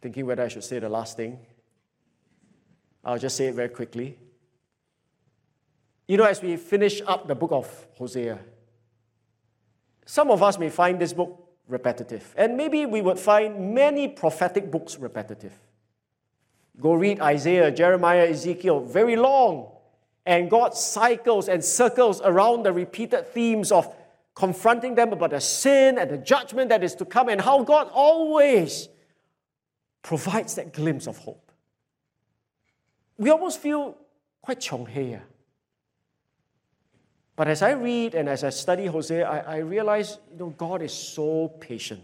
Thinking 0.00 0.26
whether 0.26 0.42
I 0.42 0.48
should 0.48 0.64
say 0.64 0.78
the 0.78 0.88
last 0.88 1.16
thing, 1.16 1.38
I'll 3.04 3.18
just 3.18 3.36
say 3.36 3.46
it 3.46 3.54
very 3.54 3.68
quickly. 3.68 4.18
You 6.06 6.16
know, 6.16 6.24
as 6.24 6.40
we 6.40 6.56
finish 6.56 7.02
up 7.06 7.26
the 7.26 7.34
book 7.34 7.52
of 7.52 7.86
Hosea, 7.96 8.38
some 10.06 10.30
of 10.30 10.42
us 10.42 10.58
may 10.58 10.70
find 10.70 10.98
this 10.98 11.12
book 11.12 11.48
repetitive, 11.66 12.34
and 12.36 12.56
maybe 12.56 12.86
we 12.86 13.02
would 13.02 13.18
find 13.18 13.74
many 13.74 14.08
prophetic 14.08 14.70
books 14.70 14.98
repetitive. 14.98 15.52
Go 16.80 16.94
read 16.94 17.20
Isaiah, 17.20 17.70
Jeremiah, 17.70 18.28
Ezekiel, 18.28 18.80
very 18.80 19.16
long. 19.16 19.72
And 20.24 20.50
God 20.50 20.74
cycles 20.74 21.48
and 21.48 21.64
circles 21.64 22.20
around 22.22 22.62
the 22.62 22.72
repeated 22.72 23.26
themes 23.28 23.72
of 23.72 23.92
confronting 24.34 24.94
them 24.94 25.12
about 25.12 25.30
the 25.30 25.40
sin 25.40 25.98
and 25.98 26.10
the 26.10 26.18
judgment 26.18 26.68
that 26.68 26.84
is 26.84 26.94
to 26.96 27.04
come, 27.04 27.28
and 27.28 27.40
how 27.40 27.64
God 27.64 27.90
always 27.92 28.88
provides 30.02 30.54
that 30.54 30.72
glimpse 30.72 31.06
of 31.06 31.18
hope. 31.18 31.52
We 33.16 33.30
almost 33.30 33.60
feel 33.60 33.96
quite 34.40 34.60
chonghea. 34.60 35.22
But 37.36 37.48
as 37.48 37.62
I 37.62 37.70
read 37.70 38.14
and 38.14 38.28
as 38.28 38.42
I 38.42 38.50
study 38.50 38.86
Hosea, 38.86 39.28
I, 39.28 39.38
I 39.38 39.56
realize 39.58 40.18
you 40.32 40.38
know, 40.38 40.50
God 40.50 40.82
is 40.82 40.92
so 40.92 41.48
patient. 41.60 42.02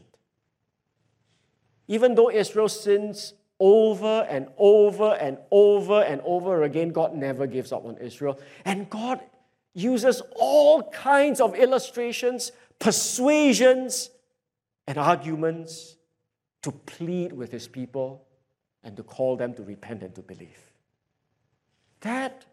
Even 1.89 2.15
though 2.15 2.31
Israel 2.31 2.69
sins 2.69 3.35
over 3.59 4.27
and 4.29 4.49
over 4.59 5.15
and 5.15 5.39
over 5.51 6.03
and 6.03 6.21
over 6.25 6.63
again, 6.63 6.91
God 6.91 7.15
never 7.15 7.47
gives 7.47 7.73
up 7.73 7.85
on 7.85 7.97
Israel. 7.99 8.39
And 8.65 8.89
God 8.89 9.21
uses 9.75 10.23
all 10.37 10.91
kinds 10.91 11.41
of 11.41 11.55
illustrations, 11.55 12.53
persuasions, 12.79 14.11
and 14.87 14.99
arguments 14.99 15.97
to 16.65 16.73
plead 16.73 17.33
with 17.33 17.53
his 17.53 17.69
people 17.69 18.27
and 18.83 18.97
to 18.97 19.03
call 19.03 19.37
them 19.37 19.53
to 19.55 19.63
repent 19.63 20.03
and 20.03 20.15
to 20.15 20.23
believe. 20.23 20.73
That 22.01 22.47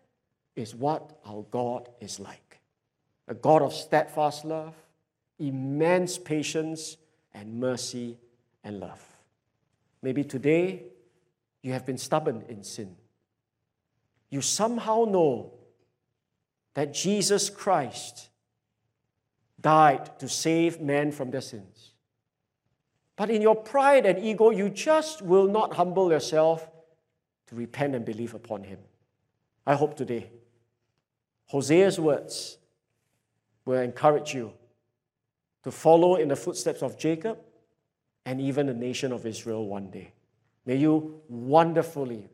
is 0.56 0.76
what 0.76 1.18
our 1.26 1.46
God 1.50 1.90
is 2.00 2.20
like 2.20 2.60
a 3.28 3.34
God 3.34 3.62
of 3.62 3.74
steadfast 3.74 4.44
love, 4.44 4.76
immense 5.40 6.18
patience, 6.18 6.98
and 7.34 7.62
mercy 7.62 8.18
and 8.62 8.82
love. 8.82 9.02
Maybe 10.02 10.26
today 10.26 10.84
you 11.62 11.72
have 11.72 11.86
been 11.86 11.98
stubborn 11.98 12.44
in 12.50 12.66
sin. 12.66 12.98
You 14.30 14.42
somehow 14.42 15.06
know 15.06 15.54
that 16.74 16.94
Jesus 16.94 17.50
Christ 17.50 18.28
died 19.62 20.20
to 20.20 20.28
save 20.28 20.82
men 20.82 21.14
from 21.14 21.32
their 21.32 21.42
sins. 21.42 21.91
But 23.22 23.30
in 23.30 23.44
your 23.44 23.56
pride 23.56 24.08
and 24.08 24.18
ego, 24.18 24.50
you 24.50 24.68
just 24.68 25.22
will 25.22 25.46
not 25.48 25.76
humble 25.76 26.10
yourself 26.10 26.68
to 27.46 27.56
repent 27.56 27.94
and 27.94 28.04
believe 28.04 28.34
upon 28.34 28.64
Him. 28.64 28.80
I 29.64 29.76
hope 29.76 29.96
today, 29.96 30.32
Hosea's 31.52 32.00
words 32.00 32.58
will 33.64 33.80
encourage 33.80 34.34
you 34.34 34.54
to 35.64 35.70
follow 35.70 36.16
in 36.16 36.30
the 36.30 36.36
footsteps 36.36 36.82
of 36.82 36.98
Jacob 36.98 37.38
and 38.26 38.42
even 38.42 38.66
the 38.66 38.74
nation 38.74 39.12
of 39.12 39.28
Israel 39.28 39.68
one 39.68 39.92
day. 39.92 40.14
May 40.66 40.78
you 40.78 41.22
wonderfully 41.30 42.28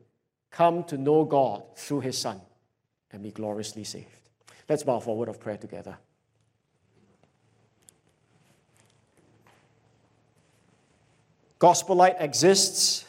come 0.51 0.85
to 0.85 0.97
know 0.97 1.25
God 1.25 1.63
through 1.75 1.99
His 1.99 2.17
Son 2.17 2.39
and 3.11 3.21
be 3.21 3.31
gloriously 3.31 3.83
saved. 3.83 4.29
Let's 4.69 4.83
bow 4.83 5.01
for 5.01 5.09
a 5.09 5.15
word 5.15 5.27
of 5.27 5.41
prayer 5.41 5.57
together. 5.57 5.97
Gospel 11.59 11.95
Light 11.95 12.15
exists 12.19 13.05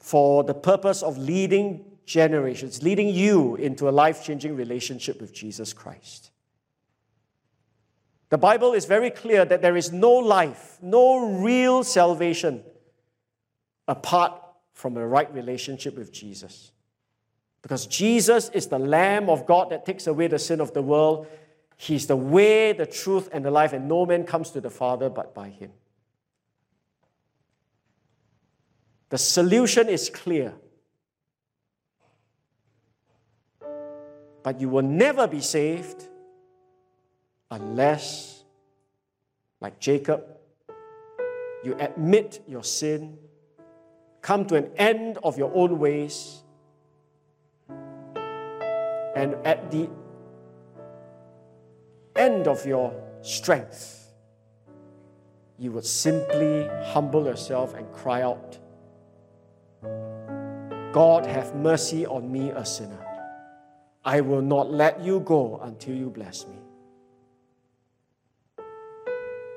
for 0.00 0.42
the 0.42 0.54
purpose 0.54 1.02
of 1.02 1.18
leading 1.18 1.84
generations, 2.06 2.82
leading 2.82 3.08
you 3.08 3.56
into 3.56 3.88
a 3.88 3.90
life 3.90 4.24
changing 4.24 4.56
relationship 4.56 5.20
with 5.20 5.32
Jesus 5.32 5.72
Christ. 5.72 6.30
The 8.30 8.38
Bible 8.38 8.72
is 8.72 8.84
very 8.84 9.10
clear 9.10 9.44
that 9.44 9.62
there 9.62 9.76
is 9.76 9.92
no 9.92 10.12
life, 10.12 10.78
no 10.82 11.38
real 11.40 11.84
salvation 11.84 12.62
apart 13.86 14.40
from 14.72 14.96
a 14.96 15.06
right 15.06 15.32
relationship 15.32 15.96
with 15.96 16.12
Jesus. 16.12 16.72
Because 17.62 17.86
Jesus 17.86 18.50
is 18.50 18.66
the 18.66 18.78
Lamb 18.78 19.28
of 19.28 19.46
God 19.46 19.70
that 19.70 19.84
takes 19.84 20.06
away 20.06 20.26
the 20.28 20.38
sin 20.38 20.60
of 20.60 20.72
the 20.72 20.82
world. 20.82 21.26
He's 21.80 22.08
the 22.08 22.16
way, 22.16 22.72
the 22.72 22.86
truth, 22.86 23.28
and 23.32 23.44
the 23.44 23.52
life, 23.52 23.72
and 23.72 23.88
no 23.88 24.04
man 24.04 24.24
comes 24.24 24.50
to 24.50 24.60
the 24.60 24.68
Father 24.68 25.08
but 25.08 25.32
by 25.32 25.48
Him. 25.48 25.70
The 29.10 29.16
solution 29.16 29.88
is 29.88 30.10
clear. 30.10 30.54
But 34.42 34.60
you 34.60 34.68
will 34.68 34.82
never 34.82 35.28
be 35.28 35.40
saved 35.40 36.02
unless, 37.48 38.42
like 39.60 39.78
Jacob, 39.78 40.24
you 41.62 41.76
admit 41.78 42.42
your 42.48 42.64
sin, 42.64 43.18
come 44.20 44.46
to 44.46 44.56
an 44.56 44.72
end 44.76 45.18
of 45.22 45.38
your 45.38 45.52
own 45.54 45.78
ways, 45.78 46.42
and 49.14 49.34
at 49.44 49.70
the 49.70 49.88
end 52.18 52.48
of 52.48 52.66
your 52.66 52.92
strength, 53.22 54.12
you 55.58 55.72
would 55.72 55.84
simply 55.86 56.68
humble 56.86 57.24
yourself 57.24 57.74
and 57.74 57.90
cry 57.92 58.22
out, 58.22 58.58
God, 60.92 61.26
have 61.26 61.54
mercy 61.54 62.06
on 62.06 62.30
me, 62.30 62.50
a 62.50 62.64
sinner. 62.64 63.04
I 64.04 64.20
will 64.20 64.42
not 64.42 64.70
let 64.70 65.00
you 65.00 65.20
go 65.20 65.60
until 65.62 65.94
you 65.94 66.10
bless 66.10 66.46
me. 66.46 66.56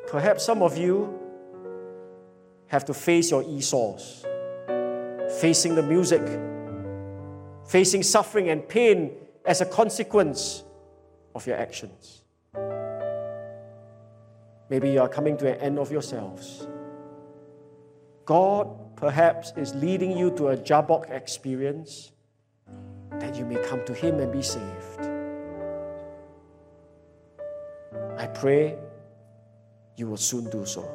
Perhaps 0.08 0.44
some 0.44 0.62
of 0.62 0.78
you 0.78 1.18
have 2.68 2.84
to 2.86 2.94
face 2.94 3.32
your 3.32 3.44
Esau's, 3.44 4.26
facing 5.40 5.76
the 5.76 5.84
music, 5.84 6.22
facing 7.68 8.04
suffering 8.04 8.50
and 8.50 8.68
pain 8.68 9.12
as 9.46 9.62
a 9.62 9.66
consequence 9.66 10.64
of 11.34 11.48
your 11.48 11.56
actions. 11.56 12.21
Maybe 14.72 14.90
you 14.90 15.02
are 15.02 15.10
coming 15.10 15.36
to 15.36 15.54
an 15.54 15.60
end 15.60 15.78
of 15.78 15.92
yourselves. 15.92 16.66
God 18.24 18.96
perhaps 18.96 19.52
is 19.58 19.76
leading 19.76 20.18
you 20.18 20.32
to 20.38 20.48
a 20.48 20.56
Jabbok 20.56 21.10
experience 21.10 22.14
that 23.20 23.36
you 23.36 23.44
may 23.44 23.62
come 23.68 23.84
to 23.84 23.94
Him 23.94 24.22
and 24.22 24.32
be 24.32 24.42
saved. 24.42 25.02
I 28.18 28.28
pray 28.28 28.78
you 29.98 30.08
will 30.08 30.16
soon 30.16 30.50
do 30.50 30.66
so. 30.66 30.90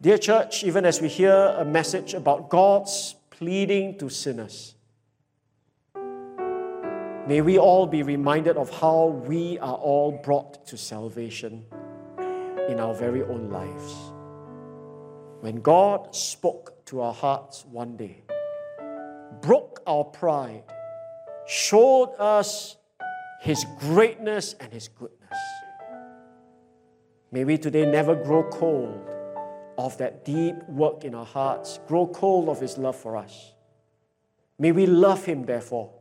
Dear 0.00 0.16
church, 0.16 0.62
even 0.62 0.84
as 0.84 1.00
we 1.00 1.08
hear 1.08 1.34
a 1.58 1.64
message 1.64 2.14
about 2.14 2.48
God's 2.48 3.16
pleading 3.30 3.98
to 3.98 4.08
sinners, 4.08 4.76
may 7.30 7.40
we 7.42 7.58
all 7.58 7.86
be 7.86 8.02
reminded 8.02 8.56
of 8.56 8.68
how 8.80 9.06
we 9.24 9.56
are 9.60 9.76
all 9.76 10.10
brought 10.10 10.66
to 10.66 10.76
salvation 10.76 11.64
in 12.68 12.80
our 12.80 12.92
very 12.92 13.22
own 13.22 13.48
lives. 13.50 13.94
When 15.40 15.60
God 15.60 16.12
spoke 16.12 16.84
to 16.86 17.00
our 17.02 17.14
hearts 17.14 17.64
one 17.66 17.96
day, 17.96 18.24
broke 19.42 19.80
our 19.86 20.02
pride, 20.02 20.64
showed 21.46 22.12
us 22.18 22.76
His 23.42 23.64
greatness 23.78 24.56
and 24.58 24.72
His 24.72 24.88
goodness. 24.88 25.38
May 27.30 27.44
we 27.44 27.58
today 27.58 27.86
never 27.86 28.16
grow 28.16 28.42
cold 28.50 29.08
of 29.78 29.96
that 29.98 30.24
deep 30.24 30.56
work 30.68 31.04
in 31.04 31.14
our 31.14 31.26
hearts, 31.26 31.78
grow 31.86 32.08
cold 32.08 32.48
of 32.48 32.60
His 32.60 32.76
love 32.76 32.96
for 32.96 33.16
us. 33.16 33.52
May 34.58 34.72
we 34.72 34.86
love 34.86 35.24
Him, 35.24 35.44
therefore. 35.44 35.92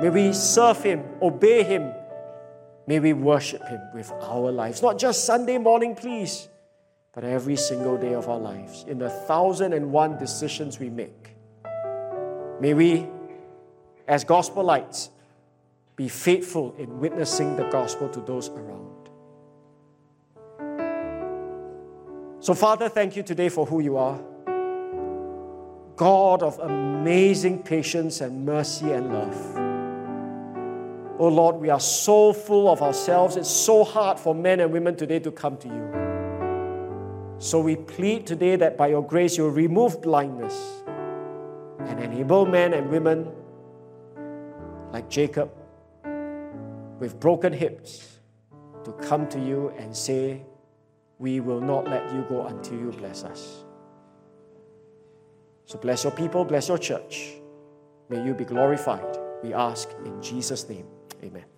May 0.00 0.10
we 0.10 0.32
serve 0.32 0.82
Him, 0.82 1.04
obey 1.22 1.62
Him. 1.62 1.92
May 2.86 3.00
we 3.00 3.12
worship 3.12 3.66
Him 3.66 3.80
with 3.94 4.12
our 4.20 4.50
lives. 4.52 4.82
Not 4.82 4.98
just 4.98 5.24
Sunday 5.24 5.58
morning, 5.58 5.94
please, 5.94 6.48
but 7.12 7.24
every 7.24 7.56
single 7.56 7.96
day 7.96 8.12
of 8.12 8.28
our 8.28 8.38
lives, 8.38 8.84
in 8.86 8.98
the 8.98 9.08
thousand 9.08 9.72
and 9.72 9.90
one 9.90 10.18
decisions 10.18 10.78
we 10.78 10.90
make. 10.90 11.34
May 12.60 12.74
we, 12.74 13.06
as 14.06 14.22
gospel 14.24 14.64
lights, 14.64 15.10
be 15.96 16.08
faithful 16.08 16.74
in 16.76 17.00
witnessing 17.00 17.56
the 17.56 17.64
gospel 17.70 18.08
to 18.10 18.20
those 18.20 18.50
around. 18.50 18.92
So, 22.40 22.52
Father, 22.54 22.90
thank 22.90 23.16
you 23.16 23.22
today 23.22 23.48
for 23.48 23.64
who 23.64 23.80
you 23.80 23.96
are. 23.96 24.20
God 25.96 26.42
of 26.42 26.58
amazing 26.58 27.62
patience 27.62 28.20
and 28.20 28.44
mercy 28.44 28.92
and 28.92 29.12
love. 29.12 29.65
Oh 31.18 31.28
Lord, 31.28 31.56
we 31.56 31.70
are 31.70 31.80
so 31.80 32.32
full 32.32 32.68
of 32.70 32.82
ourselves. 32.82 33.36
It's 33.36 33.50
so 33.50 33.84
hard 33.84 34.18
for 34.18 34.34
men 34.34 34.60
and 34.60 34.70
women 34.70 34.96
today 34.96 35.18
to 35.20 35.30
come 35.30 35.56
to 35.58 35.68
you. 35.68 37.38
So 37.38 37.60
we 37.60 37.76
plead 37.76 38.26
today 38.26 38.56
that 38.56 38.76
by 38.76 38.88
your 38.88 39.02
grace 39.02 39.36
you'll 39.36 39.50
remove 39.50 40.02
blindness 40.02 40.82
and 41.78 42.00
enable 42.00 42.44
men 42.44 42.74
and 42.74 42.90
women 42.90 43.28
like 44.92 45.08
Jacob 45.08 45.50
with 46.98 47.18
broken 47.18 47.52
hips 47.52 48.18
to 48.84 48.92
come 48.92 49.26
to 49.28 49.38
you 49.38 49.72
and 49.78 49.94
say, 49.94 50.42
We 51.18 51.40
will 51.40 51.60
not 51.60 51.88
let 51.88 52.12
you 52.12 52.24
go 52.28 52.46
until 52.46 52.78
you 52.78 52.92
bless 52.92 53.24
us. 53.24 53.64
So 55.64 55.78
bless 55.78 56.04
your 56.04 56.12
people, 56.12 56.44
bless 56.44 56.68
your 56.68 56.78
church. 56.78 57.34
May 58.08 58.24
you 58.24 58.34
be 58.34 58.44
glorified. 58.44 59.18
We 59.42 59.52
ask 59.52 59.88
in 60.04 60.22
Jesus' 60.22 60.68
name. 60.68 60.86
Amen. 61.22 61.55